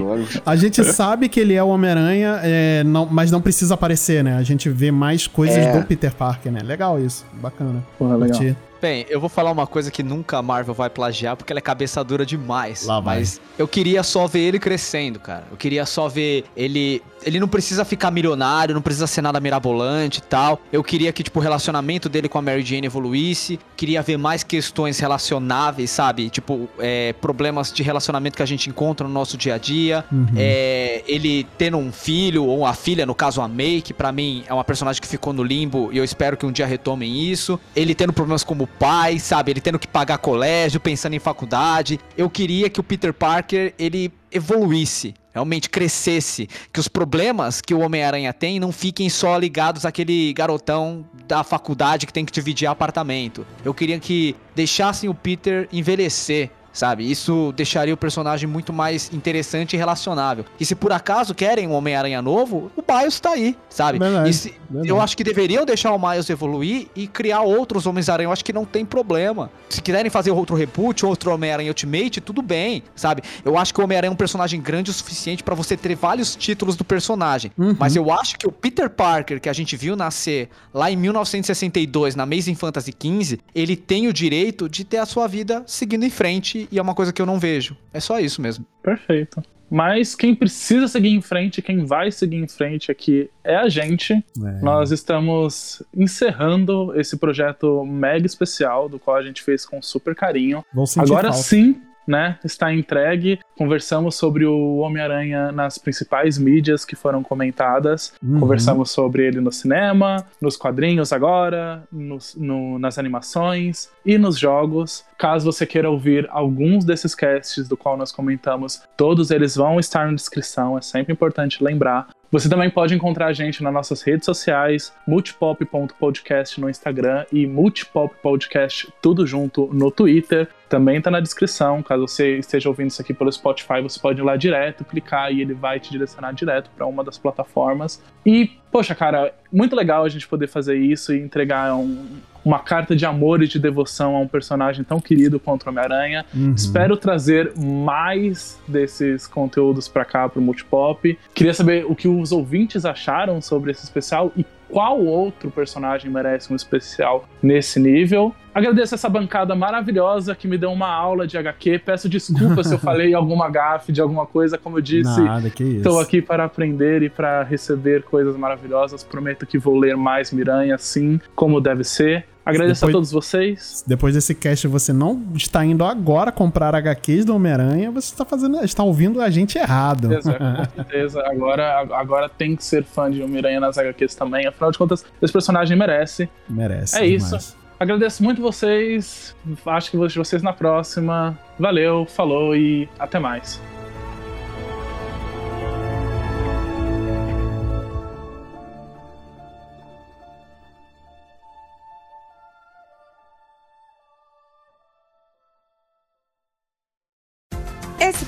[0.00, 0.40] ônibus.
[0.44, 4.36] A gente sabe que ele é o Homem-Aranha, é, não- mas não precisa aparecer, né?
[4.36, 5.78] A gente vê mais coisas É.
[5.78, 6.60] do Peter Parker, né?
[6.62, 7.24] Legal isso.
[7.40, 7.82] Bacana.
[7.98, 8.38] Porra, legal.
[8.84, 11.62] Bem, eu vou falar uma coisa que nunca a Marvel vai plagiar, porque ela é
[11.62, 12.84] cabeça dura demais.
[12.84, 13.20] Lá vai.
[13.20, 15.46] Mas eu queria só ver ele crescendo, cara.
[15.50, 17.02] Eu queria só ver ele.
[17.22, 20.60] Ele não precisa ficar milionário, não precisa ser nada mirabolante e tal.
[20.70, 23.58] Eu queria que, tipo, o relacionamento dele com a Mary Jane evoluísse.
[23.74, 26.28] Queria ver mais questões relacionáveis, sabe?
[26.28, 30.04] Tipo, é, problemas de relacionamento que a gente encontra no nosso dia a dia.
[30.12, 30.26] Uhum.
[30.36, 34.44] É, ele tendo um filho ou uma filha, no caso a May, que pra mim
[34.46, 37.58] é uma personagem que ficou no limbo e eu espero que um dia retomem isso.
[37.74, 39.52] Ele tendo problemas como pai, sabe?
[39.52, 41.98] Ele tendo que pagar colégio, pensando em faculdade.
[42.16, 45.14] Eu queria que o Peter Parker ele evoluísse.
[45.32, 51.04] Realmente crescesse, que os problemas que o Homem-Aranha tem não fiquem só ligados àquele garotão
[51.26, 53.44] da faculdade que tem que dividir apartamento.
[53.64, 57.10] Eu queria que deixassem o Peter envelhecer, sabe?
[57.10, 60.44] Isso deixaria o personagem muito mais interessante e relacionável.
[60.60, 63.98] E se por acaso querem um Homem-Aranha novo, o Miles tá aí, sabe?
[64.28, 68.26] E se- eu acho que deveriam deixar o Miles evoluir e criar outros Homens-Aranha.
[68.26, 69.50] Eu acho que não tem problema.
[69.70, 73.22] Se quiserem fazer outro reboot, outro Homem-Aranha Ultimate, tudo bem, sabe?
[73.44, 76.34] Eu acho que o Homem-Aranha é um personagem grande o suficiente pra você ter vários
[76.34, 77.52] títulos do personagem.
[77.56, 77.76] Uhum.
[77.78, 82.16] Mas eu acho que o Peter Parker, que a gente viu nascer lá em 1962,
[82.16, 86.10] na Amazing Fantasy XV, ele tem o direito de ter a sua vida seguindo em
[86.10, 87.76] frente e é uma coisa que eu não vejo.
[87.92, 88.64] É só isso mesmo.
[88.82, 89.42] Perfeito.
[89.70, 94.12] Mas quem precisa seguir em frente, quem vai seguir em frente aqui é a gente.
[94.12, 94.22] É.
[94.62, 100.64] Nós estamos encerrando esse projeto mega especial, do qual a gente fez com super carinho.
[100.72, 101.42] Vão sentir Agora falta.
[101.42, 102.38] sim, né?
[102.44, 103.38] Está entregue.
[103.56, 108.12] Conversamos sobre o Homem-Aranha nas principais mídias que foram comentadas.
[108.22, 108.40] Uhum.
[108.40, 115.04] Conversamos sobre ele no cinema, nos quadrinhos agora, nos- no- nas animações e nos jogos.
[115.18, 120.06] Caso você queira ouvir alguns desses casts do qual nós comentamos, todos eles vão estar
[120.06, 122.08] na descrição, é sempre importante lembrar.
[122.34, 128.92] Você também pode encontrar a gente nas nossas redes sociais, multipop.podcast no Instagram e multipoppodcast
[129.00, 130.48] tudo junto no Twitter.
[130.68, 131.80] Também tá na descrição.
[131.80, 135.42] Caso você esteja ouvindo isso aqui pelo Spotify, você pode ir lá direto, clicar e
[135.42, 138.02] ele vai te direcionar direto para uma das plataformas.
[138.26, 142.04] E, poxa, cara, muito legal a gente poder fazer isso e entregar um-
[142.44, 146.24] uma carta de amor e de devoção a um personagem tão querido quanto o Homem-Aranha.
[146.34, 146.54] Uhum.
[146.54, 151.18] Espero trazer mais desses conteúdos pra cá pro Multipop.
[151.32, 156.52] Queria saber o que os ouvintes acharam sobre esse especial e qual outro personagem merece
[156.52, 158.34] um especial nesse nível.
[158.52, 161.80] Agradeço essa bancada maravilhosa que me deu uma aula de HQ.
[161.80, 165.20] Peço desculpas se eu falei alguma gafe de alguma coisa, como eu disse.
[165.20, 165.76] Nada, que isso.
[165.78, 169.02] Estou aqui para aprender e para receber coisas maravilhosas.
[169.02, 172.26] Prometo que vou ler mais Miranha, assim como deve ser.
[172.46, 173.84] Agradeço Depois- a todos vocês.
[173.86, 178.62] Depois desse cast, você não está indo agora comprar HQs do Homem-Aranha, você está fazendo,
[178.62, 180.08] está ouvindo a gente errado.
[180.08, 180.38] Com certeza,
[180.68, 181.22] com certeza.
[181.26, 184.46] Agora, agora tem que ser fã de Miranha nas HQs também.
[184.46, 186.28] Afinal de contas, esse personagem merece.
[186.48, 186.98] Merece.
[186.98, 187.26] É isso.
[187.26, 187.56] demais.
[187.80, 189.34] Agradeço muito vocês.
[189.66, 191.38] Acho que vejo vocês na próxima.
[191.58, 193.60] Valeu, falou e até mais.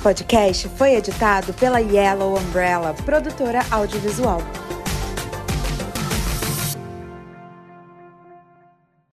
[0.06, 4.40] Podcast foi editado pela Yellow Umbrella, produtora audiovisual.